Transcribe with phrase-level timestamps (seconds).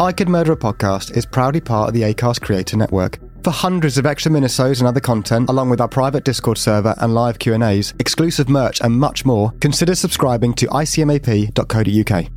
[0.00, 3.18] I Could Murder a Podcast is proudly part of the ACAST Creator Network.
[3.42, 7.14] For hundreds of extra minisodes and other content, along with our private Discord server and
[7.14, 12.28] live Q&As, exclusive merch and much more, consider subscribing to icmap.co.uk.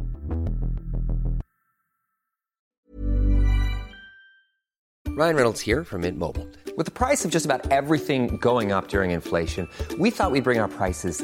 [5.16, 6.48] Ryan Reynolds here from Mint Mobile.
[6.78, 9.68] With the price of just about everything going up during inflation,
[10.00, 11.24] we thought we'd bring our prices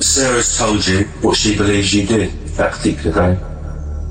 [0.00, 3.40] Sarah's told you what she believes you did that particular day,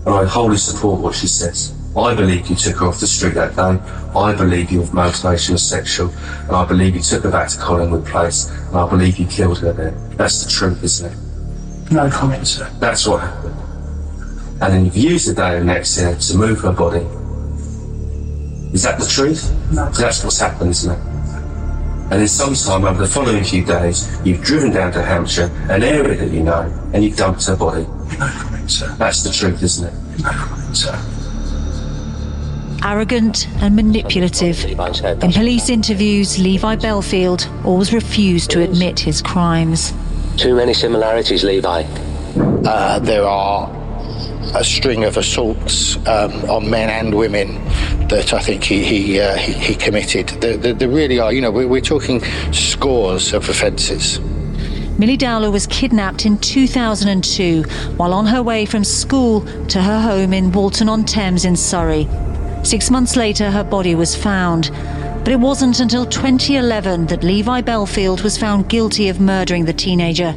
[0.05, 1.73] and I wholly support what she says.
[1.95, 3.80] I believe you took her off the street that day.
[4.17, 8.05] I believe your motivation was sexual, and I believe you took her back to Collingwood
[8.05, 9.91] Place, and I believe you killed her there.
[10.15, 11.91] That's the truth, isn't it?
[11.91, 12.69] No comment, sir.
[12.80, 13.55] That's what happened.
[14.61, 17.05] And then you've used the day of next year to move her body.
[18.73, 19.52] Is that the truth?
[19.71, 19.89] No.
[19.89, 21.17] That's what's happened, isn't it?
[22.09, 26.16] And then sometime over the following few days, you've driven down to Hampshire, an area
[26.16, 26.61] that you know,
[26.94, 27.83] and you've dumped her body.
[28.17, 28.95] No comment, sir.
[28.97, 30.23] That's the truth, isn't it?
[30.23, 30.97] No comment, sir.
[32.83, 34.64] Arrogant and manipulative.
[34.64, 39.92] In police interviews, Levi Bellfield always refused to admit his crimes.
[40.37, 41.83] Too many similarities, Levi.
[42.65, 43.67] Uh, there are
[44.55, 47.55] a string of assaults um, on men and women
[48.08, 50.30] that I think he he, uh, he, he committed.
[50.42, 51.32] There, there, there really are.
[51.33, 54.20] You know, we're, we're talking scores of offences.
[54.98, 57.64] Millie Dowler was kidnapped in 2002
[57.98, 62.08] while on her way from school to her home in Walton on Thames in Surrey.
[62.64, 64.72] Six months later, her body was found.
[65.27, 70.33] But it wasn't until 2011 that Levi Bellfield was found guilty of murdering the teenager,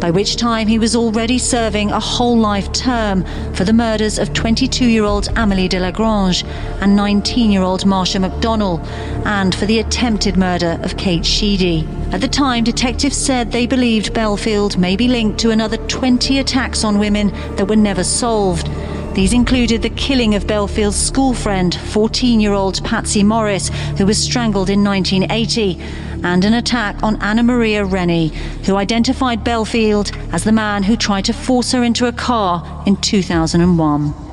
[0.00, 3.24] by which time he was already serving a whole life term
[3.54, 6.44] for the murders of 22 year old Amelie Delagrange
[6.82, 8.84] and 19 year old Marsha McDonnell,
[9.24, 11.88] and for the attempted murder of Kate Sheedy.
[12.12, 16.84] At the time, detectives said they believed Bellfield may be linked to another 20 attacks
[16.84, 18.68] on women that were never solved.
[19.14, 24.18] These included the killing of Bellfield's school friend, 14 year old Patsy Morris, who was
[24.18, 25.78] strangled in 1980,
[26.24, 28.28] and an attack on Anna Maria Rennie,
[28.66, 32.96] who identified Bellfield as the man who tried to force her into a car in
[32.96, 34.23] 2001.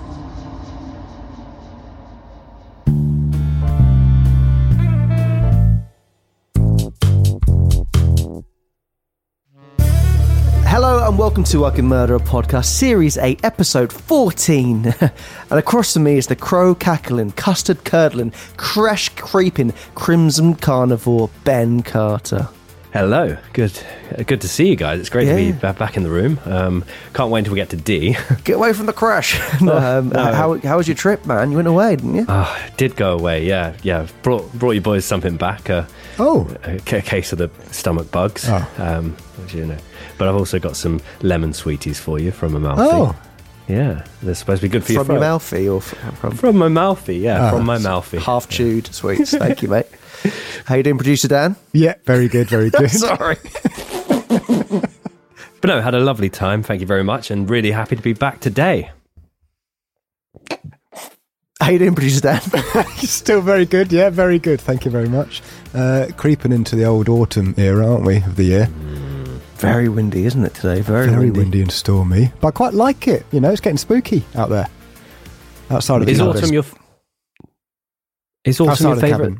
[11.41, 14.93] Welcome to I Can Murder a Podcast, Series 8, Episode 14.
[15.01, 15.11] and
[15.49, 22.47] across from me is the crow cackling, custard curdling, crash creeping, crimson carnivore Ben Carter.
[22.93, 23.71] Hello, good,
[24.15, 24.99] uh, good to see you guys.
[24.99, 26.39] It's great to be back in the room.
[26.45, 26.85] Um,
[27.15, 28.15] can't wait until we get to D.
[28.43, 29.39] Get away from the crash.
[29.61, 30.33] um, no.
[30.33, 31.49] how, how was your trip, man?
[31.49, 32.25] You went away, didn't you?
[32.27, 33.45] Ah, did go away.
[33.47, 34.05] Yeah, yeah.
[34.21, 35.71] Brought brought you boys something back.
[35.71, 35.85] Uh,
[36.19, 38.45] Oh, a, ca- case of the stomach bugs.
[38.47, 38.71] Oh.
[38.77, 39.17] Um,
[39.49, 39.77] you know,
[40.21, 42.81] but I've also got some lemon sweeties for you from Amalfi.
[42.83, 43.15] oh,
[43.67, 45.27] yeah, they're supposed to be good for your from your throat.
[45.31, 48.19] mouthy or f- uh, from From my mouthy, yeah, Oh, from my mouthy.
[48.19, 49.31] half chewed sweets?
[49.35, 49.87] Thank you, mate.
[50.65, 51.55] How you doing, producer Dan?
[51.73, 52.91] yeah, very good, very good.
[52.91, 53.37] Sorry.
[55.61, 56.61] But no, had a lovely time.
[56.63, 58.89] Thank you very much, and really happy to be back today.
[61.59, 62.41] How you doing, producer Dan?
[62.97, 64.59] Still very good, yeah, very good.
[64.59, 65.41] Thank you very much.
[65.73, 68.65] Uh, creeping into the old autumn era, aren't we, of the year?
[68.67, 69.10] Mm.
[69.61, 70.81] Very windy, isn't it today?
[70.81, 71.39] Very, Very windy.
[71.39, 73.25] windy and stormy, but I quite like it.
[73.31, 74.67] You know, it's getting spooky out there.
[75.69, 76.53] Outside of Is the autumn cabin.
[76.53, 76.63] your
[78.43, 79.37] is autumn outside your favorite.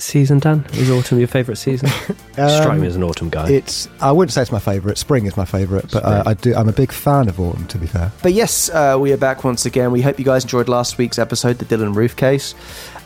[0.00, 0.66] Season, Dan?
[0.72, 1.88] Is autumn your favorite season?
[2.32, 3.48] Strike Um, me as an autumn guy.
[3.48, 3.88] It's.
[4.00, 4.98] I wouldn't say it's my favourite.
[4.98, 6.52] Spring is my favourite, but uh, I do.
[6.52, 7.64] I'm a big fan of autumn.
[7.68, 8.10] To be fair.
[8.20, 9.92] But yes, uh, we are back once again.
[9.92, 12.56] We hope you guys enjoyed last week's episode, the Dylann Roof case.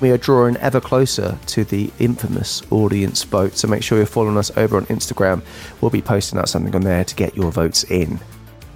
[0.00, 4.38] We are drawing ever closer to the infamous audience vote, so make sure you're following
[4.38, 5.42] us over on Instagram.
[5.82, 8.18] We'll be posting out something on there to get your votes in.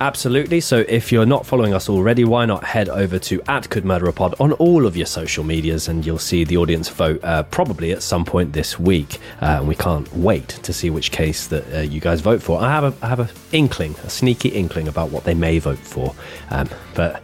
[0.03, 0.61] Absolutely.
[0.61, 4.09] So if you're not following us already, why not head over to at Could Murder
[4.09, 7.45] a Pod on all of your social medias and you'll see the audience vote uh,
[7.45, 9.21] probably at some point this week.
[9.41, 12.61] Uh, and we can't wait to see which case that uh, you guys vote for.
[12.61, 15.79] I have a I have a inkling, a sneaky inkling about what they may vote
[15.79, 16.17] for.
[16.51, 17.23] Um, but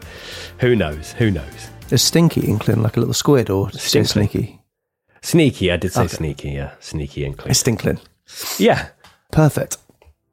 [0.60, 1.12] who knows?
[1.14, 1.70] Who knows?
[1.90, 4.60] A stinky inkling like a little squid or sneaky?
[5.20, 6.16] Sneaky, I did say Okay.
[6.16, 6.74] sneaky, yeah.
[6.78, 7.50] Sneaky inkling.
[7.50, 7.98] A stinkling.
[8.56, 8.90] Yeah.
[9.32, 9.78] Perfect.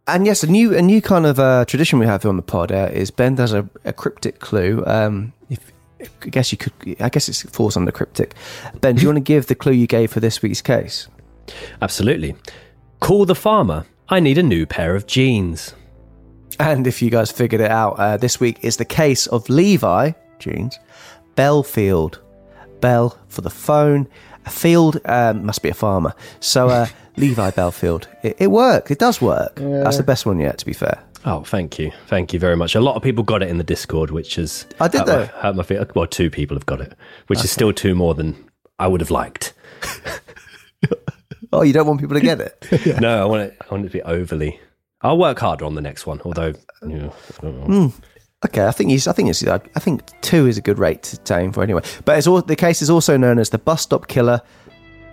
[0.08, 2.44] And yes, a new a new kind of uh, tradition we have here on the
[2.44, 4.84] pod uh, is Ben does a, a cryptic clue.
[4.86, 8.36] Um, if I guess you could, I guess it falls under cryptic.
[8.82, 11.08] Ben, do you want to give the clue you gave for this week's case?
[11.82, 12.36] Absolutely.
[13.00, 13.86] Call the farmer.
[14.10, 15.74] I need a new pair of jeans.
[16.60, 20.12] And if you guys figured it out, uh, this week is the case of Levi
[20.38, 20.78] Jeans
[21.36, 22.20] Bellfield.
[22.86, 24.08] Bell for the phone.
[24.46, 26.14] A field um, must be a farmer.
[26.40, 26.86] So uh,
[27.18, 28.06] Levi Bellfield.
[28.22, 28.92] It, it worked.
[28.92, 29.56] It does work.
[29.56, 30.60] That's the best one yet.
[30.60, 31.02] To be fair.
[31.26, 31.92] Oh, thank you.
[32.06, 32.76] Thank you very much.
[32.76, 34.68] A lot of people got it in the Discord, which is.
[34.80, 35.20] I did hurt though.
[35.22, 35.96] My, hurt my feelings.
[35.96, 36.94] Well, two people have got it,
[37.26, 38.36] which is still two more than
[38.78, 39.54] I would have liked.
[41.52, 42.56] Oh, you don't want people to get it.
[43.02, 43.58] No, I want it.
[43.62, 44.60] I want it to be overly.
[45.02, 46.22] I'll work harder on the next one.
[46.26, 46.54] Although,
[46.84, 47.94] you know, I know.
[48.46, 49.08] Okay, I think he's.
[49.08, 49.46] I think it's.
[49.46, 51.82] I think two is a good rate to, aim for anyway.
[52.06, 54.42] But it's all, the case is also known as the bus stop killer,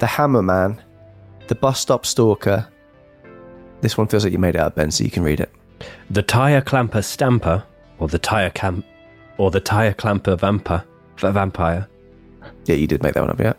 [0.01, 0.81] the hammer man,
[1.49, 2.69] the bus stop stalker.
[3.81, 5.51] This one feels like you made it up, Ben, so you can read it.
[6.11, 7.65] the tire clamper stamper,
[7.99, 8.85] or the tire clamp,
[9.39, 10.85] or the tire clamper vampire,
[11.19, 11.89] va- vampire.
[12.67, 13.55] Yeah, you did make that one up, yeah.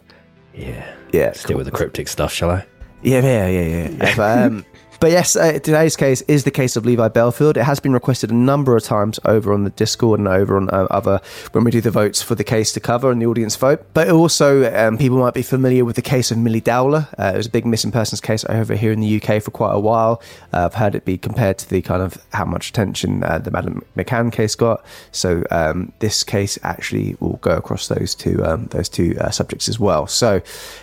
[0.56, 1.58] Yeah, Yeah, stick cool.
[1.58, 2.66] with the cryptic stuff, shall I?
[3.02, 4.16] Yeah, yeah, yeah, yeah.
[4.16, 4.66] but, um,
[5.00, 7.58] but yes, uh, today's case is the case of Levi Bellfield.
[7.58, 10.70] It has been requested a number of times over on the Discord and over on
[10.70, 13.56] uh, other when we do the votes for the case to cover and the audience
[13.56, 13.86] vote.
[13.94, 17.08] But also, um, people might be familiar with the case of Millie Dowler.
[17.18, 19.74] Uh, it was a big missing persons case over here in the UK for quite
[19.74, 20.22] a while.
[20.54, 23.52] Uh, I've heard it be compared to the kind of how much attention uh, the
[23.52, 24.86] Madeleine McCann case got.
[25.12, 29.68] So um, this case actually will go across those two um, those two uh, subjects
[29.68, 30.08] as well.
[30.08, 30.42] So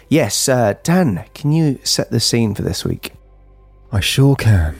[0.08, 3.12] yes, Dan, can you set the scene for this week?
[3.92, 4.76] I sure can.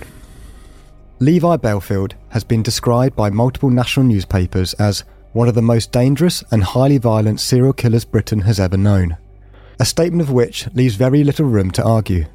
[1.19, 5.03] Levi Bellfield has been described by multiple national newspapers as
[5.33, 9.17] one of the most dangerous and highly violent serial killers Britain has ever known.
[9.81, 12.27] A statement of which leaves very little room to argue.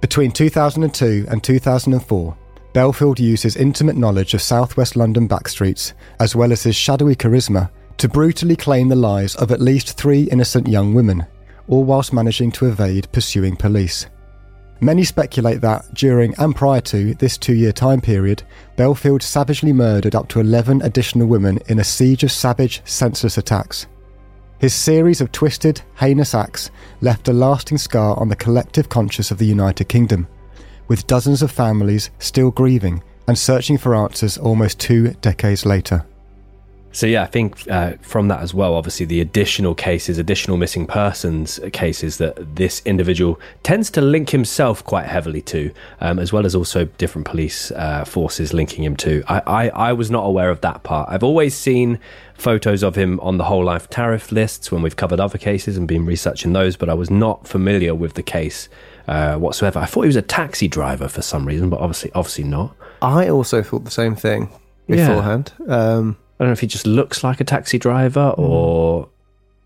[0.00, 2.36] Between 2002 and 2004,
[2.74, 7.70] Bellfield used his intimate knowledge of southwest London backstreets, as well as his shadowy charisma,
[7.98, 11.24] to brutally claim the lives of at least three innocent young women,
[11.68, 14.06] all whilst managing to evade pursuing police.
[14.82, 18.42] Many speculate that, during and prior to this two year time period,
[18.76, 23.86] Bellfield savagely murdered up to 11 additional women in a siege of savage, senseless attacks.
[24.58, 29.38] His series of twisted, heinous acts left a lasting scar on the collective conscience of
[29.38, 30.26] the United Kingdom,
[30.88, 36.04] with dozens of families still grieving and searching for answers almost two decades later.
[36.94, 40.86] So yeah, I think uh, from that as well, obviously the additional cases, additional missing
[40.86, 46.44] persons cases that this individual tends to link himself quite heavily to, um, as well
[46.44, 49.24] as also different police uh, forces linking him to.
[49.26, 51.08] I, I, I was not aware of that part.
[51.10, 51.98] I've always seen
[52.34, 55.88] photos of him on the whole life tariff lists when we've covered other cases and
[55.88, 58.68] been researching those, but I was not familiar with the case
[59.08, 59.78] uh, whatsoever.
[59.78, 62.74] I thought he was a taxi driver for some reason, but obviously, obviously not.
[63.00, 64.50] I also thought the same thing
[64.88, 65.08] Yeah.
[65.08, 65.52] beforehand.
[65.68, 68.42] Um, I don't know if he just looks like a taxi driver hmm.
[68.42, 69.08] or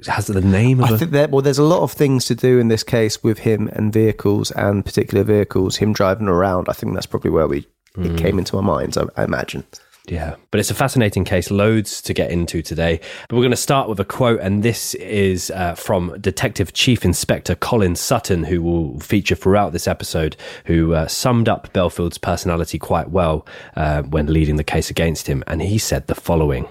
[0.07, 2.35] has the name of I a think that well, there's a lot of things to
[2.35, 5.77] do in this case with him and vehicles and particular vehicles.
[5.77, 8.17] Him driving around, I think that's probably where we it hmm.
[8.17, 8.99] came into our minds.
[8.99, 9.65] I, I imagine.
[10.09, 13.01] Yeah, but it's a fascinating case, loads to get into today.
[13.29, 17.05] But we're going to start with a quote, and this is uh, from Detective Chief
[17.05, 20.37] Inspector Colin Sutton, who will feature throughout this episode,
[20.67, 25.43] who uh, summed up Bellfield's personality quite well uh, when leading the case against him.
[25.49, 26.69] And he said the following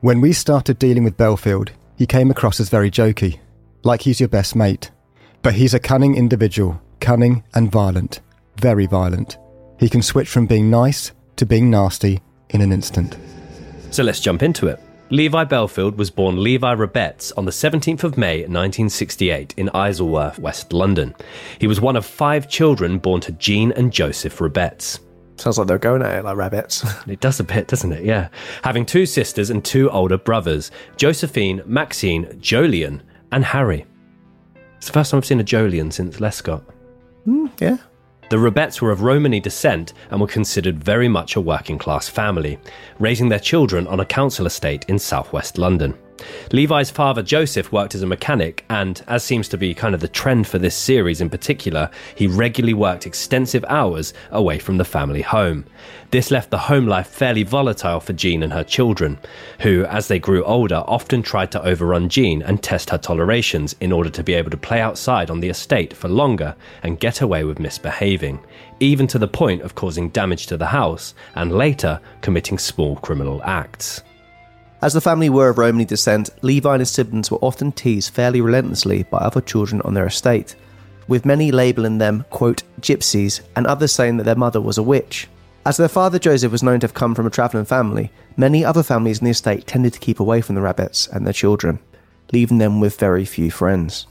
[0.00, 3.40] When we started dealing with Bellfield, he came across as very jokey,
[3.82, 4.92] like he's your best mate.
[5.42, 8.20] But he's a cunning individual, cunning and violent,
[8.58, 9.38] very violent.
[9.80, 13.16] He can switch from being nice to being nasty in an instant.
[13.90, 14.80] So let's jump into it.
[15.10, 20.72] Levi Bellfield was born Levi Rabetts on the 17th of May 1968 in Isleworth, West
[20.72, 21.16] London.
[21.58, 25.00] He was one of five children born to Jean and Joseph Rabetts.
[25.36, 26.84] Sounds like they're going at it like rabbits.
[27.08, 28.04] It does a bit, doesn't it?
[28.04, 28.28] Yeah.
[28.62, 33.00] Having two sisters and two older brothers Josephine, Maxine, Jolien,
[33.32, 33.86] and Harry.
[34.76, 36.62] It's the first time I've seen a Jolien since Lescott.
[37.24, 37.78] Hmm, yeah.
[38.30, 42.60] The Rabetts were of Romany descent and were considered very much a working class family,
[43.00, 45.98] raising their children on a council estate in southwest London.
[46.52, 50.08] Levi's father, Joseph, worked as a mechanic, and as seems to be kind of the
[50.08, 55.22] trend for this series in particular, he regularly worked extensive hours away from the family
[55.22, 55.64] home.
[56.10, 59.18] This left the home life fairly volatile for Jean and her children,
[59.60, 63.92] who, as they grew older, often tried to overrun Jean and test her tolerations in
[63.92, 67.44] order to be able to play outside on the estate for longer and get away
[67.44, 68.40] with misbehaving,
[68.80, 73.40] even to the point of causing damage to the house and later committing small criminal
[73.44, 74.02] acts.
[74.82, 78.40] As the family were of Romany descent, Levi and his siblings were often teased fairly
[78.40, 80.56] relentlessly by other children on their estate,
[81.06, 85.28] with many labelling them, quote, gypsies, and others saying that their mother was a witch.
[85.66, 88.82] As their father Joseph was known to have come from a travelling family, many other
[88.82, 91.78] families in the estate tended to keep away from the rabbits and their children,
[92.32, 94.06] leaving them with very few friends.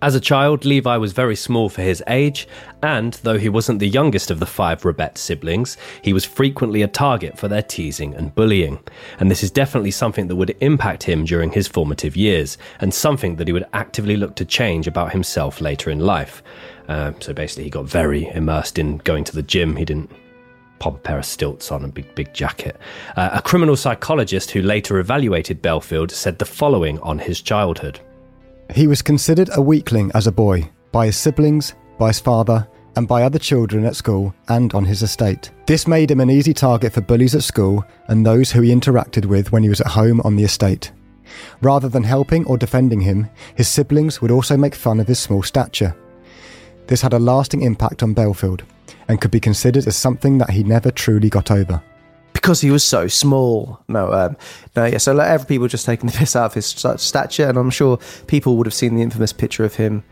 [0.00, 2.46] As a child, Levi was very small for his age,
[2.82, 6.88] and though he wasn't the youngest of the five Rabet siblings, he was frequently a
[6.88, 8.78] target for their teasing and bullying.
[9.18, 13.34] And this is definitely something that would impact him during his formative years, and something
[13.36, 16.44] that he would actively look to change about himself later in life.
[16.86, 19.74] Uh, so basically, he got very immersed in going to the gym.
[19.74, 20.12] He didn't
[20.78, 22.78] pop a pair of stilts on a big, big jacket.
[23.16, 27.98] Uh, a criminal psychologist who later evaluated Bellfield said the following on his childhood.
[28.74, 33.08] He was considered a weakling as a boy by his siblings, by his father, and
[33.08, 35.50] by other children at school and on his estate.
[35.66, 39.24] This made him an easy target for bullies at school and those who he interacted
[39.24, 40.92] with when he was at home on the estate.
[41.60, 45.42] Rather than helping or defending him, his siblings would also make fun of his small
[45.42, 45.94] stature.
[46.86, 48.62] This had a lasting impact on Bellfield
[49.08, 51.82] and could be considered as something that he never truly got over
[52.40, 53.82] because he was so small.
[53.88, 54.36] No, um,
[54.76, 54.98] no, yeah.
[54.98, 57.98] So like, every people just taking the piss out of his stature, and I'm sure
[58.26, 60.04] people would have seen the infamous picture of him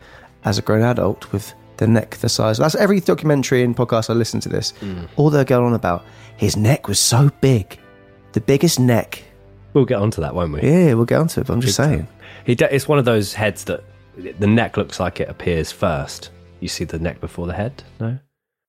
[0.45, 2.59] as a grown adult with the neck the size.
[2.59, 4.49] That's every documentary and podcast I listen to.
[4.49, 5.09] This mm.
[5.17, 6.05] all they're going on about.
[6.37, 7.79] His neck was so big,
[8.33, 9.23] the biggest neck.
[9.73, 10.63] We'll get onto that, won't we?
[10.63, 11.47] Yeah, we'll get onto it.
[11.47, 12.09] But I'm just Big saying,
[12.45, 13.85] he de- it's one of those heads that
[14.17, 16.31] the neck looks like it appears first.
[16.61, 17.83] You see the neck before the head.
[18.01, 18.19] No.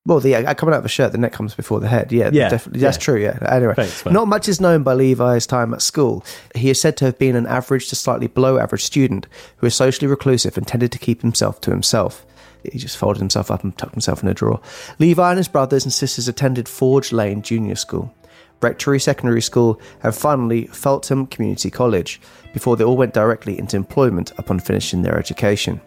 [0.08, 2.14] Well, the uh, coming out of a shirt, the neck comes before the head.
[2.14, 2.80] Yeah, yeah definitely.
[2.80, 3.02] That's yeah.
[3.02, 3.22] true.
[3.22, 3.38] Yeah.
[3.42, 6.24] Anyway, Thanks, not much is known by Levi's time at school.
[6.56, 9.76] He is said to have been an average to slightly below average student who was
[9.76, 12.26] socially reclusive and tended to keep himself to himself.
[12.64, 14.62] He just folded himself up and tucked himself in a drawer.
[14.98, 18.14] Levi and his brothers and sisters attended Forge Lane Junior School,
[18.62, 22.22] Rectory Secondary School, and finally Feltham Community College,
[22.54, 25.82] before they all went directly into employment upon finishing their education.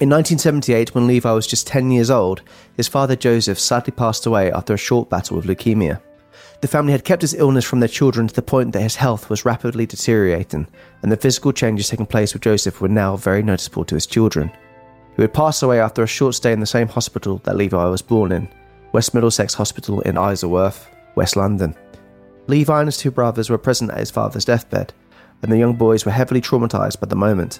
[0.00, 2.42] In 1978, when Levi was just 10 years old,
[2.76, 6.00] his father Joseph sadly passed away after a short battle with leukemia.
[6.60, 9.28] The family had kept his illness from their children to the point that his health
[9.28, 10.68] was rapidly deteriorating,
[11.02, 14.52] and the physical changes taking place with Joseph were now very noticeable to his children.
[15.16, 18.00] He would pass away after a short stay in the same hospital that Levi was
[18.00, 18.48] born in,
[18.92, 21.74] West Middlesex Hospital in Isleworth, West London.
[22.46, 24.92] Levi and his two brothers were present at his father's deathbed,
[25.42, 27.58] and the young boys were heavily traumatized by the moment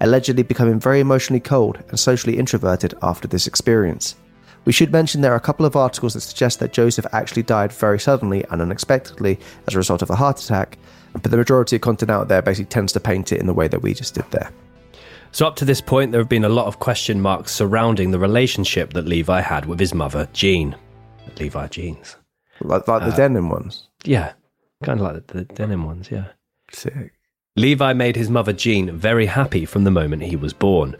[0.00, 4.16] allegedly becoming very emotionally cold and socially introverted after this experience.
[4.64, 7.72] We should mention there are a couple of articles that suggest that Joseph actually died
[7.72, 10.76] very suddenly and unexpectedly as a result of a heart attack,
[11.12, 13.68] but the majority of content out there basically tends to paint it in the way
[13.68, 14.50] that we just did there.
[15.32, 18.18] So, up to this point, there have been a lot of question marks surrounding the
[18.18, 20.74] relationship that Levi had with his mother, Jean.
[21.38, 22.16] Levi jeans.
[22.60, 23.88] Like, like the uh, denim ones?
[24.04, 24.32] Yeah,
[24.82, 26.28] kind of like the, the denim ones, yeah.
[26.72, 27.12] Sick.
[27.58, 30.94] Levi made his mother Jean very happy from the moment he was born.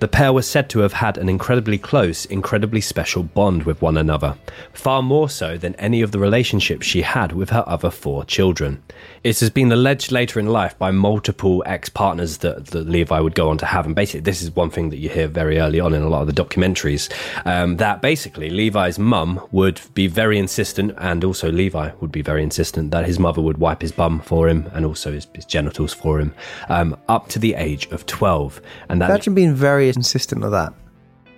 [0.00, 3.98] The pair were said to have had an incredibly close, incredibly special bond with one
[3.98, 4.34] another,
[4.72, 8.82] far more so than any of the relationships she had with her other four children.
[9.22, 13.34] It has been alleged later in life by multiple ex partners that, that Levi would
[13.34, 15.80] go on to have, and basically, this is one thing that you hear very early
[15.80, 17.12] on in a lot of the documentaries
[17.44, 22.42] um, that basically Levi's mum would be very insistent, and also Levi would be very
[22.42, 25.92] insistent that his mother would wipe his bum for him and also his, his genitals
[25.92, 26.34] for him
[26.70, 28.62] um, up to the age of 12.
[28.88, 29.10] And that.
[29.10, 30.72] Imagine being very insistent of that.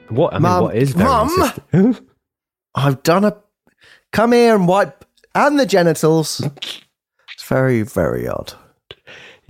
[0.08, 1.96] What I mean, Mum, what is very Mum,
[2.74, 3.36] I've done a.
[4.12, 5.04] Come here and wipe
[5.34, 6.40] and the genitals.
[6.40, 8.54] it's very very odd.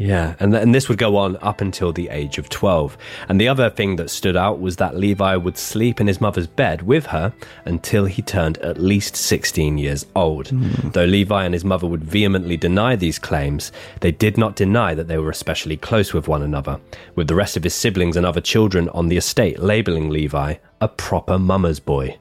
[0.02, 2.98] Yeah, and, and this would go on up until the age of 12.
[3.28, 6.48] And the other thing that stood out was that Levi would sleep in his mother's
[6.48, 7.32] bed with her
[7.64, 10.48] until he turned at least 16 years old.
[10.48, 10.92] Mm.
[10.92, 15.06] Though Levi and his mother would vehemently deny these claims, they did not deny that
[15.06, 16.80] they were especially close with one another,
[17.14, 20.88] with the rest of his siblings and other children on the estate labeling Levi a
[20.88, 22.18] proper mama's boy.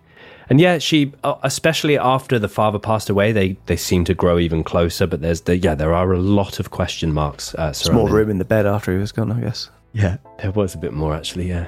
[0.52, 4.38] And yeah, she, uh, especially after the father passed away, they, they seem to grow
[4.38, 5.08] even closer.
[5.08, 7.56] But there's the yeah, there are a lot of question marks.
[7.56, 9.70] Uh, Small room in the bed after he was gone, I guess.
[9.94, 11.48] Yeah, there was a bit more actually.
[11.48, 11.68] Yeah,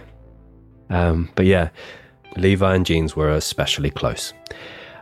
[0.89, 1.69] um, but yeah,
[2.35, 4.33] Levi and Jeans were especially close.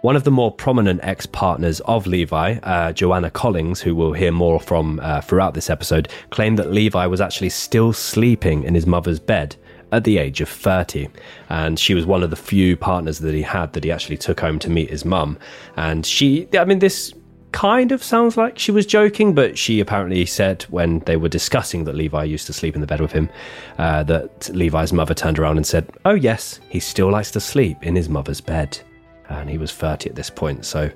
[0.03, 4.31] One of the more prominent ex partners of Levi, uh, Joanna Collins, who we'll hear
[4.31, 8.85] more from uh, throughout this episode, claimed that Levi was actually still sleeping in his
[8.85, 9.55] mother's bed
[9.91, 11.10] at the age of 30.
[11.50, 14.39] And she was one of the few partners that he had that he actually took
[14.39, 15.38] home to meet his mum.
[15.75, 17.13] And she, I mean, this
[17.51, 21.83] kind of sounds like she was joking, but she apparently said when they were discussing
[21.83, 23.29] that Levi used to sleep in the bed with him,
[23.77, 27.83] uh, that Levi's mother turned around and said, Oh, yes, he still likes to sleep
[27.83, 28.79] in his mother's bed.
[29.29, 30.89] And he was 30 at this point, so.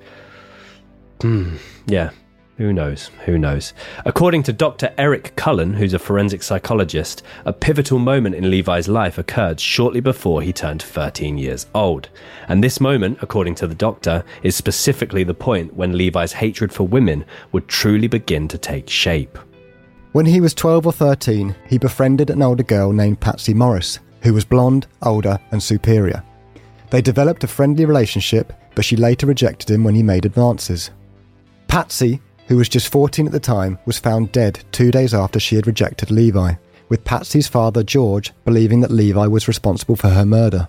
[1.22, 1.56] Hmm,
[1.88, 2.10] yeah,
[2.58, 3.12] who knows?
[3.26, 3.74] Who knows?
[4.06, 4.94] According to Dr.
[4.98, 10.42] Eric Cullen, who's a forensic psychologist, a pivotal moment in Levi's life occurred shortly before
[10.42, 12.08] he turned 13 years old.
[12.48, 16.88] And this moment, according to the doctor, is specifically the point when Levi's hatred for
[16.88, 19.38] women would truly begin to take shape.
[20.14, 24.34] When he was 12 or 13, he befriended an older girl named Patsy Morris, who
[24.34, 26.24] was blonde, older, and superior.
[26.90, 30.92] They developed a friendly relationship, but she later rejected him when he made advances.
[31.68, 35.56] Patsy who was just 14 at the time, was found dead two days after she
[35.56, 36.56] had rejected Levi,
[36.90, 40.68] with Patsy's father, George, believing that Levi was responsible for her murder.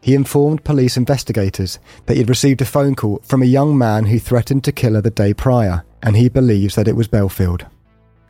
[0.00, 4.06] He informed police investigators that he had received a phone call from a young man
[4.06, 7.66] who threatened to kill her the day prior, and he believes that it was Bellfield.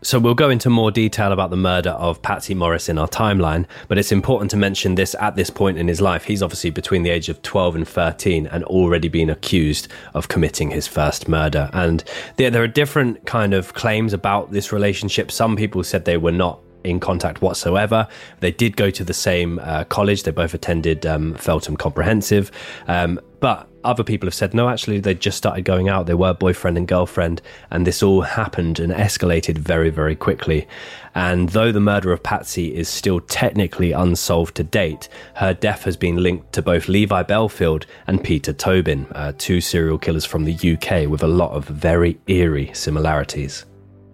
[0.03, 3.67] So we'll go into more detail about the murder of Patsy Morris in our timeline,
[3.89, 6.25] but it's important to mention this at this point in his life.
[6.25, 10.71] He's obviously between the age of 12 and 13 and already been accused of committing
[10.71, 11.69] his first murder.
[11.73, 12.05] And
[12.37, 15.33] there, there are different kind of claims about this relationship.
[15.33, 18.07] Some people said they were not in contact whatsoever.
[18.39, 20.23] They did go to the same uh, college.
[20.23, 22.53] They both attended um, Feltham Comprehensive.
[22.87, 26.05] Um, but other people have said, no, actually, they just started going out.
[26.05, 27.41] They were boyfriend and girlfriend.
[27.71, 30.69] And this all happened and escalated very, very quickly.
[31.15, 35.97] And though the murder of Patsy is still technically unsolved to date, her death has
[35.97, 40.55] been linked to both Levi Bellfield and Peter Tobin, uh, two serial killers from the
[40.55, 43.65] UK with a lot of very eerie similarities.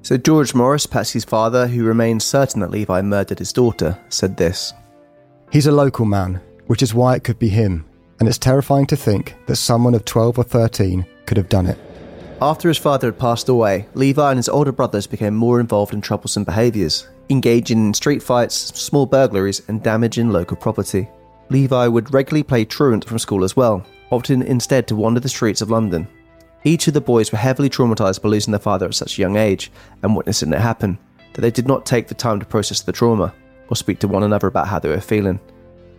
[0.02, 4.72] So, George Morris, Patsy's father, who remains certain that Levi murdered his daughter, said this
[5.50, 7.86] He's a local man, which is why it could be him,
[8.18, 11.78] and it's terrifying to think that someone of 12 or 13 could have done it.
[12.40, 16.00] After his father had passed away, Levi and his older brothers became more involved in
[16.00, 21.08] troublesome behaviours, engaging in street fights, small burglaries, and damaging local property.
[21.50, 25.60] Levi would regularly play truant from school as well, opting instead to wander the streets
[25.60, 26.08] of London,
[26.66, 29.36] each of the boys were heavily traumatized by losing their father at such a young
[29.36, 29.70] age
[30.02, 30.98] and witnessing it happen,
[31.34, 33.34] that they did not take the time to process the trauma
[33.68, 35.38] or speak to one another about how they were feeling.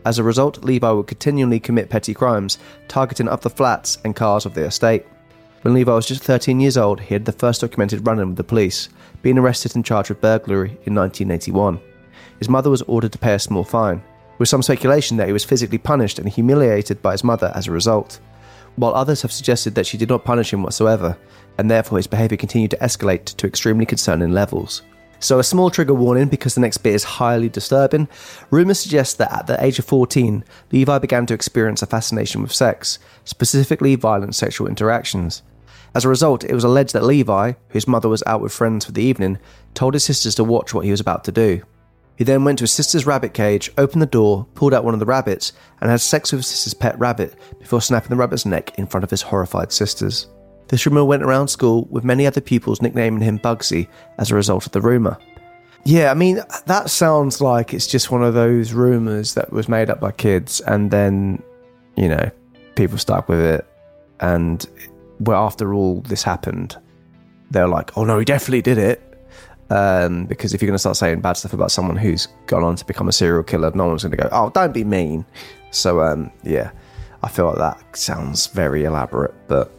[0.05, 4.45] As a result, Levi would continually commit petty crimes, targeting up the flats and cars
[4.45, 5.05] of the estate.
[5.63, 8.37] When Levi was just 13 years old, he had the first documented run in with
[8.37, 8.89] the police,
[9.21, 11.79] being arrested and charged with burglary in 1981.
[12.39, 14.03] His mother was ordered to pay a small fine,
[14.37, 17.71] with some speculation that he was physically punished and humiliated by his mother as a
[17.71, 18.19] result
[18.75, 21.17] while others have suggested that she did not punish him whatsoever,
[21.57, 24.81] and therefore his behaviour continued to escalate to extremely concerning levels.
[25.25, 28.07] So, a small trigger warning because the next bit is highly disturbing.
[28.51, 32.53] Rumours suggest that at the age of 14, Levi began to experience a fascination with
[32.53, 35.41] sex, specifically violent sexual interactions.
[35.95, 38.91] As a result, it was alleged that Levi, whose mother was out with friends for
[38.91, 39.39] the evening,
[39.73, 41.63] told his sisters to watch what he was about to do.
[42.15, 44.99] He then went to his sister's rabbit cage, opened the door, pulled out one of
[44.99, 48.77] the rabbits, and had sex with his sister's pet rabbit before snapping the rabbit's neck
[48.77, 50.27] in front of his horrified sisters.
[50.67, 54.65] This rumour went around school, with many other pupils nicknaming him Bugsy as a result
[54.65, 55.17] of the rumour.
[55.83, 59.89] Yeah, I mean, that sounds like it's just one of those rumours that was made
[59.89, 61.43] up by kids, and then,
[61.95, 62.31] you know,
[62.75, 63.67] people stuck with it.
[64.19, 64.65] And
[65.19, 66.75] well, after all this happened,
[67.51, 69.01] they're like, oh no, he definitely did it.
[69.69, 72.75] Um, because if you're going to start saying bad stuff about someone who's gone on
[72.75, 75.25] to become a serial killer, no one's going to go, "Oh, don't be mean."
[75.71, 76.71] So, um, yeah,
[77.23, 79.71] I feel like that sounds very elaborate, but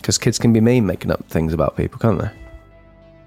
[0.00, 2.30] because kids can be mean, making up things about people, can't they?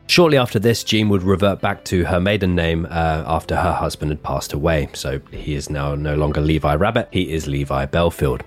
[0.08, 4.12] Shortly after this, Jean would revert back to her maiden name uh, after her husband
[4.12, 4.90] had passed away.
[4.94, 8.42] So he is now no longer Levi Rabbit, he is Levi Bellfield.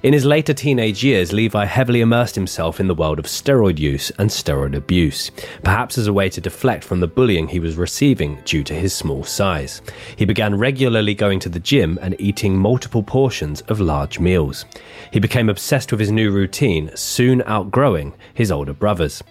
[0.00, 4.12] In his later teenage years, Levi heavily immersed himself in the world of steroid use
[4.12, 5.32] and steroid abuse,
[5.64, 8.94] perhaps as a way to deflect from the bullying he was receiving due to his
[8.94, 9.82] small size.
[10.14, 14.66] He began regularly going to the gym and eating multiple portions of large meals.
[15.12, 19.24] He became obsessed with his new routine, soon outgrowing his older brothers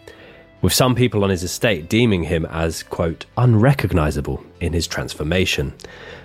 [0.62, 5.74] with some people on his estate deeming him as, quote, unrecognizable in his transformation.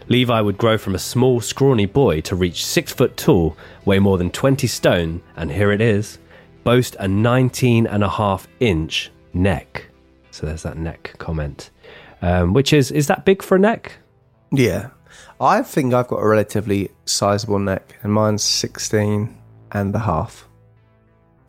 [0.09, 4.19] Levi would grow from a small, scrawny boy to reach six foot tall, weigh more
[4.19, 6.19] than 20 stone, and here it is,
[6.65, 9.87] boast a 19 and a half inch neck.
[10.31, 11.71] So there's that neck comment.
[12.21, 13.99] Um, which is, is that big for a neck?
[14.53, 14.91] Yeah.
[15.41, 19.37] I think I've got a relatively sizable neck, and mine's 16
[19.73, 20.47] and a half.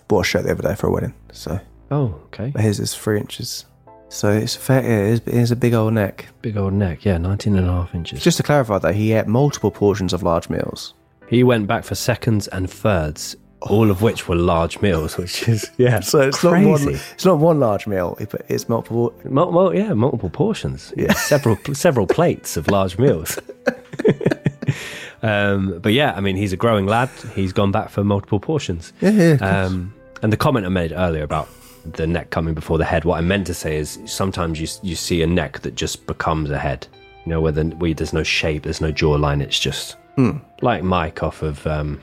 [0.07, 1.13] bought a shirt the other day for a wedding.
[1.31, 1.59] So
[1.91, 2.51] Oh, okay.
[2.53, 3.65] but his is three inches.
[4.13, 4.79] So it's fair.
[4.79, 6.27] It is, it is a big old neck.
[6.43, 7.03] Big old neck.
[7.03, 8.21] Yeah, 19 and a half inches.
[8.23, 10.93] Just to clarify, though, he ate multiple portions of large meals.
[11.27, 15.71] He went back for seconds and thirds, all of which were large meals, which is
[15.77, 16.69] yeah, So it's crazy.
[16.69, 16.93] not one.
[17.15, 18.15] It's not one large meal.
[18.19, 19.13] it- It's multiple.
[19.25, 20.93] Mul- mul- yeah, multiple portions.
[20.95, 23.39] Yeah, several several plates of large meals.
[25.23, 27.09] um, but yeah, I mean, he's a growing lad.
[27.33, 28.93] He's gone back for multiple portions.
[29.01, 29.33] Yeah, yeah.
[29.65, 31.47] Um, and the comment I made earlier about
[31.85, 34.95] the neck coming before the head, what I meant to say is sometimes you you
[34.95, 36.87] see a neck that just becomes a head.
[37.25, 39.41] You know, where, the, where there's no shape, there's no jawline.
[39.41, 40.37] It's just Hmm.
[40.61, 41.99] like Mike off of um,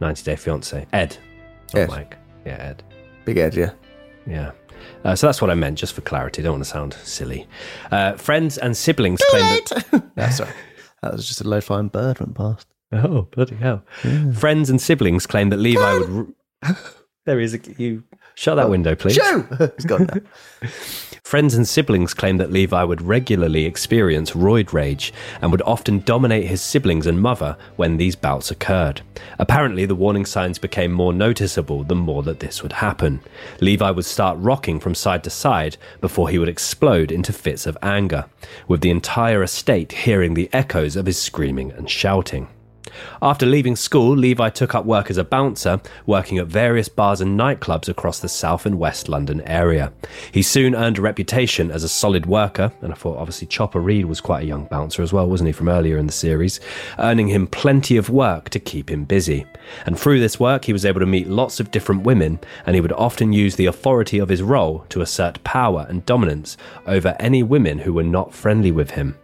[0.00, 0.86] 90 Day Fiance.
[0.92, 1.16] Ed,
[1.72, 1.88] not Ed.
[1.88, 2.16] Mike.
[2.44, 2.82] Yeah, Ed.
[3.24, 3.70] Big Ed, yeah.
[4.26, 4.50] Yeah.
[5.04, 6.42] Uh, so that's what I meant, just for clarity.
[6.42, 7.46] I Don't want to sound silly.
[7.90, 10.04] Uh, friends and siblings claim that.
[10.16, 10.52] That's right.
[11.02, 12.66] That was just a low flying bird went past.
[12.92, 13.84] Oh, bloody hell.
[14.34, 16.34] Friends and siblings claim that Levi would.
[17.26, 17.58] there he.
[17.78, 18.02] You
[18.34, 18.70] shut that oh.
[18.70, 19.14] window, please.
[19.14, 19.46] Shoo!
[19.76, 20.68] He's gone now.
[21.24, 26.46] Friends and siblings claim that Levi would regularly experience roid rage and would often dominate
[26.46, 29.00] his siblings and mother when these bouts occurred.
[29.38, 33.20] Apparently, the warning signs became more noticeable the more that this would happen.
[33.60, 37.78] Levi would start rocking from side to side before he would explode into fits of
[37.82, 38.26] anger,
[38.68, 42.48] with the entire estate hearing the echoes of his screaming and shouting.
[43.20, 47.38] After leaving school, Levi took up work as a bouncer, working at various bars and
[47.38, 49.92] nightclubs across the South and West London area.
[50.32, 54.06] He soon earned a reputation as a solid worker, and I thought obviously Chopper Read
[54.06, 56.60] was quite a young bouncer as well, wasn't he, from earlier in the series,
[56.98, 59.46] earning him plenty of work to keep him busy.
[59.86, 62.80] And through this work, he was able to meet lots of different women, and he
[62.80, 67.42] would often use the authority of his role to assert power and dominance over any
[67.42, 69.16] women who were not friendly with him.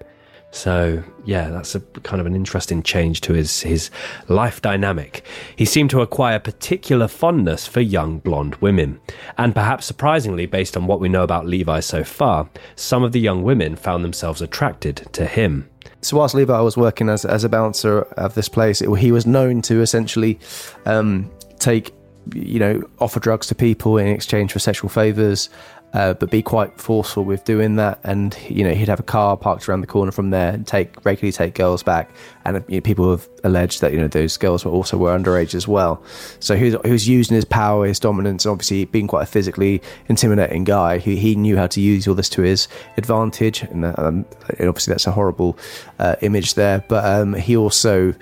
[0.50, 3.90] So yeah, that's a kind of an interesting change to his his
[4.28, 5.24] life dynamic.
[5.54, 9.00] He seemed to acquire particular fondness for young blonde women,
[9.36, 13.20] and perhaps surprisingly, based on what we know about Levi so far, some of the
[13.20, 15.68] young women found themselves attracted to him.
[16.00, 19.26] So whilst Levi was working as, as a bouncer of this place, it, he was
[19.26, 20.38] known to essentially
[20.86, 21.92] um, take,
[22.32, 25.50] you know, offer drugs to people in exchange for sexual favours,
[25.94, 27.98] uh, but be quite forceful with doing that.
[28.04, 31.04] And you know, he'd have a car parked around the corner from there and take
[31.04, 32.10] regularly take girls back.
[32.44, 35.54] And you know, people have alleged that you know those girls were also were underage
[35.54, 36.02] as well.
[36.40, 39.82] So he was, he was using his power, his dominance, obviously being quite a physically
[40.08, 40.98] intimidating guy.
[40.98, 44.26] He, he knew how to use all this to his advantage, and, um,
[44.58, 45.58] and obviously that's a horrible
[45.98, 46.84] uh, image there.
[46.88, 48.14] But um, he also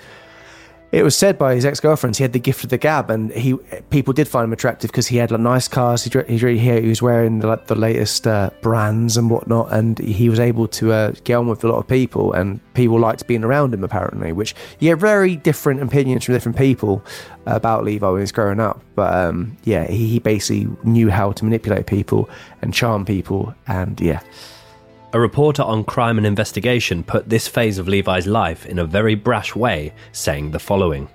[0.93, 3.55] it was said by his ex-girlfriends he had the gift of the gab, and he
[3.91, 6.05] people did find him attractive because he had like nice cars.
[6.05, 10.29] He, he, he was wearing the, like the latest uh, brands and whatnot, and he
[10.29, 13.45] was able to uh, get on with a lot of people, and people liked being
[13.45, 13.83] around him.
[13.83, 17.05] Apparently, which get very different opinions from different people
[17.47, 18.81] about Levi when he was growing up.
[18.95, 22.31] But um, yeah, he, he basically knew how to manipulate people
[22.63, 24.21] and charm people, and yeah.
[25.17, 29.15] A reporter on crime and investigation put this phase of Levi's life in a very
[29.15, 31.09] brash way, saying the following.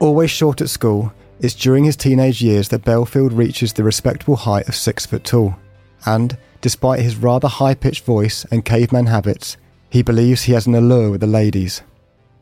[0.00, 4.68] Always short at school, it's during his teenage years that Bellfield reaches the respectable height
[4.68, 5.54] of six foot tall.
[6.06, 9.56] And, despite his rather high pitched voice and caveman habits,
[9.90, 11.82] he believes he has an allure with the ladies.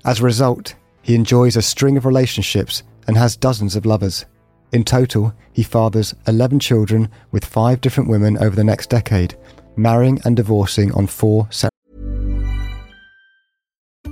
[0.06, 4.24] As a result, he enjoys a string of relationships and has dozens of lovers.
[4.72, 9.36] In total, he fathers 11 children with five different women over the next decade,
[9.76, 11.70] marrying and divorcing on four separate.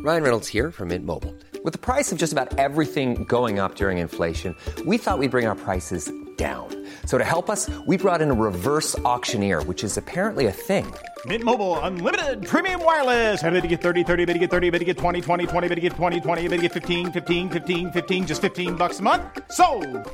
[0.03, 1.33] Ryan Reynolds here from Mint Mobile.
[1.63, 5.47] With the price of just about everything going up during inflation, we thought we'd bring
[5.47, 6.67] our prices down.
[7.07, 10.93] So to help us, we brought in a reverse auctioneer, which is apparently a thing.
[11.27, 13.41] Mint Mobile unlimited premium wireless.
[13.45, 15.69] Ready to get 30, 30, bit to get 30, bit to get 20, 20, 20,
[15.69, 18.99] bit to get 20, 20, bit to get 15, 15, 15, 15 just 15 bucks
[18.99, 19.23] a month.
[19.53, 19.67] So,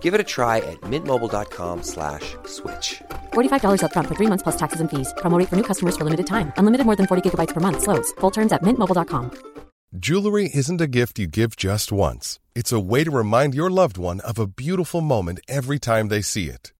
[0.03, 3.01] Give it a try at mintmobile.com slash switch.
[3.33, 5.14] $45 upfront for three months plus taxes and fees.
[5.22, 6.53] Promo rate for new customers for limited time.
[6.59, 7.81] Unlimited more than 40 gigabytes per month.
[7.83, 8.12] Slows.
[8.20, 9.31] Full terms at mintmobile.com.
[9.96, 12.38] Jewelry isn't a gift you give just once.
[12.55, 16.20] It's a way to remind your loved one of a beautiful moment every time they
[16.20, 16.72] see it.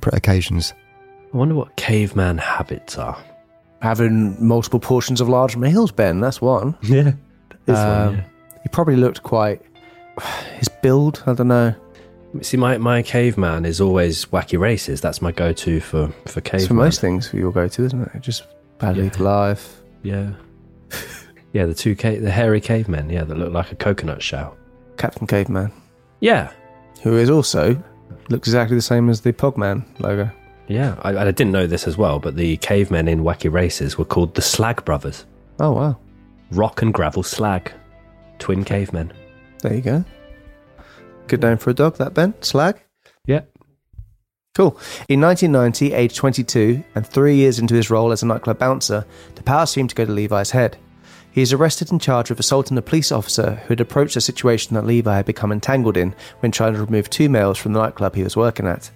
[0.00, 0.72] Separate occasions.
[1.32, 3.22] I wonder what caveman habits are.
[3.82, 6.76] Having multiple portions of large meals, Ben, that's one.
[6.82, 7.12] Yeah.
[7.68, 8.22] Um,
[8.62, 9.60] He probably looked quite.
[10.58, 11.74] His build, I don't know.
[12.42, 15.00] See, my, my caveman is always wacky races.
[15.00, 16.60] That's my go to for, for caveman.
[16.60, 18.20] It's for most things you'll go to, isn't it?
[18.20, 18.46] Just
[18.78, 19.22] badly Yeah.
[19.22, 19.82] life.
[20.02, 20.30] Yeah.
[21.52, 24.56] yeah, the two ca- the hairy cavemen, yeah, that look like a coconut shell.
[24.96, 25.70] Captain Caveman,
[26.20, 26.52] Yeah.
[27.02, 27.82] who is also
[28.28, 30.30] looks exactly the same as the Pogman logo.
[30.68, 34.04] Yeah, I, I didn't know this as well, but the cavemen in Wacky Races were
[34.04, 35.26] called the Slag Brothers.
[35.58, 35.98] Oh wow,
[36.52, 37.72] Rock and gravel slag.
[38.38, 39.12] Twin cavemen.
[39.62, 40.04] there you go.
[41.26, 42.80] Good name for a dog, that Ben Slag.
[43.26, 43.42] Yeah.
[44.54, 44.78] Cool.
[45.08, 49.04] In 1990, aged 22, and three years into his role as a nightclub bouncer,
[49.36, 50.76] the power seemed to go to Levi's head.
[51.32, 54.74] He is arrested and charged with assaulting a police officer who had approached a situation
[54.74, 58.16] that Levi had become entangled in when trying to remove two males from the nightclub
[58.16, 58.90] he was working at.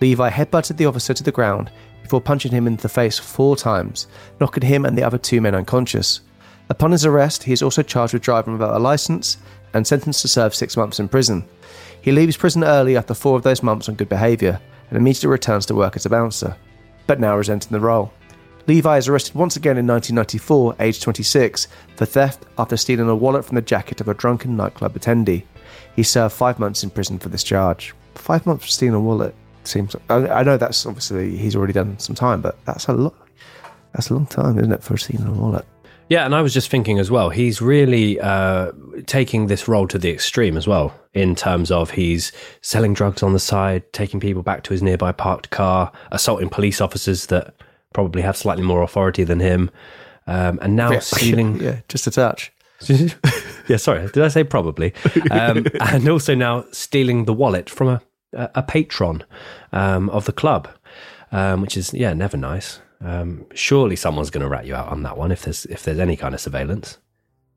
[0.00, 1.70] Levi headbutted the officer to the ground
[2.02, 4.08] before punching him in the face four times,
[4.40, 6.20] knocking him and the other two men unconscious.
[6.68, 9.38] Upon his arrest, he is also charged with driving without a license
[9.72, 11.44] and sentenced to serve six months in prison.
[12.02, 15.66] He leaves prison early after four of those months on good behaviour and immediately returns
[15.66, 16.56] to work as a bouncer,
[17.06, 18.12] but now resenting the role.
[18.66, 23.44] Levi is arrested once again in 1994, aged 26, for theft after stealing a wallet
[23.44, 25.44] from the jacket of a drunken nightclub attendee.
[25.96, 27.94] He served five months in prison for this charge.
[28.14, 29.96] Five months for stealing a wallet seems.
[30.08, 33.14] I, know that's obviously he's already done some time, but that's a lot.
[33.92, 35.64] That's a long time, isn't it, for stealing a wallet?
[36.08, 38.72] Yeah, and I was just thinking as well, he's really uh,
[39.06, 43.32] taking this role to the extreme as well, in terms of he's selling drugs on
[43.32, 47.54] the side, taking people back to his nearby parked car, assaulting police officers that
[47.92, 49.70] probably have slightly more authority than him,
[50.26, 50.98] um, and now Yeah.
[51.00, 51.60] stealing.
[51.60, 52.52] yeah, just a touch.
[53.68, 54.94] yeah, sorry, did I say probably?
[55.30, 59.22] Um, and also now stealing the wallet from a, a, a patron
[59.72, 60.68] um, of the club,
[61.30, 62.80] um, which is yeah, never nice.
[63.02, 65.98] Um, surely someone's going to rat you out on that one if there's if there's
[65.98, 66.98] any kind of surveillance.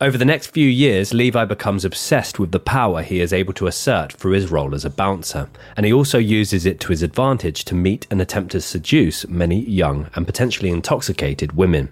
[0.04, 3.68] Over the next few years, Levi becomes obsessed with the power he is able to
[3.68, 7.64] assert through his role as a bouncer, and he also uses it to his advantage
[7.64, 11.88] to meet and attempt to seduce many young and potentially intoxicated women.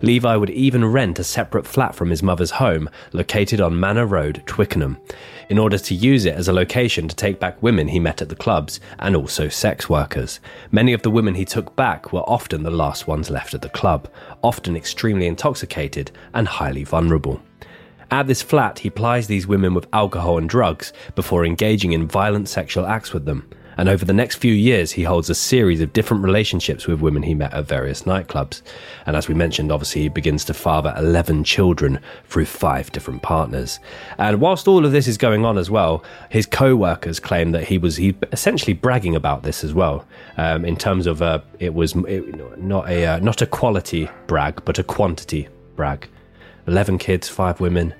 [0.00, 4.42] Levi would even rent a separate flat from his mother's home, located on Manor Road,
[4.46, 4.96] Twickenham,
[5.50, 8.30] in order to use it as a location to take back women he met at
[8.30, 10.40] the clubs and also sex workers.
[10.70, 13.68] Many of the women he took back were often the last ones left at the
[13.68, 14.08] club,
[14.42, 17.42] often extremely intoxicated and highly vulnerable.
[18.12, 22.48] At this flat, he plies these women with alcohol and drugs before engaging in violent
[22.48, 23.48] sexual acts with them.
[23.76, 27.22] And over the next few years, he holds a series of different relationships with women
[27.22, 28.62] he met at various nightclubs.
[29.06, 33.78] And as we mentioned, obviously, he begins to father 11 children through five different partners.
[34.18, 37.68] And whilst all of this is going on as well, his co workers claim that
[37.68, 40.04] he was he essentially bragging about this as well,
[40.36, 44.62] um, in terms of uh, it was it, not, a, uh, not a quality brag,
[44.64, 46.08] but a quantity brag.
[46.66, 47.94] 11 kids, five women,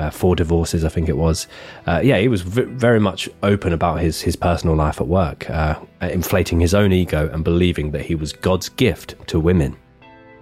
[0.00, 1.46] uh, four divorces, I think it was.
[1.86, 5.48] Uh, yeah, he was v- very much open about his, his personal life at work,
[5.50, 9.76] uh, inflating his own ego and believing that he was God's gift to women.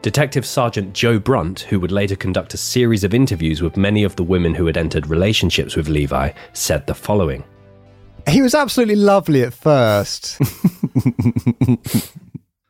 [0.00, 4.14] Detective Sergeant Joe Brunt, who would later conduct a series of interviews with many of
[4.14, 7.42] the women who had entered relationships with Levi, said the following.
[8.28, 10.38] He was absolutely lovely at first.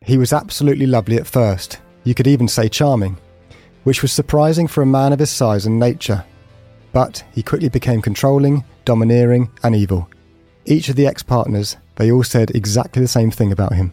[0.01, 1.79] he was absolutely lovely at first.
[2.05, 3.19] You could even say charming,
[3.85, 6.25] which was surprising for a man of his size and nature.
[6.93, 10.09] But he quickly became controlling, domineering, and evil.
[10.65, 13.93] Each of the ex partners, they all said exactly the same thing about him.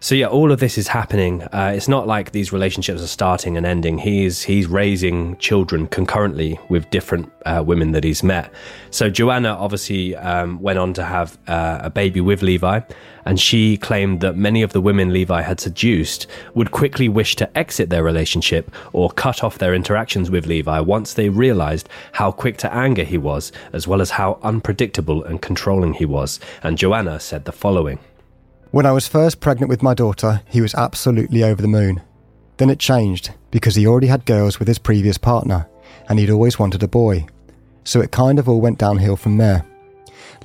[0.00, 1.42] So yeah, all of this is happening.
[1.42, 3.98] Uh, it's not like these relationships are starting and ending.
[3.98, 8.52] He's he's raising children concurrently with different uh, women that he's met.
[8.90, 12.80] So Joanna obviously um, went on to have uh, a baby with Levi,
[13.24, 17.58] and she claimed that many of the women Levi had seduced would quickly wish to
[17.58, 22.56] exit their relationship or cut off their interactions with Levi once they realized how quick
[22.58, 26.38] to anger he was, as well as how unpredictable and controlling he was.
[26.62, 27.98] And Joanna said the following.
[28.70, 32.02] When I was first pregnant with my daughter, he was absolutely over the moon.
[32.58, 35.66] Then it changed because he already had girls with his previous partner,
[36.08, 37.26] and he'd always wanted a boy.
[37.84, 39.64] So it kind of all went downhill from there.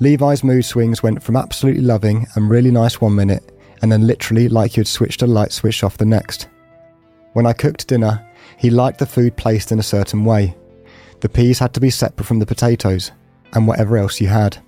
[0.00, 4.48] Levi's mood swings went from absolutely loving and really nice one minute, and then literally
[4.48, 6.48] like you'd switched a light switch off the next.
[7.34, 10.56] When I cooked dinner, he liked the food placed in a certain way.
[11.20, 13.10] The peas had to be separate from the potatoes,
[13.52, 14.63] and whatever else you had.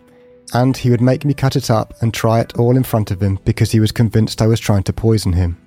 [0.55, 3.21] And he would make me cut it up and try it all in front of
[3.21, 5.61] him because he was convinced I was trying to poison him.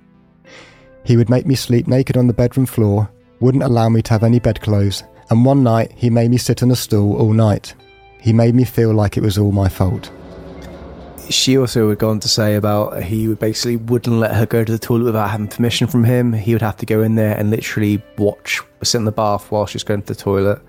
[1.04, 4.24] He would make me sleep naked on the bedroom floor, wouldn't allow me to have
[4.24, 7.74] any bedclothes, and one night he made me sit on a stool all night.
[8.20, 10.12] He made me feel like it was all my fault.
[11.30, 14.64] She also would go on to say about he would basically wouldn't let her go
[14.64, 16.34] to the toilet without having permission from him.
[16.34, 19.68] He would have to go in there and literally watch, sit in the bath while
[19.68, 20.60] she's going to the toilet,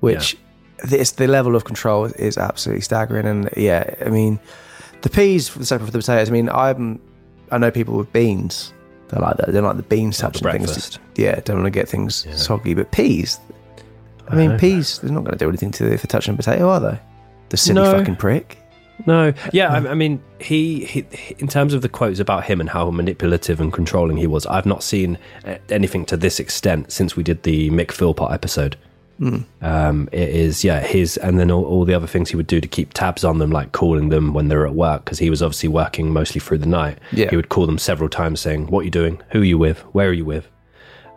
[0.00, 0.36] which
[0.84, 3.26] this the level of control is absolutely staggering.
[3.26, 4.38] And yeah, I mean,
[5.02, 6.28] the peas for the separate for the potatoes.
[6.28, 7.00] I mean, I'm
[7.50, 8.72] I know people with beans.
[9.08, 9.52] They like that.
[9.52, 10.98] They like the beans Like the touching things.
[11.14, 12.74] Yeah, don't want to get things soggy.
[12.74, 13.38] But peas,
[14.28, 14.58] I mean, know.
[14.58, 14.98] peas.
[14.98, 16.98] They're not going to do anything to if they're touching a potato, are they?
[17.50, 17.92] The silly No.
[17.92, 18.58] fucking prick.
[19.04, 21.06] No, yeah, I, I mean, he, he,
[21.38, 24.64] in terms of the quotes about him and how manipulative and controlling he was, I've
[24.64, 28.76] not seen uh, anything to this extent since we did the Mick Philpott episode.
[29.20, 29.44] Mm.
[29.62, 32.60] Um, it is, yeah, his, and then all, all the other things he would do
[32.60, 35.42] to keep tabs on them, like calling them when they're at work, because he was
[35.42, 36.98] obviously working mostly through the night.
[37.12, 37.30] Yeah.
[37.30, 39.20] He would call them several times saying, What are you doing?
[39.30, 39.80] Who are you with?
[39.94, 40.48] Where are you with?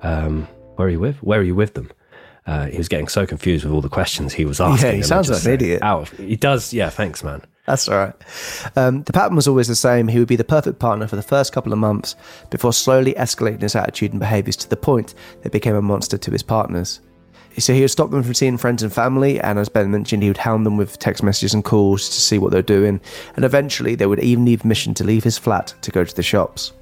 [0.01, 1.21] Um, where are you with?
[1.21, 1.91] Where are you with them?
[2.47, 4.89] Uh, he was getting so confused with all the questions he was asking.
[4.89, 5.83] Yeah, he sounds like an idiot.
[5.83, 7.43] Out of, he does, yeah, thanks, man.
[7.67, 8.13] That's all right.
[8.75, 10.07] Um, the pattern was always the same.
[10.07, 12.15] He would be the perfect partner for the first couple of months
[12.49, 16.31] before slowly escalating his attitude and behaviours to the point that became a monster to
[16.31, 17.01] his partners.
[17.59, 20.29] So he would stop them from seeing friends and family, and as Ben mentioned, he
[20.29, 22.99] would hound them with text messages and calls to see what they're doing,
[23.35, 26.23] and eventually they would even need permission to leave his flat to go to the
[26.23, 26.73] shops.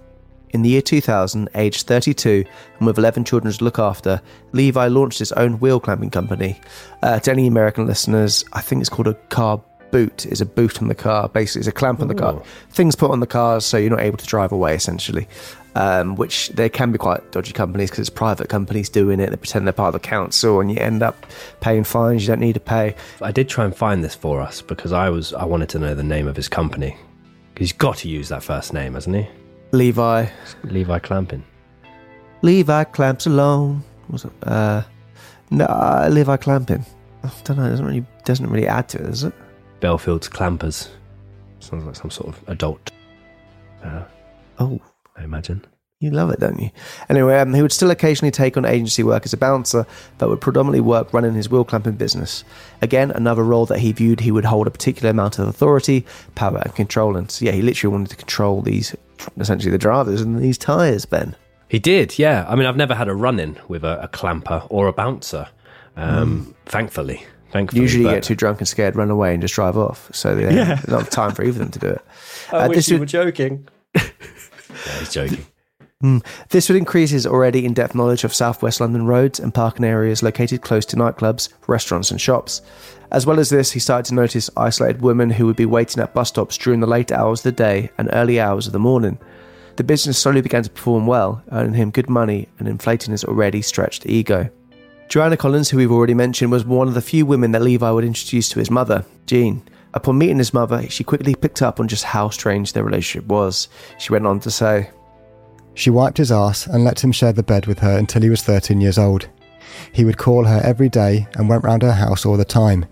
[0.52, 2.46] In the year 2000, aged 32,
[2.78, 4.22] and with 11 children to look after,
[4.54, 6.60] Levi launched his own wheel clamping company.
[7.04, 9.62] Uh, to any American listeners, I think it's called a car
[9.92, 10.26] boot.
[10.26, 11.30] Is a boot on the car.
[11.30, 12.34] Basically, it's a clamp on the car.
[12.36, 12.44] Oh.
[12.70, 15.28] Things put on the cars so you're not able to drive away, essentially.
[15.78, 19.30] Um, which they can be quite dodgy companies because it's private companies doing it.
[19.30, 21.26] They pretend they're part of the council, and you end up
[21.62, 22.96] paying fines you don't need to pay.
[23.22, 25.94] I did try and find this for us because I was I wanted to know
[25.94, 26.98] the name of his company.
[27.58, 29.28] He's got to use that first name, hasn't he?
[29.72, 30.28] Levi.
[30.63, 31.44] Levi Clamping.
[32.42, 33.84] Levi clamps alone.
[34.10, 34.32] Was it?
[34.44, 34.82] Uh,
[35.52, 36.86] no, uh, Levi clamping.
[37.24, 37.66] I don't know.
[37.66, 39.34] It doesn't really doesn't really add to it, does it?
[39.80, 40.90] Bellfield's Clampers.
[41.60, 42.92] Sounds like some sort of adult.
[43.84, 44.04] Uh,
[44.60, 44.82] Oh,
[45.17, 45.65] I imagine.
[45.99, 46.69] you love it, don't you?
[47.10, 49.86] Anyway, um, he would still occasionally take on agency work as a bouncer,
[50.19, 52.43] but would predominantly work running his wheel clamping business.
[52.84, 56.60] Again, another role that he viewed he would hold a particular amount of authority, power,
[56.63, 57.17] and control.
[57.17, 58.95] And so, yeah, he literally wanted to control these,
[59.39, 61.06] essentially the drivers and these tires.
[61.06, 61.36] Ben.
[61.67, 62.45] He did, yeah.
[62.47, 65.47] I mean, I've never had a run in with a, a clamper or a bouncer.
[65.95, 67.82] Um, Thankfully, thankfully.
[67.82, 70.10] Usually, you get too drunk and scared, run away, and just drive off.
[70.13, 70.75] So, yeah, Yeah.
[70.75, 72.01] there's not time for either of them to do it.
[72.51, 73.67] I Uh, wish this you would- were joking.
[75.00, 75.46] he's joking.
[76.04, 76.24] Mm.
[76.50, 80.22] This would increase his already in depth knowledge of southwest London roads and parking areas
[80.22, 82.62] located close to nightclubs, restaurants, and shops.
[83.12, 86.13] As well as this, he started to notice isolated women who would be waiting at
[86.13, 89.18] bus stops during the late hours of the day and early hours of the morning.
[89.78, 93.62] The business slowly began to perform well, earning him good money and inflating his already
[93.62, 94.50] stretched ego.
[95.10, 98.04] Joanna Collins, who we've already mentioned, was one of the few women that Levi would
[98.04, 99.63] introduce to his mother, Jean.
[99.93, 103.69] Upon meeting his mother, she quickly picked up on just how strange their relationship was.
[103.97, 104.91] She went on to say,
[105.73, 108.43] She wiped his ass and let him share the bed with her until he was
[108.43, 109.28] 13 years old.
[109.91, 112.86] He would call her every day and went round her house all the time,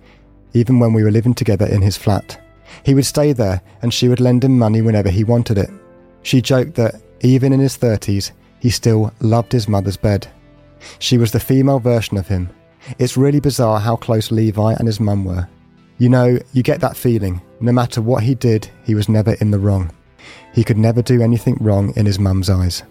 [0.53, 2.41] even when we were living together in his flat.
[2.84, 5.69] He would stay there and she would lend him money whenever he wanted it.
[6.23, 10.27] She joked that, even in his 30s, he still loved his mother's bed.
[10.99, 12.49] She was the female version of him.
[12.99, 15.47] It's really bizarre how close Levi and his mum were.
[15.97, 17.41] You know, you get that feeling.
[17.62, 19.91] No matter what he did, he was never in the wrong.
[20.53, 22.84] He could never do anything wrong in his mum's eyes.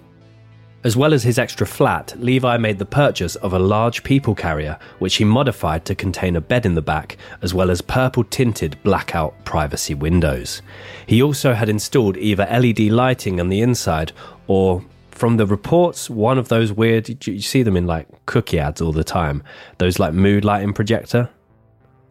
[0.84, 4.78] As well as his extra flat, Levi made the purchase of a large people carrier,
[4.98, 8.76] which he modified to contain a bed in the back, as well as purple tinted
[8.82, 10.60] blackout privacy windows.
[11.06, 14.12] He also had installed either LED lighting on the inside
[14.46, 18.82] or, from the reports, one of those weird, you see them in like cookie ads
[18.82, 19.42] all the time,
[19.78, 21.30] those like mood lighting projector.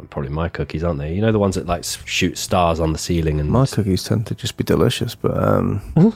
[0.10, 1.14] Probably my cookies, aren't they?
[1.14, 4.28] You know the ones that like shoot stars on the ceiling and My cookies tend
[4.28, 5.82] to just be delicious, but um,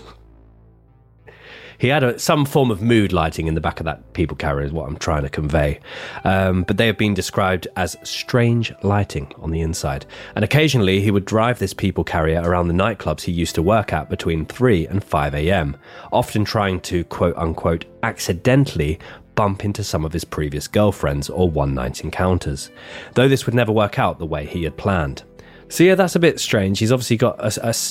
[1.79, 4.65] He had a, some form of mood lighting in the back of that people carrier,
[4.65, 5.79] is what I'm trying to convey.
[6.23, 10.05] Um, but they have been described as strange lighting on the inside.
[10.35, 13.93] And occasionally he would drive this people carrier around the nightclubs he used to work
[13.93, 15.77] at between 3 and 5 a.m.,
[16.11, 18.99] often trying to quote unquote accidentally
[19.37, 22.69] bump into some of his previous girlfriends or one night encounters,
[23.13, 25.23] though this would never work out the way he had planned.
[25.69, 26.79] So yeah, that's a bit strange.
[26.79, 27.35] He's obviously got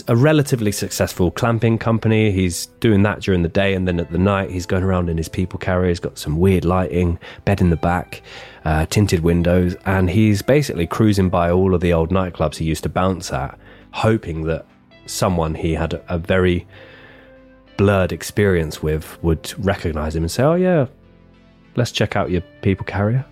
[0.09, 2.31] a relatively successful clamping company.
[2.33, 5.19] He's doing that during the day, and then at the night he's going around in
[5.19, 5.89] his people carrier.
[5.89, 8.23] He's got some weird lighting, bed in the back.
[8.67, 12.83] uh, tinted windows, and he's basically cruising by all of the old nightclubs he used
[12.83, 13.57] to bounce at,
[13.93, 14.67] hoping that
[15.07, 16.67] someone he had a very
[17.77, 20.87] blurred experience with would recognize him and say, "Oh yeah,
[21.77, 23.25] let's check out your people carrier."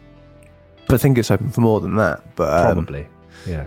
[0.87, 2.23] But I think it's open for more than that.
[2.37, 3.07] But um, Probably,
[3.47, 3.67] yeah.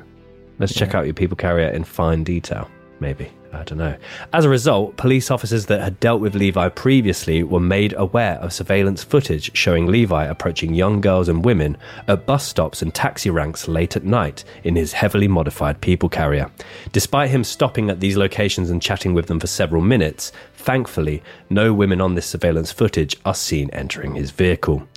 [0.59, 2.69] Let's check out your people carrier in fine detail.
[2.99, 3.31] Maybe.
[3.53, 3.95] I don't know.
[4.33, 8.51] As a result, police officers that had dealt with Levi previously were made aware of
[8.51, 11.77] surveillance footage showing Levi approaching young girls and women
[12.07, 16.51] at bus stops and taxi ranks late at night in his heavily modified people carrier.
[16.91, 21.73] Despite him stopping at these locations and chatting with them for several minutes, thankfully, no
[21.73, 24.87] women on this surveillance footage are seen entering his vehicle.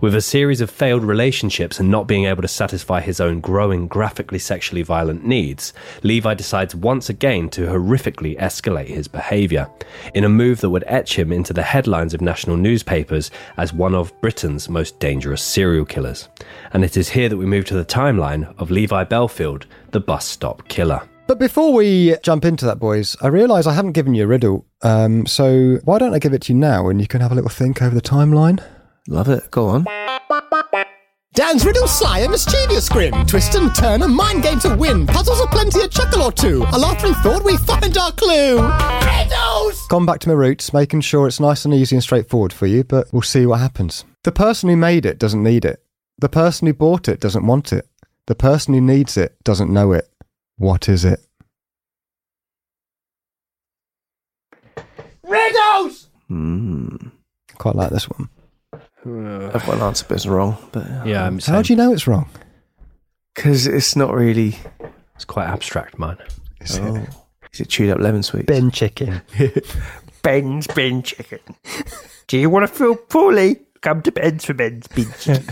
[0.00, 3.86] With a series of failed relationships and not being able to satisfy his own growing
[3.86, 5.72] graphically sexually violent needs,
[6.02, 9.68] Levi decides once again to horrifically escalate his behaviour,
[10.14, 13.94] in a move that would etch him into the headlines of national newspapers as one
[13.94, 16.28] of Britain's most dangerous serial killers.
[16.72, 20.26] And it is here that we move to the timeline of Levi Bellfield, the bus
[20.26, 21.02] stop killer.
[21.26, 24.66] But before we jump into that, boys, I realise I haven't given you a riddle.
[24.82, 27.34] Um, so why don't I give it to you now and you can have a
[27.34, 28.62] little think over the timeline?
[29.08, 29.50] Love it.
[29.50, 29.86] Go on.
[31.34, 33.12] Dan's riddle sly and mischievous grin.
[33.26, 35.04] Twist and turn, a mind game to win.
[35.04, 36.64] Puzzles aplenty, a chuckle or two.
[36.72, 38.62] A laughter and thought, we find our clue.
[38.62, 39.86] Riddles!
[39.88, 42.84] Gone back to my roots, making sure it's nice and easy and straightforward for you,
[42.84, 44.04] but we'll see what happens.
[44.22, 45.82] The person who made it doesn't need it.
[46.18, 47.88] The person who bought it doesn't want it.
[48.26, 50.08] The person who needs it doesn't know it.
[50.56, 51.18] What is it?
[55.24, 56.06] Riddles!
[56.28, 56.96] Hmm.
[57.58, 58.28] Quite like this one.
[59.06, 60.56] I've got an answer, but it's wrong.
[60.72, 62.28] But Yeah, I'm How do you know it's wrong?
[63.34, 64.56] Because it's not really.
[65.14, 66.18] It's quite abstract, mine.
[66.60, 66.96] Is oh.
[66.96, 67.08] it?
[67.52, 68.46] Is it chewed up lemon sweets?
[68.46, 69.22] Ben chicken.
[70.22, 71.38] Ben's bin chicken.
[72.26, 73.60] Do you want to feel poorly?
[73.80, 75.46] Come to Ben's for Ben's bin chicken.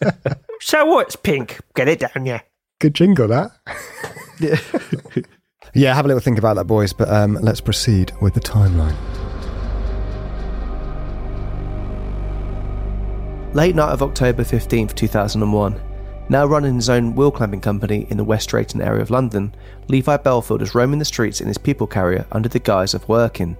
[0.60, 1.58] so what's pink?
[1.74, 2.40] Get it down, yeah.
[2.80, 3.52] Good jingle, that.
[5.74, 8.96] yeah, have a little think about that, boys, but um, let's proceed with the timeline.
[13.54, 15.80] Late night of October 15th, 2001.
[16.28, 19.54] Now running his own wheel clamping company in the West Drayton area of London,
[19.88, 23.56] Levi Bellfield is roaming the streets in his people carrier under the guise of working,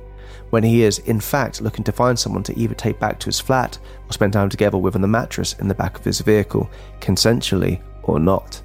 [0.51, 3.41] when he is, in fact, looking to find someone to either take back to his
[3.41, 6.71] flat or spend time together with on the mattress in the back of his vehicle,
[7.01, 8.61] consensually or not.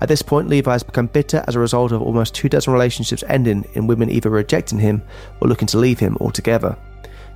[0.00, 3.22] At this point, Levi has become bitter as a result of almost two dozen relationships
[3.28, 5.02] ending in women either rejecting him
[5.42, 6.74] or looking to leave him altogether.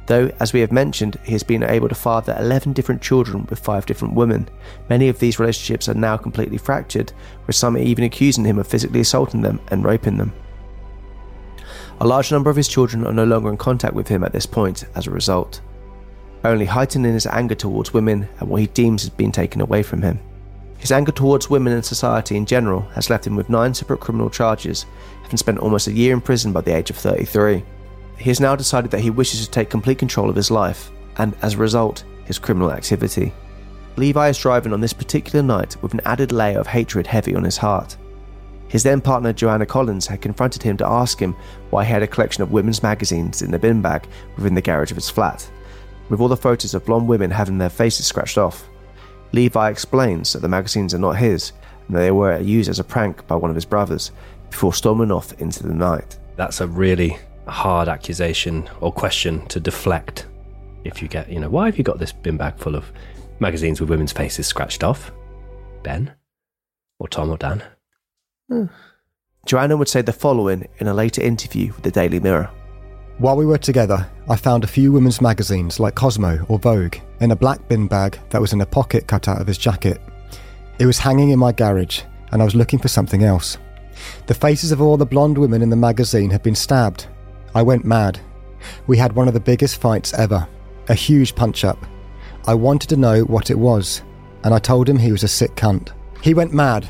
[0.09, 3.59] Though, as we have mentioned, he has been able to father 11 different children with
[3.59, 4.49] 5 different women.
[4.89, 7.13] Many of these relationships are now completely fractured,
[7.47, 10.33] with some even accusing him of physically assaulting them and raping them.
[12.01, 14.47] A large number of his children are no longer in contact with him at this
[14.47, 15.61] point as a result,
[16.43, 20.01] only heightening his anger towards women and what he deems has been taken away from
[20.01, 20.19] him.
[20.79, 24.31] His anger towards women and society in general has left him with nine separate criminal
[24.31, 24.87] charges,
[25.23, 27.63] having spent almost a year in prison by the age of 33
[28.19, 31.37] he has now decided that he wishes to take complete control of his life, and
[31.43, 33.33] as a result, his criminal activity.
[33.97, 37.45] Levi is driving on this particular night with an added layer of hatred heavy on
[37.45, 37.97] his heart.
[38.69, 41.35] His then partner Joanna Collins had confronted him to ask him
[41.71, 44.07] why he had a collection of women's magazines in the bin bag
[44.37, 45.51] within the garage of his flat,
[46.09, 48.69] with all the photos of blonde women having their faces scratched off.
[49.33, 51.53] Levi explains that the magazines are not his
[51.87, 54.13] and that they were used as a prank by one of his brothers
[54.51, 56.19] before storming off into the night.
[56.37, 57.19] That's a really
[57.51, 60.27] hard accusation or question to deflect.
[60.85, 62.91] If you get, you know, why have you got this bin bag full of
[63.41, 65.13] magazines with women's faces scratched off?
[65.83, 66.13] Ben?
[66.99, 67.63] Or Tom or Dan?
[68.49, 68.67] Hmm.
[69.47, 72.51] Joanna would say the following in a later interview with the Daily Mirror.
[73.19, 77.33] While we were together, I found a few women's magazines like Cosmo or Vogue in
[77.33, 80.01] a black bin bag that was in a pocket cut out of his jacket.
[80.79, 83.59] It was hanging in my garage, and I was looking for something else.
[84.27, 87.09] The faces of all the blonde women in the magazine had been stabbed.
[87.59, 88.21] I went mad.
[88.87, 90.47] We had one of the biggest fights ever,
[90.89, 91.85] a huge punch up.
[92.47, 94.03] I wanted to know what it was,
[94.45, 95.89] and I told him he was a sick cunt.
[96.23, 96.89] He went mad,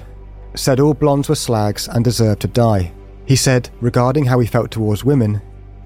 [0.55, 2.93] said all blondes were slags and deserved to die.
[3.25, 5.41] He said, regarding how he felt towards women,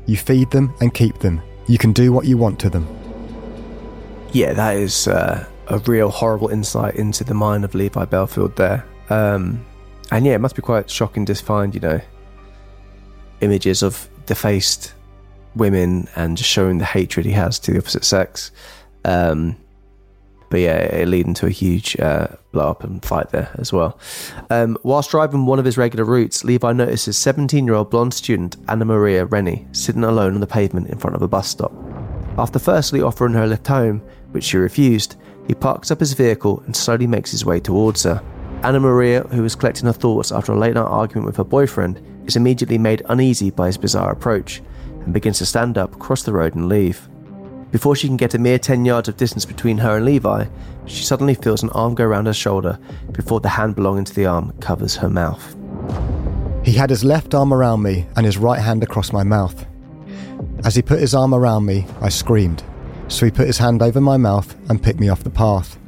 [0.06, 1.40] you feed them and keep them.
[1.68, 2.88] You can do what you want to them.
[4.32, 8.84] Yeah, that is uh, a real horrible insight into the mind of Levi Bellfield there.
[9.10, 9.64] Um,
[10.10, 12.00] and yeah, it must be quite shocking to find, you know,
[13.42, 14.94] images of defaced
[15.54, 18.50] women and just showing the hatred he has to the opposite sex.
[19.04, 19.56] Um,
[20.52, 23.98] but yeah, it leading to a huge uh, blow up and fight there as well.
[24.50, 28.56] Um, whilst driving one of his regular routes, Levi notices 17 year old blonde student
[28.68, 31.72] Anna Maria Rennie sitting alone on the pavement in front of a bus stop.
[32.36, 34.00] After firstly offering her a lift home,
[34.32, 35.16] which she refused,
[35.48, 38.22] He parks up his vehicle and slowly makes his way towards her.
[38.62, 41.98] Anna Maria, who was collecting her thoughts after a late night argument with her boyfriend,
[42.26, 44.62] is immediately made uneasy by his bizarre approach
[45.04, 47.08] and begins to stand up, cross the road, and leave.
[47.70, 50.44] Before she can get a mere 10 yards of distance between her and Levi,
[50.84, 52.78] she suddenly feels an arm go around her shoulder
[53.12, 55.56] before the hand belonging to the arm covers her mouth.
[56.64, 59.66] He had his left arm around me and his right hand across my mouth.
[60.64, 62.62] As he put his arm around me, I screamed,
[63.08, 65.78] so he put his hand over my mouth and picked me off the path.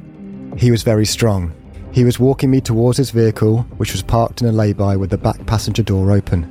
[0.57, 1.53] He was very strong.
[1.95, 5.17] He was walking me towards his vehicle, which was parked in a lay-by with the
[5.17, 6.43] back passenger door open.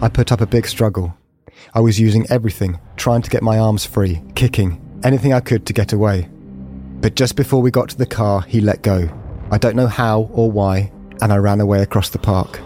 [0.00, 1.14] I put up a big struggle.
[1.74, 5.74] I was using everything, trying to get my arms free, kicking, anything I could to
[5.74, 6.30] get away.
[7.02, 9.10] But just before we got to the car, he let go.
[9.50, 12.58] I don't know how or why, and I ran away across the park.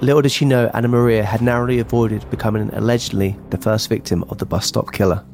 [0.00, 4.38] Little did she know Anna Maria had narrowly avoided becoming allegedly the first victim of
[4.38, 5.24] the bus stop killer.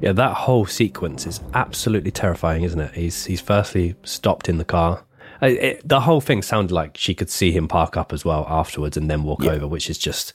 [0.00, 2.94] Yeah, that whole sequence is absolutely terrifying, isn't it?
[2.94, 5.02] He's he's firstly stopped in the car.
[5.42, 8.44] Uh, It, the whole thing sounded like she could see him park up as well
[8.48, 9.52] afterwards and then walk Yeah.
[9.52, 10.32] over, which is just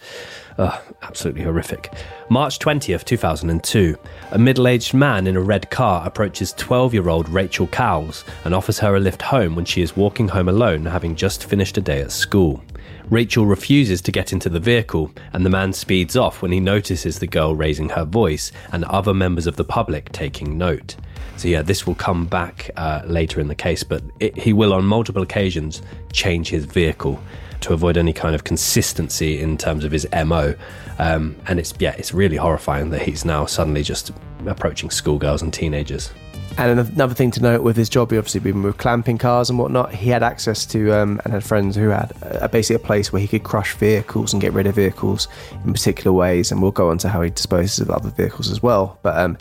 [0.58, 1.92] uh, absolutely horrific.
[2.30, 3.98] March 20th, 2002,
[4.32, 8.54] a middle aged man in a red car approaches 12 year old Rachel Cowles and
[8.54, 11.82] offers her a lift home when she is walking home alone, having just finished a
[11.82, 12.62] day at school.
[13.10, 17.20] Rachel refuses to get into the vehicle, and the man speeds off when he notices
[17.20, 20.96] the girl raising her voice and other members of the public taking note.
[21.36, 24.74] So, yeah, this will come back uh, later in the case, but it, he will
[24.74, 25.82] on multiple occasions
[26.12, 27.22] change his vehicle
[27.62, 30.54] to avoid any kind of consistency in terms of his MO.
[31.00, 34.12] Um, and it's, yeah, it's really horrifying that he's now suddenly just
[34.46, 36.12] approaching schoolgirls and teenagers.
[36.56, 39.58] And another thing to note with his job, he obviously been with clamping cars and
[39.58, 39.94] whatnot.
[39.94, 43.22] He had access to um, and had friends who had uh, basically a place where
[43.22, 45.28] he could crush vehicles and get rid of vehicles
[45.66, 46.52] in particular ways.
[46.52, 49.00] And we'll go on to how he disposes of other vehicles as well.
[49.02, 49.38] But um,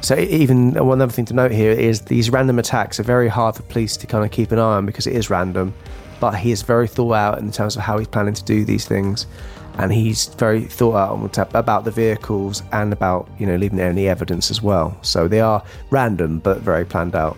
[0.00, 3.56] so even one other thing to note here is these random attacks are very hard
[3.56, 5.74] for police to kind of keep an eye on because it is random.
[6.18, 8.86] But he is very thought out in terms of how he's planning to do these
[8.86, 9.26] things.
[9.76, 14.50] And he's very thought out about the vehicles and about, you know, leaving any evidence
[14.50, 14.96] as well.
[15.02, 17.36] So they are random but very planned out.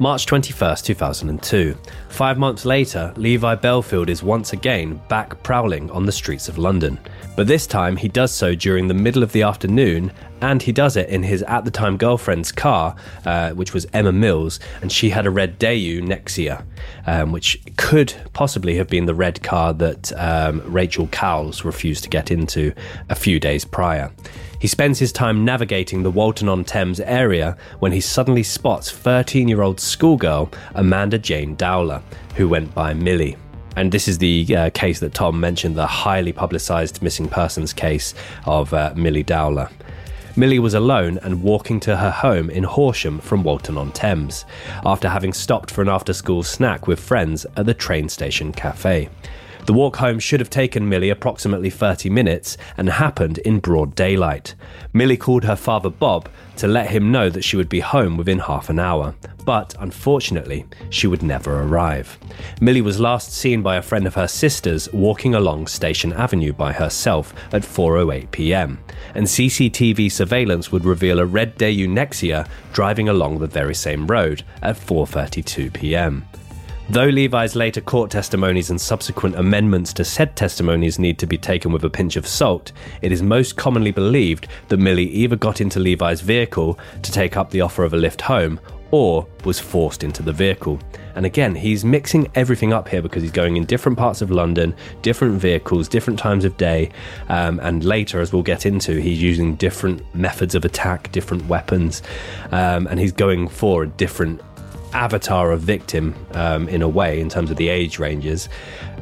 [0.00, 1.76] March 21st, 2002.
[2.08, 7.00] Five months later, Levi Bellfield is once again back prowling on the streets of London.
[7.36, 10.96] But this time he does so during the middle of the afternoon, and he does
[10.96, 12.94] it in his at the time girlfriend's car,
[13.26, 16.64] uh, which was Emma Mills, and she had a red Daewoo Nexia,
[17.06, 22.10] um, which could possibly have been the red car that um, Rachel Cowles refused to
[22.10, 22.72] get into
[23.08, 24.12] a few days prior.
[24.58, 29.46] He spends his time navigating the Walton on Thames area when he suddenly spots 13
[29.46, 32.02] year old schoolgirl Amanda Jane Dowler,
[32.34, 33.36] who went by Milly.
[33.76, 38.14] And this is the uh, case that Tom mentioned, the highly publicised missing persons case
[38.46, 39.70] of uh, Milly Dowler.
[40.34, 44.44] Milly was alone and walking to her home in Hersham from Walton on Thames,
[44.84, 49.08] after having stopped for an after school snack with friends at the train station cafe.
[49.68, 54.54] The walk home should have taken Milly approximately 30 minutes and happened in broad daylight.
[54.94, 58.38] Milly called her father Bob to let him know that she would be home within
[58.38, 59.14] half an hour,
[59.44, 62.16] but unfortunately, she would never arrive.
[62.62, 66.72] Milly was last seen by a friend of her sister's walking along Station Avenue by
[66.72, 68.78] herself at 4:08 p.m.,
[69.14, 74.44] and CCTV surveillance would reveal a red Daewoo Nexia driving along the very same road
[74.62, 76.24] at 4:32 p.m.
[76.90, 81.70] Though Levi's later court testimonies and subsequent amendments to said testimonies need to be taken
[81.70, 82.72] with a pinch of salt,
[83.02, 87.50] it is most commonly believed that Milly either got into Levi's vehicle to take up
[87.50, 88.58] the offer of a lift home
[88.90, 90.80] or was forced into the vehicle.
[91.14, 94.74] And again, he's mixing everything up here because he's going in different parts of London,
[95.02, 96.90] different vehicles, different times of day,
[97.28, 102.02] um, and later, as we'll get into, he's using different methods of attack, different weapons,
[102.52, 104.40] um, and he's going for a different
[104.92, 108.48] avatar of victim um, in a way in terms of the age ranges.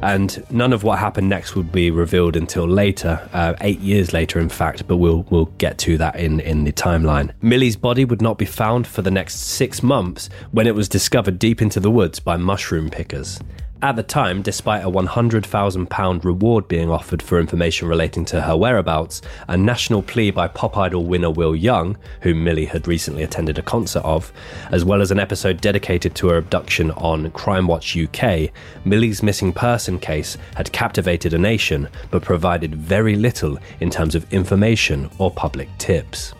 [0.01, 4.39] And none of what happened next would be revealed until later uh, eight years later
[4.39, 7.31] in fact but we'll we'll get to that in in the timeline.
[7.41, 11.39] Milly's body would not be found for the next six months when it was discovered
[11.39, 13.39] deep into the woods by mushroom pickers
[13.81, 19.21] at the time, despite a £100,000 reward being offered for information relating to her whereabouts,
[19.47, 23.61] a national plea by pop idol winner Will Young, whom Milly had recently attended a
[23.61, 24.31] concert of,
[24.71, 28.51] as well as an episode dedicated to her abduction on Crimewatch UK,
[28.85, 34.31] Milly's missing person case had captivated a nation but provided very little in terms of
[34.33, 36.33] information or public tips.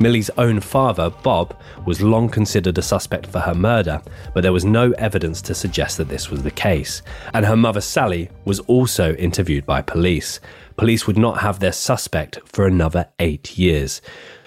[0.00, 4.00] Milly's own father, Bob, was long considered a suspect for her murder,
[4.32, 7.02] but there was no evidence to suggest that this was the case.
[7.34, 10.40] And her mother, Sally, was also interviewed by police.
[10.78, 14.00] Police would not have their suspect for another eight years.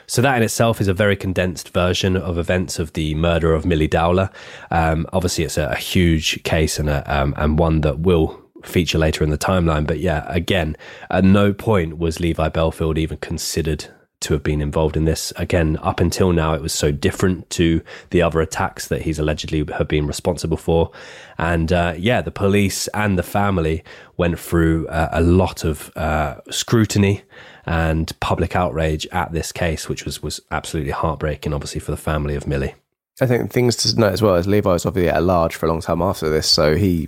[0.08, 3.64] So that in itself is a very condensed version of events of the murder of
[3.64, 4.32] Milly Dowler.
[4.72, 8.98] Um, obviously, it's a, a huge case and a, um, and one that will feature
[8.98, 9.86] later in the timeline.
[9.86, 10.76] But yeah, again,
[11.12, 13.86] at no point was Levi Bellfield even considered
[14.24, 15.32] to have been involved in this.
[15.36, 19.66] Again, up until now, it was so different to the other attacks that he's allegedly
[19.78, 20.92] have been responsible for.
[21.38, 23.84] And uh, yeah, the police and the family
[24.18, 27.24] went through uh, a lot of uh, scrutiny
[27.66, 32.36] and public outrage at this case, which was was absolutely heartbreaking, obviously for the family
[32.36, 32.76] of Milly.
[33.22, 35.70] I think things to note as well is Levi was obviously at large for a
[35.70, 37.08] long time after this, so he,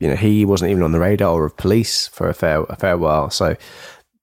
[0.00, 2.98] you know, he wasn't even on the radar of police for a fair a fair
[2.98, 3.30] while.
[3.30, 3.56] So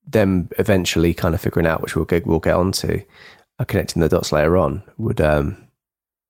[0.08, 3.01] them eventually kind of figuring out, which we'll get we'll get onto,
[3.60, 5.22] uh, connecting the dots later on would.
[5.22, 5.64] um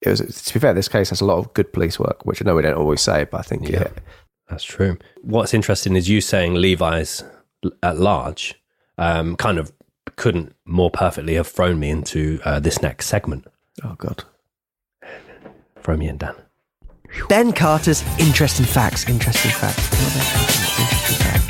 [0.02, 2.42] it was to be fair, this case has a lot of good police work, which
[2.42, 3.88] I know we don't always say, but I think yeah,
[4.50, 4.98] That's true.
[5.22, 7.24] What's interesting is you saying Levi's
[7.82, 8.56] at large
[8.98, 9.72] um, kind of
[10.16, 13.46] couldn't more perfectly have thrown me into uh, this next segment.
[13.84, 14.24] Oh God,
[15.82, 16.36] throw me in, Dan.
[17.30, 19.08] Ben Carter's interesting facts.
[19.10, 19.92] Interesting facts.
[20.80, 21.47] Interesting facts.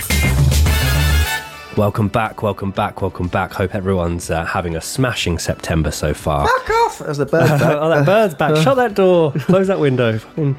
[1.77, 3.53] Welcome back, welcome back, welcome back.
[3.53, 6.47] Hope everyone's uh, having a smashing September so far.
[6.47, 7.01] Fuck off!
[7.01, 7.77] As the bird back.
[7.79, 8.55] oh, that bird's back.
[8.63, 9.31] Shut that door.
[9.33, 10.17] Close that window.
[10.17, 10.57] Fucking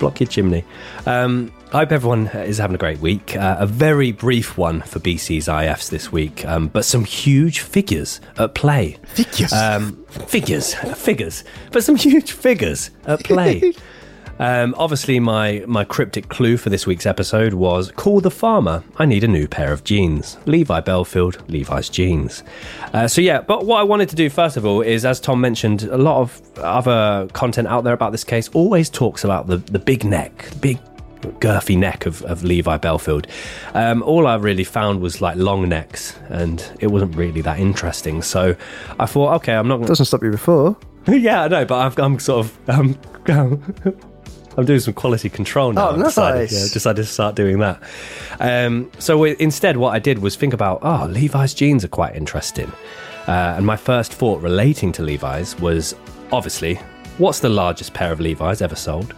[0.00, 0.64] block your chimney.
[1.06, 3.36] Um, I hope everyone is having a great week.
[3.36, 8.20] Uh, a very brief one for BC's IFs this week, um, but some huge figures
[8.36, 8.98] at play.
[9.14, 9.52] Figures?
[9.52, 10.74] Um, figures.
[10.74, 11.44] Figures.
[11.70, 13.72] But some huge figures at play.
[14.38, 18.84] Um, obviously, my, my cryptic clue for this week's episode was Call the farmer.
[18.96, 20.36] I need a new pair of jeans.
[20.46, 22.42] Levi Bellfield, Levi's jeans.
[22.92, 25.40] Uh, so, yeah, but what I wanted to do first of all is, as Tom
[25.40, 29.56] mentioned, a lot of other content out there about this case always talks about the,
[29.58, 30.78] the big neck, big
[31.40, 33.26] girthy neck of, of Levi Bellfield.
[33.74, 38.22] Um, all I really found was like long necks, and it wasn't really that interesting.
[38.22, 38.54] So
[38.98, 40.76] I thought, okay, I'm not going Doesn't stop you before.
[41.06, 42.98] yeah, I know, but I've, I'm sort of um,
[44.56, 45.90] I'm doing some quality control now.
[45.90, 46.52] Oh, I've decided, nice.
[46.52, 47.82] yeah, decided to start doing that.
[48.40, 52.16] Um, so we, instead, what I did was think about, oh, Levi's jeans are quite
[52.16, 52.72] interesting.
[53.28, 55.94] Uh, and my first thought relating to Levi's was
[56.32, 56.80] obviously,
[57.18, 59.14] what's the largest pair of Levi's ever sold?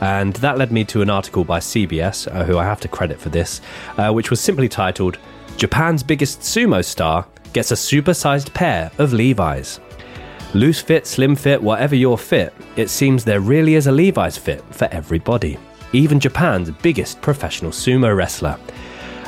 [0.00, 3.18] And that led me to an article by CBS, uh, who I have to credit
[3.18, 3.60] for this,
[3.96, 5.18] uh, which was simply titled
[5.56, 9.80] Japan's biggest sumo star gets a supersized pair of Levi's.
[10.52, 14.62] Loose fit, slim fit, whatever your fit, it seems there really is a Levi's fit
[14.74, 15.58] for everybody.
[15.92, 18.58] Even Japan's biggest professional sumo wrestler.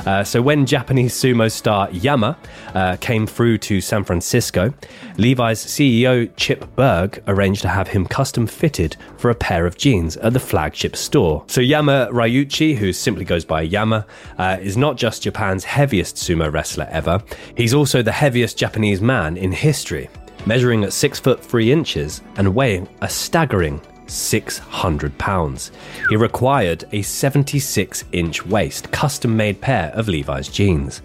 [0.05, 2.37] Uh, so when Japanese sumo star Yama
[2.73, 4.73] uh, came through to San Francisco,
[5.17, 10.15] Levi's CEO Chip Bergh arranged to have him custom fitted for a pair of jeans
[10.17, 11.43] at the flagship store.
[11.47, 14.05] So Yama Ryuichi, who simply goes by Yama,
[14.37, 17.21] uh, is not just Japan's heaviest sumo wrestler ever,
[17.57, 20.09] he's also the heaviest Japanese man in history,
[20.47, 25.71] measuring at 6 foot 3 inches and weighing a staggering 600 pounds.
[26.09, 31.01] He required a 76 inch waist, custom made pair of Levi's jeans.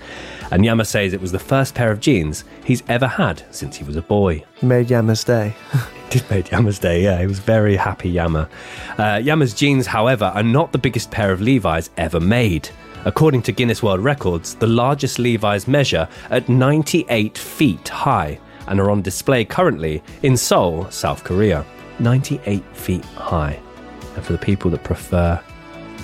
[0.51, 3.85] And Yama says it was the first pair of jeans he's ever had since he
[3.85, 4.45] was a boy.
[4.63, 5.55] Made Yama's day.
[6.11, 7.21] Did made Yama's day, yeah.
[7.21, 8.49] He was very happy, Yama.
[8.99, 12.69] Uh, Yama's jeans, however, are not the biggest pair of Levi's ever made.
[13.05, 18.39] According to Guinness World Records, the largest Levi's measure at 98 feet high
[18.69, 21.65] and are on display currently in Seoul, South Korea.
[21.99, 23.61] 98 feet high.
[24.17, 25.41] And for the people that prefer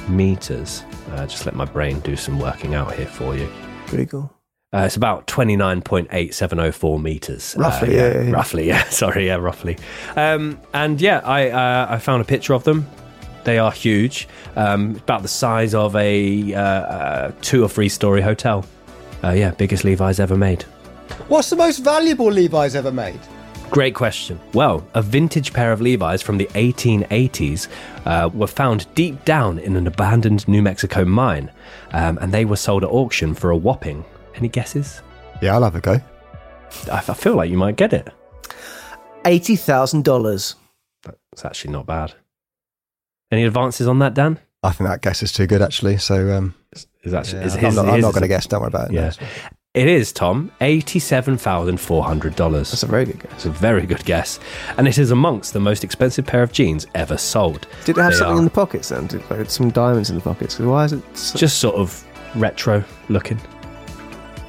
[0.09, 3.49] meters, uh, just let my brain do some working out here for you.
[3.87, 4.33] Pretty cool.
[4.73, 7.55] Uh, it's about 29.8704 meters.
[7.59, 8.31] Roughly, Uh, yeah, yeah, yeah.
[8.31, 8.85] Roughly, yeah.
[8.91, 9.79] Sorry, yeah, roughly.
[10.17, 12.87] Um, and yeah, I, uh, I found a picture of them.
[13.45, 18.21] They are huge, um, about the size of a uh, uh, two or three story
[18.21, 18.65] hotel.
[19.25, 20.65] Uh, yeah, biggest Levi's ever made.
[21.29, 23.21] What's the most valuable Levi's ever made?
[23.71, 24.41] Great question.
[24.55, 27.69] Well, a vintage pair of Levi's from the 1880s
[28.07, 31.51] uh, were found deep down in an abandoned New Mexico mine,
[31.93, 34.05] um, and they were sold at auction for a whopping.
[34.37, 35.03] Any guesses?
[35.43, 36.01] Yeah, I'll have a go.
[36.91, 38.09] I, I feel like you might get it.
[39.27, 40.55] Eighty thousand dollars.
[41.03, 42.15] That's actually not bad.
[43.31, 44.39] Any advances on that, Dan?
[44.63, 45.99] I think that guess is too good, actually.
[45.99, 46.55] So, um,
[47.03, 48.47] Is actually yeah, is I'm his- not, I'm his not going to guess.
[48.47, 48.95] Don't worry about it.
[48.95, 49.13] Yeah.
[49.79, 52.37] It is, Tom, $87,400.
[52.71, 53.33] That's a very good guess.
[53.35, 54.41] It's a very good guess.
[54.77, 57.69] And it is amongst the most expensive pair of jeans ever sold.
[57.85, 59.07] Did it have They something are in the pockets then?
[59.07, 60.59] Did it have some diamonds in the pockets?
[60.59, 62.05] Why is it so, Just sort of
[62.35, 63.41] retro looking.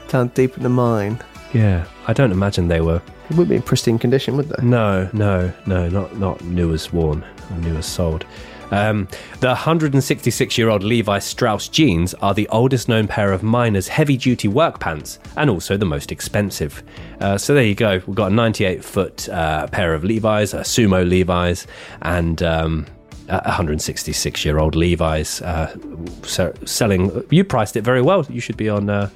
[0.08, 1.20] down deep in the mine?
[1.54, 1.86] Yeah.
[2.08, 3.00] I don't imagine they were.
[3.30, 4.64] It wouldn't be in pristine condition, would they?
[4.66, 8.26] No, no, no, not, not new as worn or new as sold.
[8.72, 9.08] Um,
[9.40, 14.18] the 166 year old Levi Strauss jeans are the oldest known pair of miners' heavy
[14.18, 16.84] duty work pants and also the most expensive.
[17.20, 18.02] Uh, so there you go.
[18.06, 21.68] We've got a 98 foot uh, pair of Levi's, a sumo Levi's,
[22.02, 22.42] and.
[22.44, 22.88] Um,
[23.32, 25.76] a 166 year old Levi's uh,
[26.24, 27.24] so selling.
[27.30, 28.26] You priced it very well.
[28.28, 29.08] You should be on uh,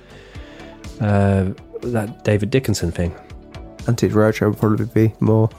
[1.01, 1.49] uh,
[1.81, 3.15] that David Dickinson thing.
[3.87, 5.49] Antique Roadshow would probably be more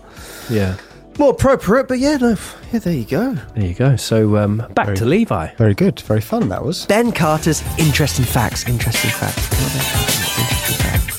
[0.49, 0.76] Yeah.
[1.19, 2.37] More appropriate, but yeah, no,
[2.73, 3.35] yeah, there you go.
[3.55, 3.97] There you go.
[3.97, 5.55] So um, back to Levi.
[5.55, 6.01] Very good.
[6.01, 6.87] Very fun, that was.
[6.87, 8.67] Ben Carter's interesting facts.
[8.69, 9.53] Interesting facts.
[9.53, 11.17] Interesting facts.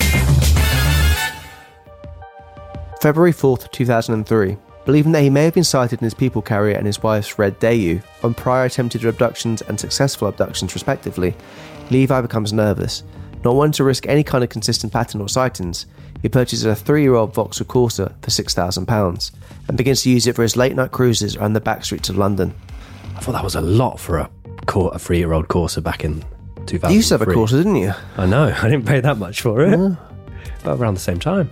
[3.02, 4.58] February 4th, 2003.
[4.86, 7.60] Believing that he may have been sighted in his people carrier and his wife's red
[7.60, 11.36] Daewoo on prior attempted abductions and successful abductions, respectively,
[11.90, 13.04] Levi becomes nervous.
[13.44, 15.88] Not wanting to risk any kind of consistent pattern or sightings,
[16.26, 19.32] he purchases a three year old Vauxhall Corsa for £6,000
[19.68, 22.18] and begins to use it for his late night cruises around the back streets of
[22.18, 22.52] London.
[23.16, 24.30] I thought that was a lot for a,
[24.76, 26.26] a three year old Corsa back in
[26.66, 26.90] 2000.
[26.90, 27.94] You used to have a Corsa, didn't you?
[28.18, 28.46] I know.
[28.60, 29.98] I didn't pay that much for it.
[30.64, 31.48] But around the same time.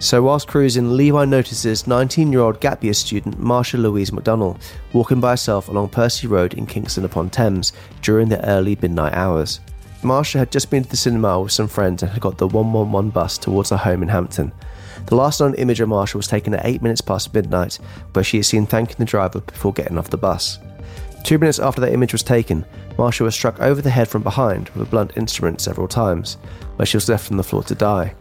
[0.00, 4.60] So, whilst cruising, Levi notices 19 year old gap year student Marsha Louise McDonnell
[4.92, 9.60] walking by herself along Percy Road in Kingston upon Thames during the early midnight hours.
[10.02, 13.10] Marsha had just been to the cinema with some friends and had got the 111
[13.10, 14.52] bus towards her home in Hampton.
[15.06, 17.80] The last known image of Marsha was taken at 8 minutes past midnight,
[18.12, 20.60] where she is seen thanking the driver before getting off the bus.
[21.24, 22.64] Two minutes after that image was taken,
[22.96, 26.34] Marsha was struck over the head from behind with a blunt instrument several times,
[26.76, 28.14] where she was left on the floor to die.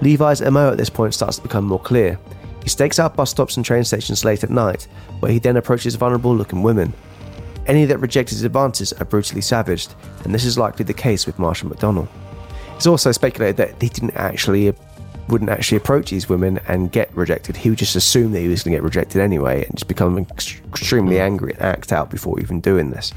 [0.00, 2.18] Levi's MO at this point starts to become more clear.
[2.62, 4.88] He stakes out bus stops and train stations late at night,
[5.20, 6.94] where he then approaches vulnerable looking women.
[7.66, 9.94] Any that reject his advances are brutally savaged,
[10.24, 12.08] and this is likely the case with Marsha McDonnell.
[12.76, 14.74] It's also speculated that he didn't actually
[15.28, 17.56] wouldn't actually approach these women and get rejected.
[17.56, 20.18] He would just assume that he was going to get rejected anyway and just become
[20.18, 21.22] extremely hmm.
[21.22, 23.12] angry and act out before even doing this.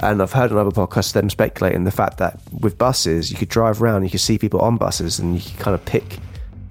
[0.00, 3.48] And I've heard on other podcasts them speculating the fact that with buses, you could
[3.48, 6.18] drive around, you could see people on buses, and you could kind of pick.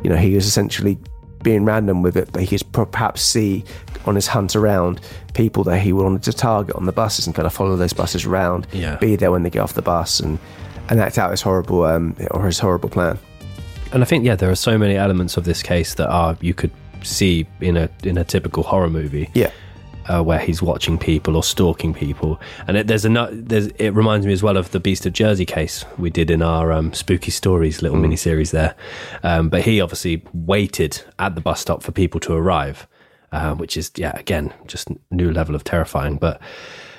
[0.04, 0.98] You know, he was essentially
[1.44, 3.64] being random with it, but he could perhaps see
[4.06, 5.00] on his hunt around
[5.34, 8.26] people that he wanted to target on the buses and kind of follow those buses
[8.26, 8.96] around, Yeah.
[8.98, 10.40] be there when they get off the bus, and
[10.90, 13.18] and act out his horrible um, or his horrible plan.
[13.94, 16.54] And I think yeah, there are so many elements of this case that are you
[16.54, 16.72] could
[17.04, 19.30] see in a in a typical horror movie.
[19.34, 19.52] Yeah.
[20.10, 24.26] Uh, where he's watching people or stalking people, and it, there's a there's it reminds
[24.26, 27.30] me as well of the Beast of Jersey case we did in our um, spooky
[27.30, 28.74] stories little mini series there.
[29.22, 32.88] Um, but he obviously waited at the bus stop for people to arrive,
[33.32, 36.18] uh, which is yeah again just new level of terrifying.
[36.18, 36.42] But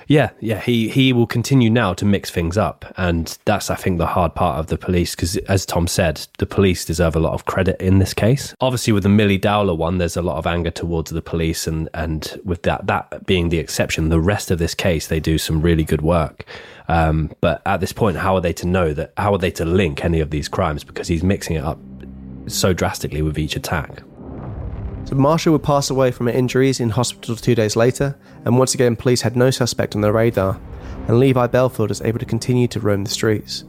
[0.08, 3.98] yeah, yeah, he he will continue now to mix things up, and that's I think
[3.98, 7.34] the hard part of the police because, as Tom said, the police deserve a lot
[7.34, 8.54] of credit in this case.
[8.60, 11.88] Obviously, with the Milly Dowler one, there's a lot of anger towards the police, and
[11.94, 15.62] and with that that being the exception, the rest of this case they do some
[15.62, 16.44] really good work.
[16.88, 19.12] Um, but at this point, how are they to know that?
[19.16, 20.84] How are they to link any of these crimes?
[20.84, 21.78] Because he's mixing it up
[22.48, 24.02] so drastically with each attack.
[25.12, 28.72] So Marsha would pass away from her injuries in hospital two days later, and once
[28.72, 30.58] again police had no suspect on their radar,
[31.06, 33.64] and Levi Bellfield was able to continue to roam the streets.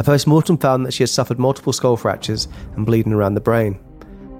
[0.00, 3.78] A post-mortem found that she had suffered multiple skull fractures and bleeding around the brain.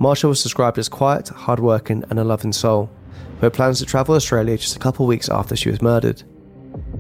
[0.01, 2.91] Marsha was described as quiet, hardworking, and a loving soul,
[3.39, 6.25] who had plans to travel Australia just a couple weeks after she was murdered.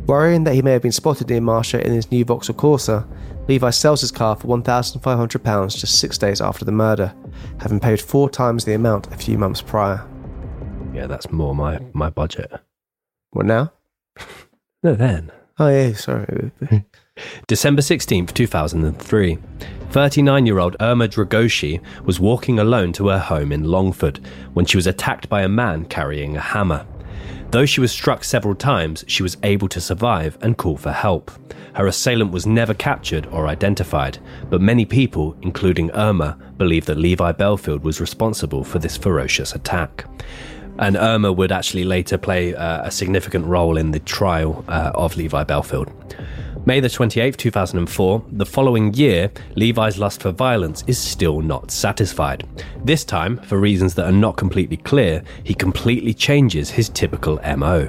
[0.07, 3.07] Worrying that he may have been spotted near Marsha in his new Vauxhall Corsa,
[3.49, 7.15] Levi sells his car for £1,500 just six days after the murder,
[7.61, 10.07] having paid four times the amount a few months prior.
[10.93, 12.53] Yeah, that's more my my budget.
[13.31, 13.73] What now?
[14.83, 15.31] No, then.
[15.59, 16.53] Oh, yeah, sorry.
[17.47, 19.39] December 16th, 2003.
[19.91, 24.21] 39 year old Irma Dragoshi was walking alone to her home in Longford
[24.55, 26.87] when she was attacked by a man carrying a hammer.
[27.51, 31.33] Though she was struck several times, she was able to survive and call for help.
[31.75, 37.33] Her assailant was never captured or identified, but many people, including Irma, believe that Levi
[37.33, 40.05] Bellfield was responsible for this ferocious attack.
[40.79, 45.17] And Irma would actually later play uh, a significant role in the trial uh, of
[45.17, 45.93] Levi Bellfield.
[46.67, 52.47] May the 28th, 2004, the following year, Levi's lust for violence is still not satisfied.
[52.85, 57.89] This time, for reasons that are not completely clear, he completely changes his typical MO.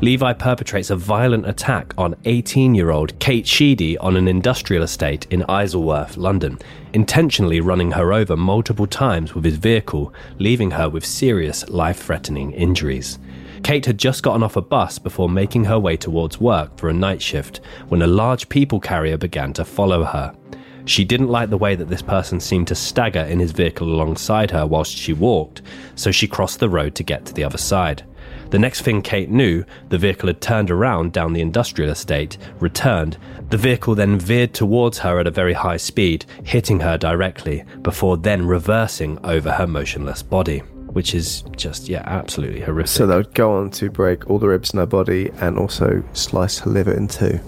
[0.00, 5.26] Levi perpetrates a violent attack on 18 year old Kate Sheedy on an industrial estate
[5.30, 6.60] in Isleworth, London,
[6.92, 12.52] intentionally running her over multiple times with his vehicle, leaving her with serious life threatening
[12.52, 13.18] injuries.
[13.64, 16.92] Kate had just gotten off a bus before making her way towards work for a
[16.92, 20.36] night shift when a large people carrier began to follow her.
[20.84, 24.50] She didn't like the way that this person seemed to stagger in his vehicle alongside
[24.50, 25.62] her whilst she walked,
[25.94, 28.04] so she crossed the road to get to the other side.
[28.50, 33.16] The next thing Kate knew, the vehicle had turned around down the industrial estate, returned.
[33.48, 38.18] The vehicle then veered towards her at a very high speed, hitting her directly, before
[38.18, 40.62] then reversing over her motionless body.
[40.94, 42.88] Which is just, yeah, absolutely horrific.
[42.88, 46.02] So they would go on to break all the ribs in her body and also
[46.14, 47.38] slice her liver in two.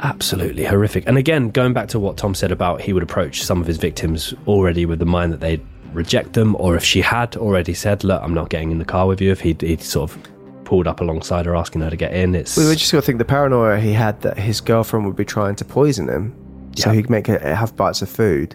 [0.00, 1.04] absolutely horrific.
[1.06, 3.76] And again, going back to what Tom said about he would approach some of his
[3.78, 8.04] victims already with the mind that they'd reject them, or if she had already said,
[8.04, 10.18] "Look, I'm not getting in the car with you," if he'd, he'd sort of
[10.64, 13.06] pulled up alongside her asking her to get in, it's We were just going to
[13.06, 16.34] think the paranoia he had that his girlfriend would be trying to poison him,
[16.76, 16.96] so Yeah.
[16.96, 18.54] he'd make her have bites of food.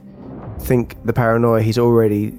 [0.60, 2.34] Think the paranoia he's already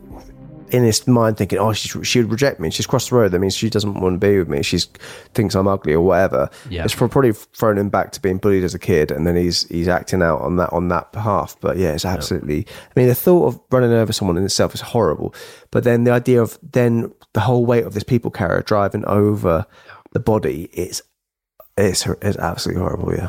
[0.73, 2.71] in his mind thinking, oh, she's, she would reject me.
[2.71, 3.31] She's crossed the road.
[3.33, 4.63] That means she doesn't want to be with me.
[4.63, 4.79] She
[5.35, 6.49] thinks I'm ugly or whatever.
[6.71, 6.85] Yeah.
[6.85, 9.87] It's probably thrown him back to being bullied as a kid, and then he's he's
[9.87, 11.57] acting out on that on that behalf.
[11.61, 12.67] But yeah, it's absolutely.
[12.69, 15.35] I mean, the thought of running over someone in itself is horrible.
[15.71, 19.67] But then the idea of then the whole weight of this people carrier driving over
[20.13, 21.03] the body, it's
[21.77, 23.15] it's it's absolutely horrible.
[23.15, 23.29] Yeah.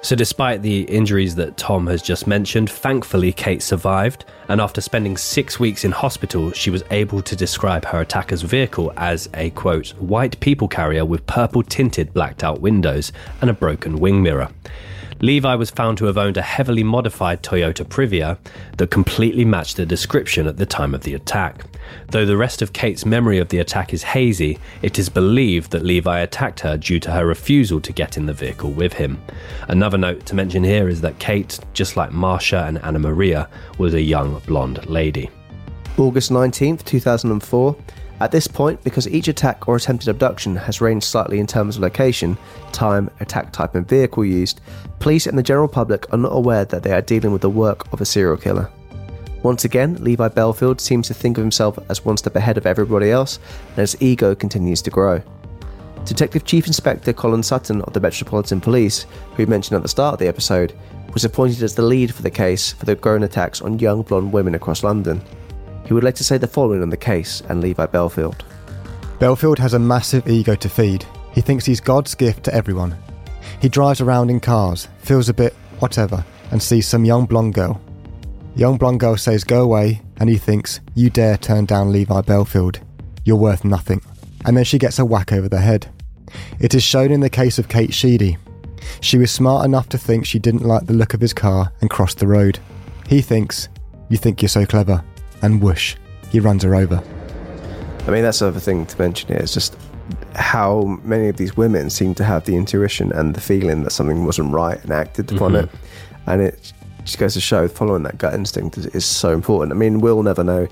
[0.00, 5.16] So, despite the injuries that Tom has just mentioned, thankfully Kate survived, and after spending
[5.16, 9.88] six weeks in hospital, she was able to describe her attacker's vehicle as a quote,
[9.98, 14.48] white people carrier with purple tinted blacked out windows and a broken wing mirror.
[15.20, 18.38] Levi was found to have owned a heavily modified Toyota Previa
[18.76, 21.64] that completely matched the description at the time of the attack.
[22.10, 25.84] Though the rest of Kate's memory of the attack is hazy, it is believed that
[25.84, 29.20] Levi attacked her due to her refusal to get in the vehicle with him.
[29.68, 33.48] Another note to mention here is that Kate, just like Marsha and Anna Maria,
[33.78, 35.30] was a young blonde lady.
[35.96, 37.76] August 19th, 2004.
[38.20, 41.82] At this point, because each attack or attempted abduction has ranged slightly in terms of
[41.82, 42.36] location,
[42.72, 44.60] time, attack type, and vehicle used,
[44.98, 47.92] police and the general public are not aware that they are dealing with the work
[47.92, 48.68] of a serial killer.
[49.44, 53.10] Once again, Levi Bellfield seems to think of himself as one step ahead of everybody
[53.10, 53.38] else,
[53.68, 55.22] and his ego continues to grow.
[56.04, 59.06] Detective Chief Inspector Colin Sutton of the Metropolitan Police,
[59.36, 60.76] who mentioned at the start of the episode,
[61.12, 64.32] was appointed as the lead for the case for the growing attacks on young blonde
[64.32, 65.22] women across London.
[65.88, 68.42] He would later say the following on the case and Levi Bellfield.
[69.18, 71.06] Bellfield has a massive ego to feed.
[71.32, 72.94] He thinks he's God's gift to everyone.
[73.62, 77.80] He drives around in cars, feels a bit whatever, and sees some young blonde girl.
[78.54, 82.20] The young blonde girl says go away, and he thinks, You dare turn down Levi
[82.20, 82.82] Bellfield.
[83.24, 84.02] You're worth nothing.
[84.44, 85.90] And then she gets a whack over the head.
[86.60, 88.36] It is shown in the case of Kate Sheedy.
[89.00, 91.88] She was smart enough to think she didn't like the look of his car and
[91.88, 92.58] crossed the road.
[93.08, 93.70] He thinks,
[94.10, 95.02] You think you're so clever.
[95.42, 95.96] And whoosh,
[96.30, 97.02] he runs her over.
[98.06, 99.36] I mean, that's the other thing to mention here.
[99.38, 99.76] It's just
[100.34, 104.24] how many of these women seem to have the intuition and the feeling that something
[104.24, 105.64] wasn't right and acted upon Mhm.
[105.64, 105.70] it.
[106.26, 106.72] And it
[107.04, 109.72] just goes to show following that gut instinct is, is so important.
[109.72, 110.66] I mean, we'll never know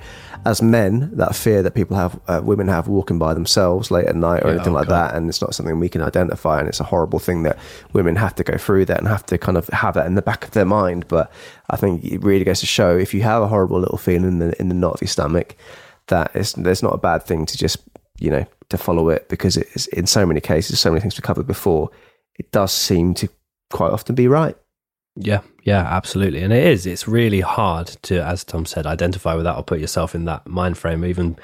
[0.46, 4.14] as men that fear that people have, uh, women have walking by themselves late at
[4.14, 5.10] night or Yeah, anything oh like God.
[5.10, 5.14] that.
[5.16, 6.60] And it's not something we can identify.
[6.60, 7.58] And it's a horrible thing that
[7.92, 10.22] women have to go through that and have to kind of have that in the
[10.22, 11.08] back of their mind.
[11.08, 11.32] But
[11.68, 14.38] I think it really goes to show if you have a horrible little feeling in
[14.38, 15.56] the, in the knot of your stomach,
[16.06, 17.78] that it's, there's not a bad thing to just,
[18.20, 21.22] you know, to follow it because it's in so many cases, so many things we
[21.22, 21.90] covered before,
[22.38, 23.28] it does seem to
[23.70, 24.56] quite often be right.
[25.16, 26.42] Yeah, yeah, absolutely.
[26.42, 26.86] And it is.
[26.86, 30.46] It's really hard to, as Tom said, identify with that or put yourself in that
[30.46, 31.04] mind frame.
[31.04, 31.36] Even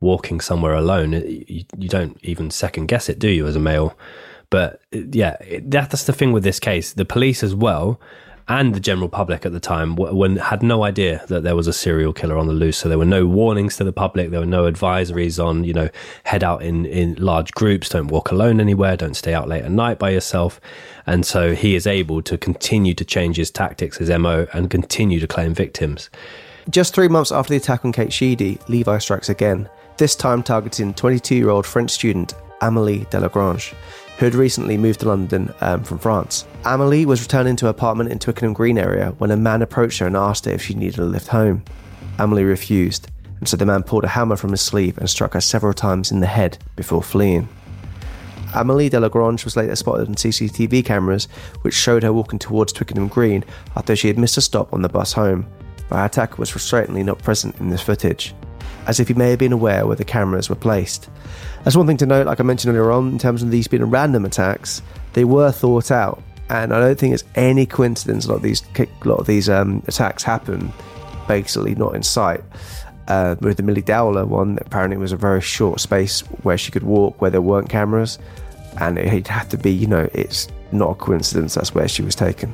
[0.00, 3.96] walking somewhere alone, you, you don't even second guess it, do you, as a male?
[4.50, 6.94] But yeah, that, that's the thing with this case.
[6.94, 8.00] The police as well.
[8.50, 11.72] And the general public at the time when had no idea that there was a
[11.72, 12.78] serial killer on the loose.
[12.78, 14.30] So there were no warnings to the public.
[14.30, 15.90] There were no advisories on, you know,
[16.24, 19.70] head out in, in large groups, don't walk alone anywhere, don't stay out late at
[19.70, 20.62] night by yourself.
[21.06, 25.20] And so he is able to continue to change his tactics, his MO, and continue
[25.20, 26.08] to claim victims.
[26.70, 29.68] Just three months after the attack on Kate Sheedy, Levi strikes again,
[29.98, 33.74] this time targeting 22 year old French student Amelie Delagrange,
[34.18, 36.44] who had recently moved to London um, from France.
[36.64, 40.06] Amelie was returning to her apartment in Twickenham Green area when a man approached her
[40.06, 41.64] and asked her if she needed a lift home.
[42.18, 43.08] Amelie refused,
[43.38, 46.10] and so the man pulled a hammer from his sleeve and struck her several times
[46.10, 47.48] in the head before fleeing.
[48.54, 51.28] Amelie Delagrange was later spotted on CCTV cameras,
[51.62, 53.44] which showed her walking towards Twickenham Green
[53.76, 55.46] after she had missed a stop on the bus home,
[55.88, 58.34] but her attacker was frustratingly not present in this footage,
[58.88, 61.08] as if he may have been aware where the cameras were placed.
[61.62, 63.84] That's one thing to note, like I mentioned earlier on, in terms of these being
[63.84, 64.82] random attacks,
[65.12, 68.62] they were thought out, and I don't think it's any coincidence a lot of these
[68.78, 70.72] a lot of these um, attacks happen
[71.28, 72.42] basically not in sight.
[73.06, 76.70] Uh, with the Milly Dowler one, apparently it was a very short space where she
[76.70, 78.18] could walk, where there weren't cameras,
[78.80, 82.14] and it had to be, you know, it's not a coincidence that's where she was
[82.14, 82.52] taken.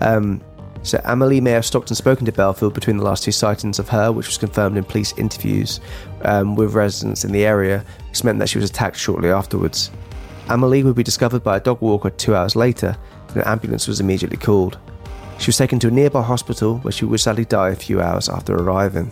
[0.00, 0.40] Um,
[0.82, 3.88] So Amelie may have stopped and spoken to Bellfield between the last two sightings of
[3.90, 5.80] her, which was confirmed in police interviews
[6.22, 9.90] um, with residents in the area, which meant that she was attacked shortly afterwards.
[10.48, 12.96] Amelie would be discovered by a dog walker two hours later,
[13.28, 14.78] and an ambulance was immediately called.
[15.38, 18.28] She was taken to a nearby hospital where she would sadly die a few hours
[18.28, 19.10] after arriving.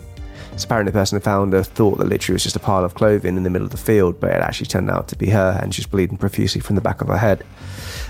[0.58, 2.94] So apparently, the person who found her thought that literally was just a pile of
[2.94, 5.56] clothing in the middle of the field, but it actually turned out to be her,
[5.62, 7.44] and she was bleeding profusely from the back of her head.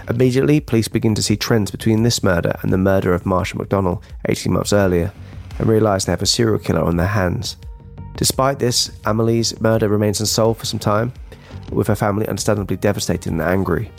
[0.08, 4.02] Immediately, police begin to see trends between this murder and the murder of Marsha McDonnell
[4.30, 5.12] 18 months earlier,
[5.58, 7.58] and realise they have a serial killer on their hands.
[8.16, 11.12] Despite this, Amelie's murder remains unsolved for some time,
[11.70, 13.90] with her family understandably devastated and angry.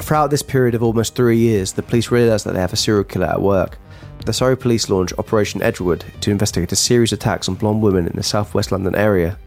[0.00, 3.04] Throughout this period of almost three years, the police realise that they have a serial
[3.04, 3.78] killer at work.
[4.24, 8.06] The Surrey police launch Operation Edgewood to investigate a series of attacks on blonde women
[8.06, 9.38] in the southwest London area.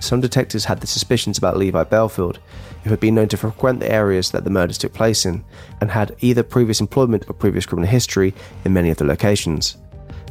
[0.00, 2.36] Some detectives had the suspicions about Levi Bellfield,
[2.84, 5.42] who had been known to frequent the areas that the murders took place in,
[5.80, 8.34] and had either previous employment or previous criminal history
[8.66, 9.78] in many of the locations.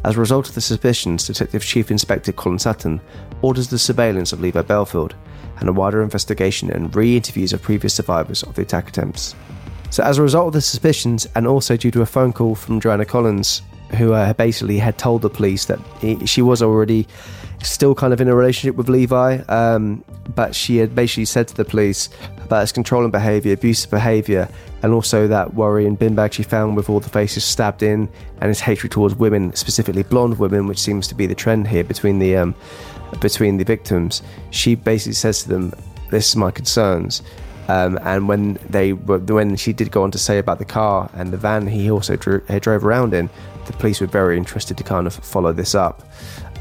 [0.06, 3.02] As a result of the suspicions, Detective Chief Inspector Colin Sutton
[3.42, 5.14] orders the surveillance of Levi Bellfield
[5.60, 9.36] and a wider investigation and re interviews of previous survivors of the attack attempts.
[9.90, 12.80] So, as a result of the suspicions, and also due to a phone call from
[12.80, 13.64] Joanna Collins,
[13.96, 17.08] who uh, basically had told the police that he, she was already
[17.64, 20.04] still kind of in a relationship with Levi, um,
[20.36, 22.10] but she had basically said to the police
[22.44, 24.48] about his controlling behaviour, abusive behaviour,
[24.84, 28.08] and also that worry and bin bag she found with all the faces stabbed in,
[28.42, 31.84] and his hatred towards women, specifically blonde women, which seems to be the trend here
[31.84, 32.56] between the um,
[33.22, 34.22] between the victims.
[34.52, 35.74] She basically says to them,
[36.12, 37.22] "This is my concerns."
[37.68, 41.34] Um, and when they when she did go on to say about the car and
[41.34, 43.30] the van he also drew, he drove around in,
[43.66, 46.04] the police were very interested to kind of follow this up.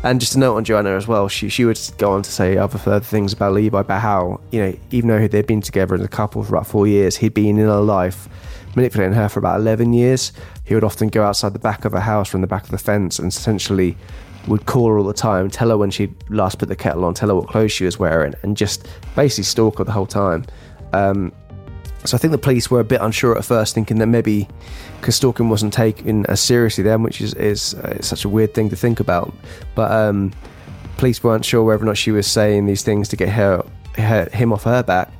[0.02, 2.56] And just a note on Joanna as well, she she would go on to say
[2.56, 6.08] other further things about Levi, how you know even though they'd been together as a
[6.08, 8.28] couple for about four years, he'd been in her life
[8.74, 10.32] manipulating her for about eleven years.
[10.64, 12.78] He would often go outside the back of her house from the back of the
[12.78, 13.96] fence and essentially
[14.46, 17.14] would call her all the time, tell her when she last put the kettle on,
[17.14, 18.86] tell her what clothes she was wearing, and just
[19.16, 20.44] basically stalk her the whole time.
[20.92, 21.32] Um,
[22.04, 24.48] so I think the police were a bit unsure at first, thinking that maybe
[25.00, 28.68] because stalking wasn't taken as seriously then, which is is uh, such a weird thing
[28.70, 29.34] to think about.
[29.74, 30.32] But um,
[30.96, 33.64] police weren't sure whether or not she was saying these things to get her,
[33.96, 35.10] her him off her back.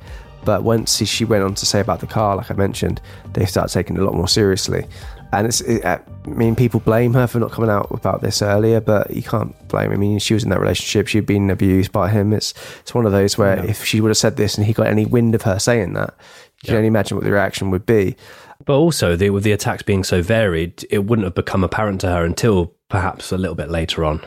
[0.45, 3.01] But once she went on to say about the car, like I mentioned,
[3.33, 4.85] they started taking it a lot more seriously.
[5.33, 8.79] And it's, it, I mean, people blame her for not coming out about this earlier,
[8.79, 9.91] but you can't blame.
[9.91, 12.31] I mean, she was in that relationship; she'd been abused by him.
[12.33, 13.69] It's it's one of those where yeah.
[13.69, 16.15] if she would have said this and he got any wind of her saying that,
[16.63, 16.67] you yeah.
[16.67, 18.15] can only imagine what the reaction would be.
[18.65, 22.07] But also, the, with the attacks being so varied, it wouldn't have become apparent to
[22.07, 24.21] her until perhaps a little bit later on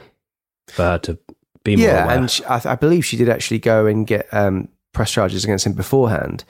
[0.68, 1.18] for her to
[1.64, 2.16] be more yeah, aware.
[2.16, 5.66] and she, I, I, believe she did actually go and get um, press charges against
[5.66, 6.44] him beforehand,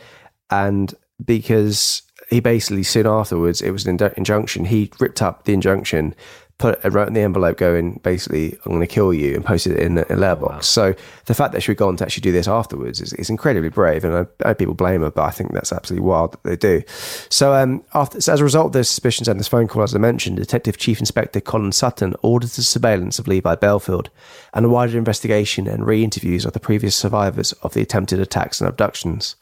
[0.50, 0.94] and
[1.24, 4.64] because he basically soon afterwards it was an injunction.
[4.64, 6.14] He ripped up the injunction,
[6.58, 9.72] put it, wrote in the envelope going basically I'm going to kill you and posted
[9.72, 10.54] it in a letterbox.
[10.54, 10.60] Wow.
[10.60, 10.94] So
[11.26, 13.68] the fact that she would go on to actually do this afterwards is, is incredibly
[13.68, 14.14] brave, and
[14.44, 16.82] I, I, people blame her, but I think that's absolutely wild that they do.
[17.30, 19.94] So um, after so as a result of those suspicions and this phone call, as
[19.94, 24.06] I mentioned, Detective Chief Inspector Colin Sutton ordered the surveillance of Levi Bellfield
[24.54, 28.68] and a wider investigation and re-interviews of the previous survivors of the attempted attacks and
[28.68, 29.34] abductions.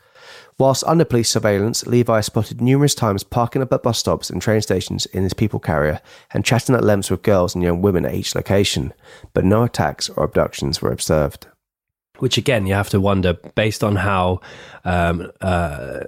[0.58, 4.60] Whilst under police surveillance, Levi spotted numerous times parking up at bus stops and train
[4.60, 6.00] stations in his people carrier
[6.32, 8.92] and chatting at lengths with girls and young women at each location,
[9.34, 11.46] but no attacks or abductions were observed.
[12.18, 14.40] Which again, you have to wonder, based on how
[14.84, 16.00] um, uh,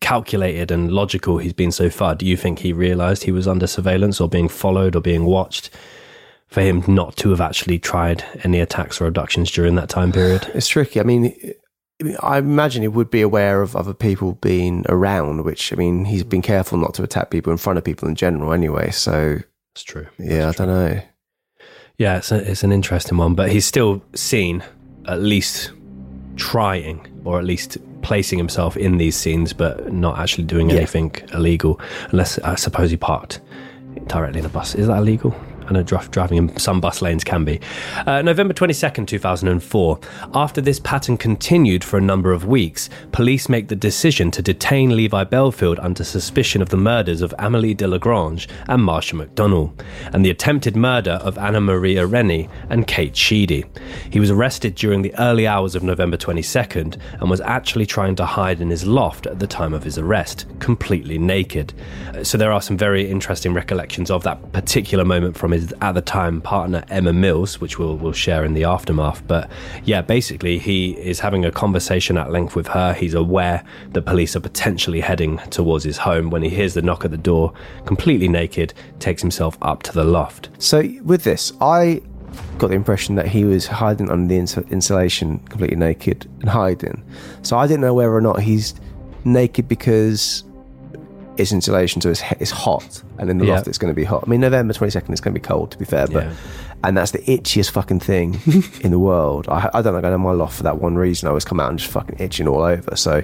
[0.00, 3.68] calculated and logical he's been so far, do you think he realised he was under
[3.68, 5.70] surveillance or being followed or being watched?
[6.48, 10.46] for him not to have actually tried any attacks or abductions during that time period?
[10.52, 11.00] It's tricky.
[11.00, 11.34] I mean,
[12.20, 16.24] I imagine he would be aware of other people being around, which I mean, he's
[16.24, 18.90] been careful not to attack people in front of people in general anyway.
[18.90, 19.38] So
[19.72, 20.06] it's true.
[20.18, 21.02] Yeah, That's I don't know.
[21.98, 24.64] Yeah, it's, a, it's an interesting one, but he's still seen
[25.06, 25.72] at least
[26.36, 30.76] trying or at least placing himself in these scenes, but not actually doing yeah.
[30.76, 31.80] anything illegal,
[32.10, 33.40] unless I suppose he parked
[34.06, 34.74] directly in the bus.
[34.74, 35.34] Is that illegal?
[35.66, 37.60] I know driving in some bus lanes can be.
[38.06, 39.98] Uh, November 22nd, 2004.
[40.34, 44.96] After this pattern continued for a number of weeks, police make the decision to detain
[44.96, 49.72] Levi Bellfield under suspicion of the murders of Amelie Delagrange and Marsha McDonnell,
[50.12, 53.64] and the attempted murder of Anna Maria Rennie and Kate Sheedy.
[54.10, 58.26] He was arrested during the early hours of November 22nd and was actually trying to
[58.26, 61.72] hide in his loft at the time of his arrest, completely naked.
[62.22, 66.02] So there are some very interesting recollections of that particular moment from his at the
[66.02, 69.26] time partner Emma Mills, which we'll we'll share in the aftermath.
[69.26, 69.50] But
[69.84, 72.92] yeah, basically he is having a conversation at length with her.
[72.94, 77.04] He's aware that police are potentially heading towards his home when he hears the knock
[77.04, 77.52] at the door.
[77.84, 80.50] Completely naked, takes himself up to the loft.
[80.58, 82.02] So with this, I
[82.58, 87.04] got the impression that he was hiding under the ins- insulation, completely naked and hiding.
[87.42, 88.74] So I didn't know whether or not he's
[89.24, 90.44] naked because
[91.38, 93.54] it's insulation, so it's, it's hot, and in the Yeah.
[93.54, 94.24] loft it's going to be hot.
[94.26, 96.32] I mean, November twenty second is going to be cold, to be fair, but Yeah.
[96.84, 98.38] and that's the itchiest fucking thing
[98.82, 99.48] in the world.
[99.48, 101.26] I, I don't like going to my loft for that one reason.
[101.26, 102.96] I always come out and just fucking itching all over.
[102.96, 103.22] So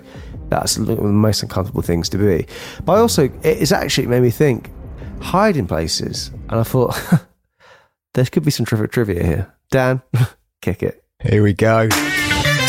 [0.48, 2.46] that's one of the most uncomfortable things to be.
[2.84, 4.70] But I also, it's actually made me think
[5.20, 6.98] hiding places, and I thought
[8.14, 9.54] there could be some terrific trivia here.
[9.70, 10.00] Dan,
[10.62, 11.04] kick it.
[11.22, 11.88] Here we go.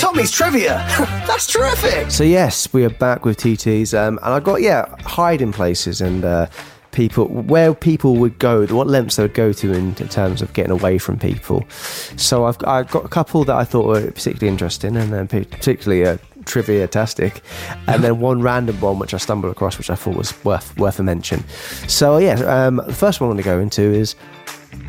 [0.10, 0.84] Tommy's trivia.
[1.28, 2.10] That's terrific.
[2.10, 6.26] So yes, we are back with TTs, um, and I've got yeah hiding places and
[6.26, 6.47] uh,
[6.91, 10.51] people where people would go, what lengths they would go to in, in terms of
[10.53, 11.64] getting away from people.
[11.70, 16.03] So I've I've got a couple that I thought were particularly interesting, and then particularly
[16.07, 17.43] uh, trivia tastic,
[17.86, 20.97] and then one random one which I stumbled across, which I thought was worth worth
[20.97, 21.47] a mention.
[21.88, 24.16] So yeah, um, the first one I want to go into is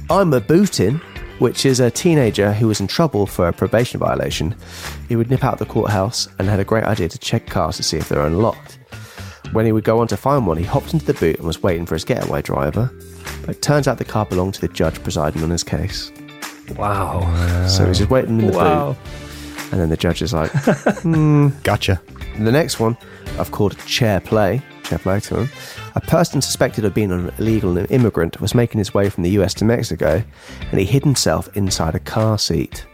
[0.09, 1.03] I'm a bootin',
[1.41, 4.55] which is a teenager who was in trouble for a probation violation.
[5.09, 7.83] He would nip out the courthouse and had a great idea to check cars to
[7.83, 8.79] see if they're unlocked.
[9.53, 11.63] When he would go on to find one, he hopped into the boot and was
[11.63, 12.89] waiting for his getaway driver.
[13.41, 16.13] But it turns out the car belonged to the judge presiding on his case.
[16.77, 17.67] Wow.
[17.67, 18.93] So he's just waiting in the Wow.
[18.93, 18.99] boot.
[19.73, 20.51] And then the judge is like,
[21.03, 21.49] hmm.
[21.65, 22.01] Gotcha.
[22.39, 22.97] The next one
[23.39, 24.63] I've called chair play.
[25.95, 29.55] A person suspected of being an illegal immigrant was making his way from the US
[29.55, 30.23] to Mexico
[30.71, 32.87] and he hid himself inside a car seat.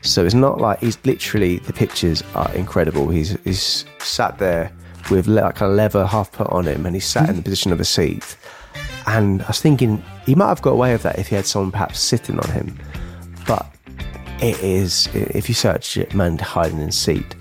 [0.00, 3.08] So it's not like he's literally, the pictures are incredible.
[3.08, 4.70] He's, he's sat there
[5.10, 7.80] with like a leather half put on him and he's sat in the position of
[7.80, 8.36] a seat.
[9.06, 11.72] And I was thinking he might have got away with that if he had someone
[11.72, 12.78] perhaps sitting on him.
[13.46, 13.66] But
[14.40, 17.34] it is, if you search it, man hiding in seat,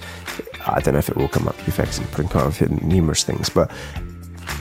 [0.65, 2.81] I don't know if it will come up to be fair, 'cause I'm pretty confident
[2.81, 3.71] in numerous things, but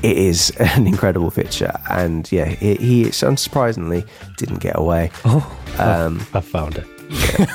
[0.03, 1.73] it is an incredible picture.
[1.91, 5.11] And yeah, he, he unsurprisingly didn't get away.
[5.25, 6.87] Oh, um, I found it.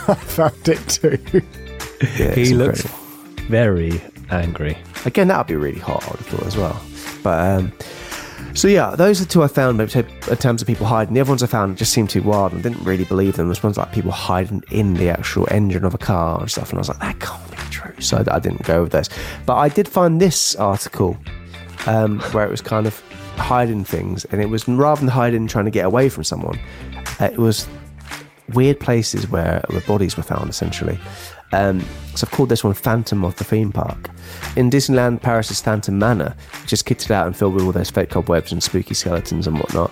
[0.07, 1.17] I found it too.
[2.17, 3.43] Yeah, he looks incredible.
[3.49, 4.77] very angry.
[5.05, 6.81] Again, that would be really hot, I would have thought as well.
[7.23, 7.71] But um,
[8.53, 11.13] so yeah, those are the two I found in terms of people hiding.
[11.13, 13.49] The other ones I found just seemed too wild and didn't really believe them.
[13.49, 16.77] This one's like people hiding in the actual engine of a car and stuff, and
[16.77, 17.93] I was like, that can't be true.
[17.99, 19.09] So I, didn't go with those.
[19.45, 21.17] But I did find this article
[21.85, 22.99] um, where it was kind of
[23.37, 26.59] hiding things, and it was rather than hiding trying to get away from someone,
[27.19, 27.67] uh, it was
[28.53, 30.97] weird places where where bodies were found essentially.
[31.53, 31.81] Um,
[32.15, 34.09] so I've called this one Phantom of the Theme Park.
[34.55, 38.09] In Disneyland Paris's Phantom Manor, which is kitted out and filled with all those fake
[38.09, 39.91] cobwebs and spooky skeletons and whatnot,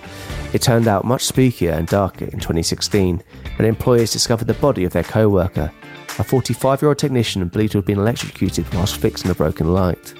[0.53, 3.23] it turned out much spookier and darker in 2016
[3.57, 5.71] when employees discovered the body of their co-worker,
[6.17, 10.13] a 45-year-old technician believed to have been electrocuted whilst fixing a broken light.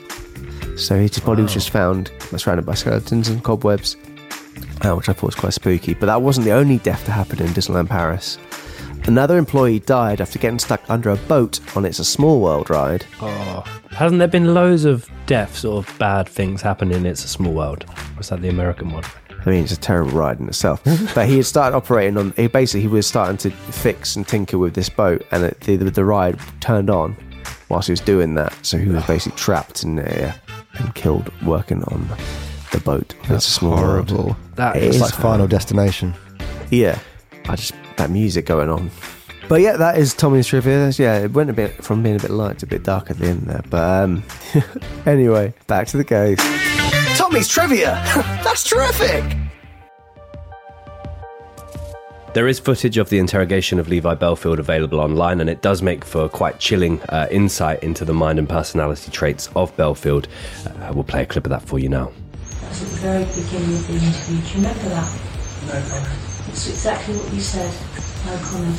[0.78, 3.96] So his body was just found surrounded by skeletons and cobwebs,
[4.82, 5.94] uh, which I thought was quite spooky.
[5.94, 8.38] But that wasn't the only death to happen in Disneyland Paris.
[9.08, 13.06] Another employee died after getting stuck under a boat on It's a Small World ride.
[13.22, 16.98] Oh, hasn't there been loads of deaths or bad things happening?
[16.98, 17.86] in It's a small world.
[18.18, 19.04] Was that the American one?
[19.46, 20.84] I mean, it's a terrible ride in itself.
[21.16, 22.34] but he had started operating on.
[22.36, 25.78] He basically he was starting to fix and tinker with this boat, and it, the,
[25.78, 27.16] the ride turned on
[27.70, 28.54] whilst he was doing that.
[28.66, 30.34] So he was basically trapped in there
[30.80, 32.08] and killed working on
[32.72, 33.14] the boat.
[33.26, 34.10] It's a small world.
[34.10, 34.38] horrible.
[34.56, 36.16] That it's is like Final Destination.
[36.72, 36.98] Yeah,
[37.48, 38.92] I just that music going on.
[39.48, 40.90] But yeah, that is Tommy's trivia.
[40.98, 43.18] Yeah, it went a bit from being a bit light to a bit dark at
[43.20, 43.62] the end there.
[43.70, 44.24] But um,
[45.06, 46.40] anyway, back to the case.
[47.18, 48.02] Tommy's trivia.
[48.44, 49.38] That's terrific.
[52.34, 56.04] There is footage of the interrogation of Levi Bellfield available online, and it does make
[56.04, 60.26] for quite chilling uh, insight into the mind and personality traits of Bellfield.
[60.66, 62.12] Uh, we'll play a clip of that for you now.
[62.60, 64.42] That's at the very beginning of the interview.
[64.42, 65.22] Do you remember that?
[65.68, 66.20] No comment.
[66.50, 67.72] It's exactly what you said.
[68.26, 68.76] No comment.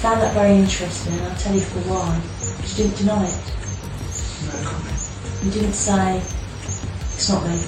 [0.00, 2.20] Found that very interesting, and I'll tell you for why.
[2.58, 3.44] But you didn't deny it.
[4.48, 5.00] No comment.
[5.44, 7.60] You didn't say, it's not me.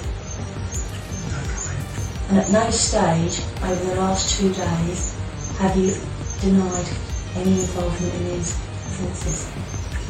[1.28, 2.30] No comment.
[2.30, 5.14] And at no stage over the last two days
[5.58, 5.92] have you
[6.40, 6.88] denied
[7.36, 9.46] any involvement in these offences.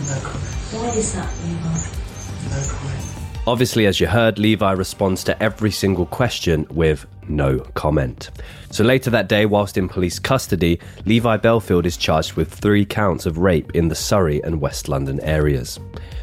[0.09, 0.55] No comment.
[0.73, 1.75] Why is that, Levi?
[2.51, 3.14] No comment.
[3.47, 8.31] Obviously, as you heard, Levi responds to every single question with no comment.
[8.71, 13.27] So later that day, whilst in police custody, Levi Bellfield is charged with three counts
[13.27, 15.79] of rape in the Surrey and West London areas.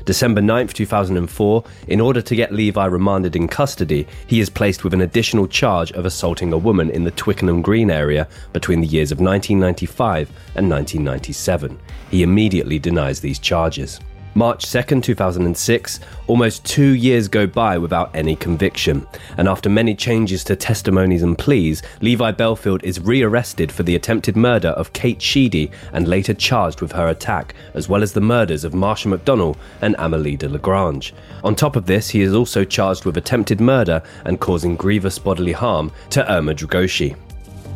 [0.05, 4.95] December 9th, 2004, in order to get Levi remanded in custody, he is placed with
[4.95, 9.11] an additional charge of assaulting a woman in the Twickenham Green area between the years
[9.11, 11.79] of 1995 and 1997.
[12.09, 13.99] He immediately denies these charges.
[14.33, 19.05] March 2nd, 2006, almost two years go by without any conviction,
[19.37, 24.37] and after many changes to testimonies and pleas, Levi Bellfield is rearrested for the attempted
[24.37, 28.63] murder of Kate Sheedy and later charged with her attack, as well as the murders
[28.63, 31.13] of Marsha McDonnell and Amelie Delagrange.
[31.43, 35.51] On top of this, he is also charged with attempted murder and causing grievous bodily
[35.51, 37.17] harm to Irma Dragoshi.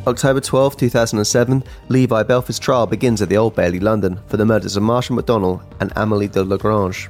[0.07, 4.77] October 12, 2007, Levi Bellfield's trial begins at the Old Bailey, London, for the murders
[4.77, 7.09] of Marsha McDonnell and Amelie Delagrange,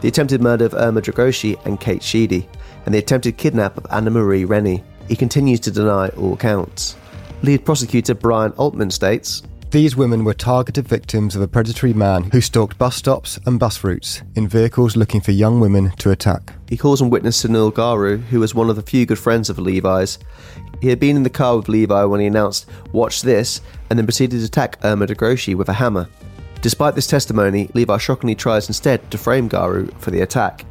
[0.00, 2.48] the attempted murder of Irma Dragoshi and Kate Sheedy,
[2.84, 4.84] and the attempted kidnap of Anna Marie Rennie.
[5.08, 6.94] He continues to deny all counts.
[7.42, 12.40] Lead prosecutor Brian Altman states These women were targeted victims of a predatory man who
[12.40, 16.52] stalked bus stops and bus routes in vehicles looking for young women to attack.
[16.68, 19.58] He calls on witness Sunil Garu, who was one of the few good friends of
[19.58, 20.20] Levi's.
[20.80, 23.60] He had been in the car with Levi when he announced, Watch this,
[23.90, 26.08] and then proceeded to attack Irma Dragoshi with a hammer.
[26.62, 30.64] Despite this testimony, Levi shockingly tries instead to frame Garu for the attack.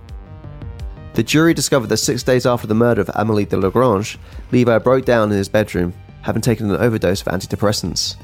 [1.15, 4.17] The jury discovered that six days after the murder of Amelie Delagrange,
[4.53, 8.15] Levi broke down in his bedroom, having taken an overdose of antidepressants.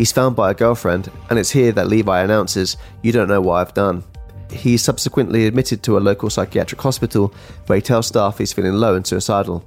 [0.00, 3.56] He's found by a girlfriend, and it's here that Levi announces, You don't know what
[3.56, 4.02] I've done.
[4.50, 7.34] He's subsequently admitted to a local psychiatric hospital
[7.66, 9.62] where he tells staff he's feeling low and suicidal.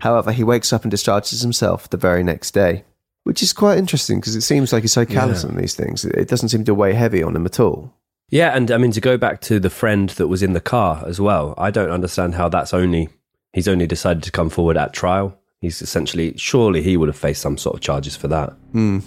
[0.00, 2.84] However, he wakes up and discharges himself the very next day.
[3.24, 5.48] Which is quite interesting because it seems like he's so callous Yeah.
[5.48, 6.04] on these things.
[6.04, 7.94] It doesn't seem to weigh heavy on him at all.
[8.28, 11.02] Yeah, and I mean to go back to the friend that was in the car
[11.06, 11.54] as well.
[11.56, 13.08] I don't understand how that's only
[13.54, 15.34] he's only decided to come forward at trial.
[15.62, 18.50] He's essentially surely he would have faced some sort of charges for that.
[18.72, 18.98] Hmm.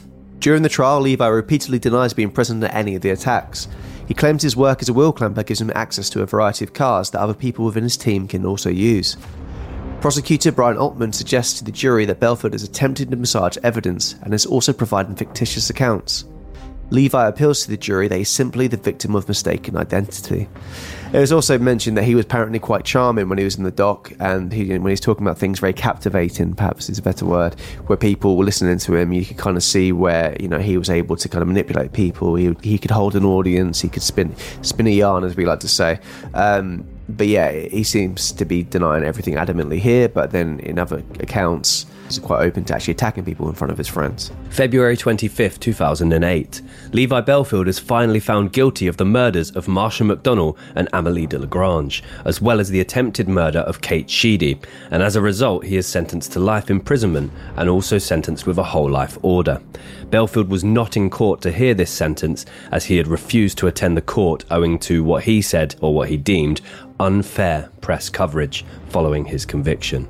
[0.41, 3.68] During the trial, Levi repeatedly denies being present at any of the attacks.
[4.07, 6.73] He claims his work as a wheel clamper gives him access to a variety of
[6.73, 9.18] cars that other people within his team can also use.
[10.01, 14.34] Prosecutor Brian Altman suggests to the jury that Belford has attempted to massage evidence and
[14.34, 16.26] is also providing fictitious accounts.
[16.89, 20.49] Levi appeals to the jury that he's simply the victim of mistaken identity.
[21.13, 23.71] It was also mentioned that he was apparently quite charming when he was in the
[23.71, 27.59] dock, and he, when he's talking about things very captivating, perhaps is a better word,
[27.88, 30.77] where people were listening to him, you could kind of see where you know he
[30.77, 32.35] was able to kind of manipulate people.
[32.35, 35.59] He, he could hold an audience, he could spin spin a yarn, as we like
[35.59, 35.99] to say.
[36.33, 41.03] Um, but yeah, he seems to be denying everything adamantly here, but then in other
[41.19, 44.31] accounts, he's quite open to actually attacking people in front of his friends.
[44.49, 46.61] February 25th, 2008,
[46.91, 52.03] Levi Bellfield is finally found guilty of the murders of Marsha McDonnell and Amelie Delagrange,
[52.25, 54.59] as well as the attempted murder of Kate Sheedy,
[54.89, 58.63] and as a result, he is sentenced to life imprisonment and also sentenced with a
[58.63, 59.61] whole life order.
[60.09, 63.95] Bellfield was not in court to hear this sentence, as he had refused to attend
[63.95, 66.59] the court owing to what he said, or what he deemed,
[66.99, 70.07] unfair press coverage following his conviction.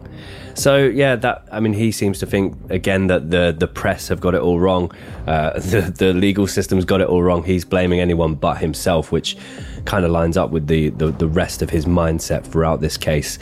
[0.56, 4.20] So yeah, that I mean, he seems to think again that the the press have
[4.20, 4.92] got it all wrong,
[5.28, 7.44] uh, the the legal system's got it all wrong.
[7.44, 9.38] He's blaming anyone but himself, which
[9.86, 13.40] kind of lines up with the, the the rest of his mindset throughout this case.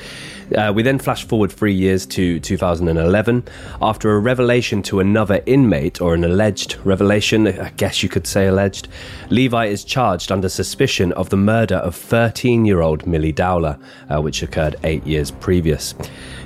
[0.58, 3.44] Uh, we then flash forward three years to 2011.
[3.82, 8.48] After a revelation to another inmate, or an alleged revelation, I guess you could say
[8.48, 8.88] alleged,
[9.30, 13.78] Levi is charged under suspicion of the murder of 13 year old Milly Dowler,
[14.10, 15.94] uh, which occurred eight years previous.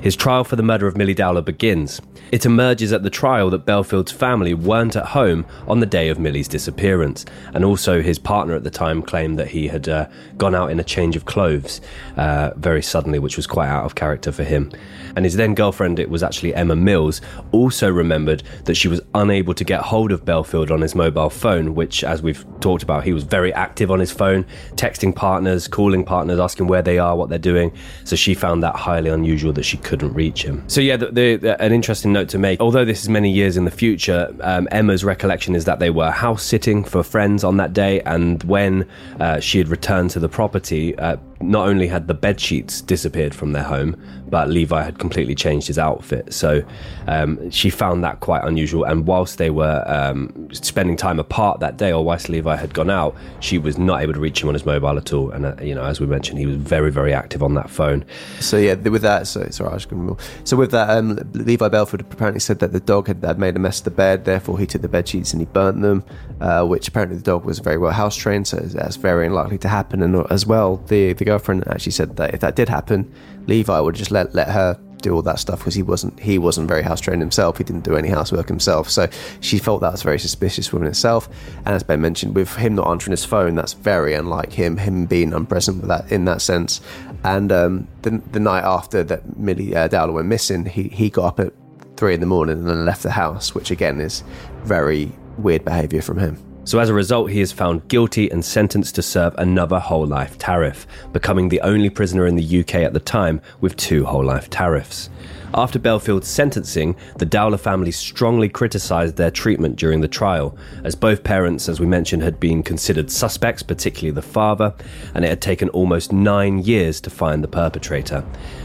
[0.02, 2.02] His trial for the murder of Milly Dowler begins.
[2.34, 6.20] It emerges at the trial that Bellfield's family weren't at home on the day of
[6.20, 10.56] Milly's disappearance, and also his partner at the time claimed that he had uh, gone
[10.56, 11.80] out in a change of clothes
[12.18, 14.72] uh, very suddenly, which was quite out of character for him.
[15.16, 17.22] And his then girlfriend, it was actually Emma Mills,
[17.52, 21.76] also remembered that she was unable to get hold of Bellfield on his mobile phone,
[21.76, 24.46] which, as we've talked about, he was very active on his phone,
[24.76, 27.72] texting partners, calling partners, asking where they are, what they're doing.
[28.06, 30.64] So she found that highly unusual that she couldn't reach him.
[30.68, 32.60] So, yeah, the, the, the- an interesting note to make.
[32.60, 36.10] Although this is many years in the future, um, Emma's recollection is that they were
[36.12, 38.88] house sitting for friends on that day, and when
[39.20, 41.18] uh, she had returned to the property, uh,
[41.50, 45.68] not only had the bed sheets disappeared from their home, but Levi had completely changed
[45.68, 46.34] his outfit.
[46.34, 46.64] So
[47.08, 48.84] um, she found that quite unusual.
[48.84, 52.90] And whilst they were um, spending time apart that day, or whilst Levi had gone
[52.90, 55.30] out, she was not able to reach him on his mobile at all.
[55.30, 58.06] And uh, you know, as we mentioned, he was very, very active on that phone.
[58.40, 60.18] So yeah, with that, so sorry, I was going.
[60.46, 63.60] So with that, um, Levi Belford apparently said that the dog had, had made a
[63.60, 64.26] mess of the bed.
[64.26, 66.04] Therefore, he took the bed sheets and he burnt them,
[66.42, 69.68] uh, which apparently the dog was very well house trained, so that's very unlikely to
[69.68, 70.02] happen.
[70.02, 73.12] And as well, the the girlfriend actually said that if that did happen,
[73.48, 76.68] Levi would just let let her do all that stuff because he wasn't he wasn't
[76.68, 77.58] very house trained himself.
[77.58, 79.08] He didn't do any housework himself, so
[79.42, 81.28] she felt that was very suspicious within itself.
[81.66, 84.78] And as Ben mentioned, with him not answering his phone, that's very unlike him.
[84.78, 86.82] Him being unpresent with that in that sense.
[87.24, 91.26] And um, the the night after that Milly uh, Dowler went missing, he he got
[91.26, 91.54] up at
[91.98, 94.24] three in the morning and then left the house, which again is
[94.64, 96.53] very weird behaviour from him.
[96.66, 100.38] So, as a result, he is found guilty and sentenced to serve another whole life
[100.38, 104.50] tariff, becoming the only prisoner in the UK at the time with two whole life
[104.50, 105.10] tariffs.
[105.56, 111.24] After Bellfield's sentencing, the Dowler family strongly criticised their treatment during the trial, as both
[111.24, 114.74] parents, as we mentioned, had been considered suspects, particularly the father,
[115.14, 118.24] and it had taken almost nine years to find the perpetrator.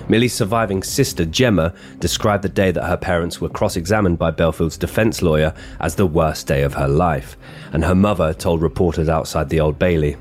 [0.09, 4.79] Milly's surviving sister, Gemma, described the day that her parents were cross examined by Bellfield's
[4.79, 7.37] defence lawyer as the worst day of her life,
[7.73, 10.17] and her mother told reporters outside the Old Bailey.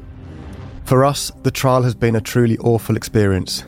[0.83, 3.63] For us, the trial has been a truly awful experience.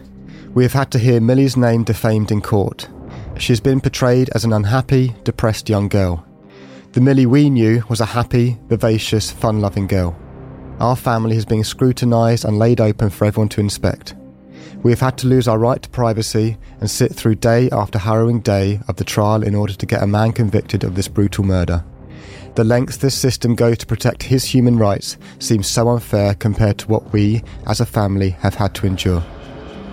[0.53, 2.89] We have had to hear Milly's name defamed in court.
[3.37, 6.25] She has been portrayed as an unhappy, depressed young girl.
[6.91, 10.17] The Milly we knew was a happy, vivacious, fun loving girl.
[10.79, 14.15] Our family has been scrutinised and laid open for everyone to inspect.
[14.83, 18.39] We have had to lose our right to privacy and sit through day after harrowing
[18.39, 21.83] day of the trial in order to get a man convicted of this brutal murder.
[22.55, 26.87] The lengths this system goes to protect his human rights seems so unfair compared to
[26.87, 29.23] what we, as a family, have had to endure.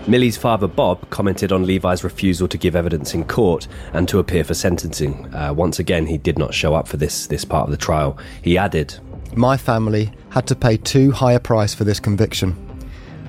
[0.09, 4.44] Milly's father, Bob, commented on Levi's refusal to give evidence in court and to appear
[4.44, 5.32] for sentencing.
[5.35, 8.16] Uh, once again, he did not show up for this, this part of the trial.
[8.43, 8.98] He added,
[9.35, 12.65] My family had to pay too high a price for this conviction.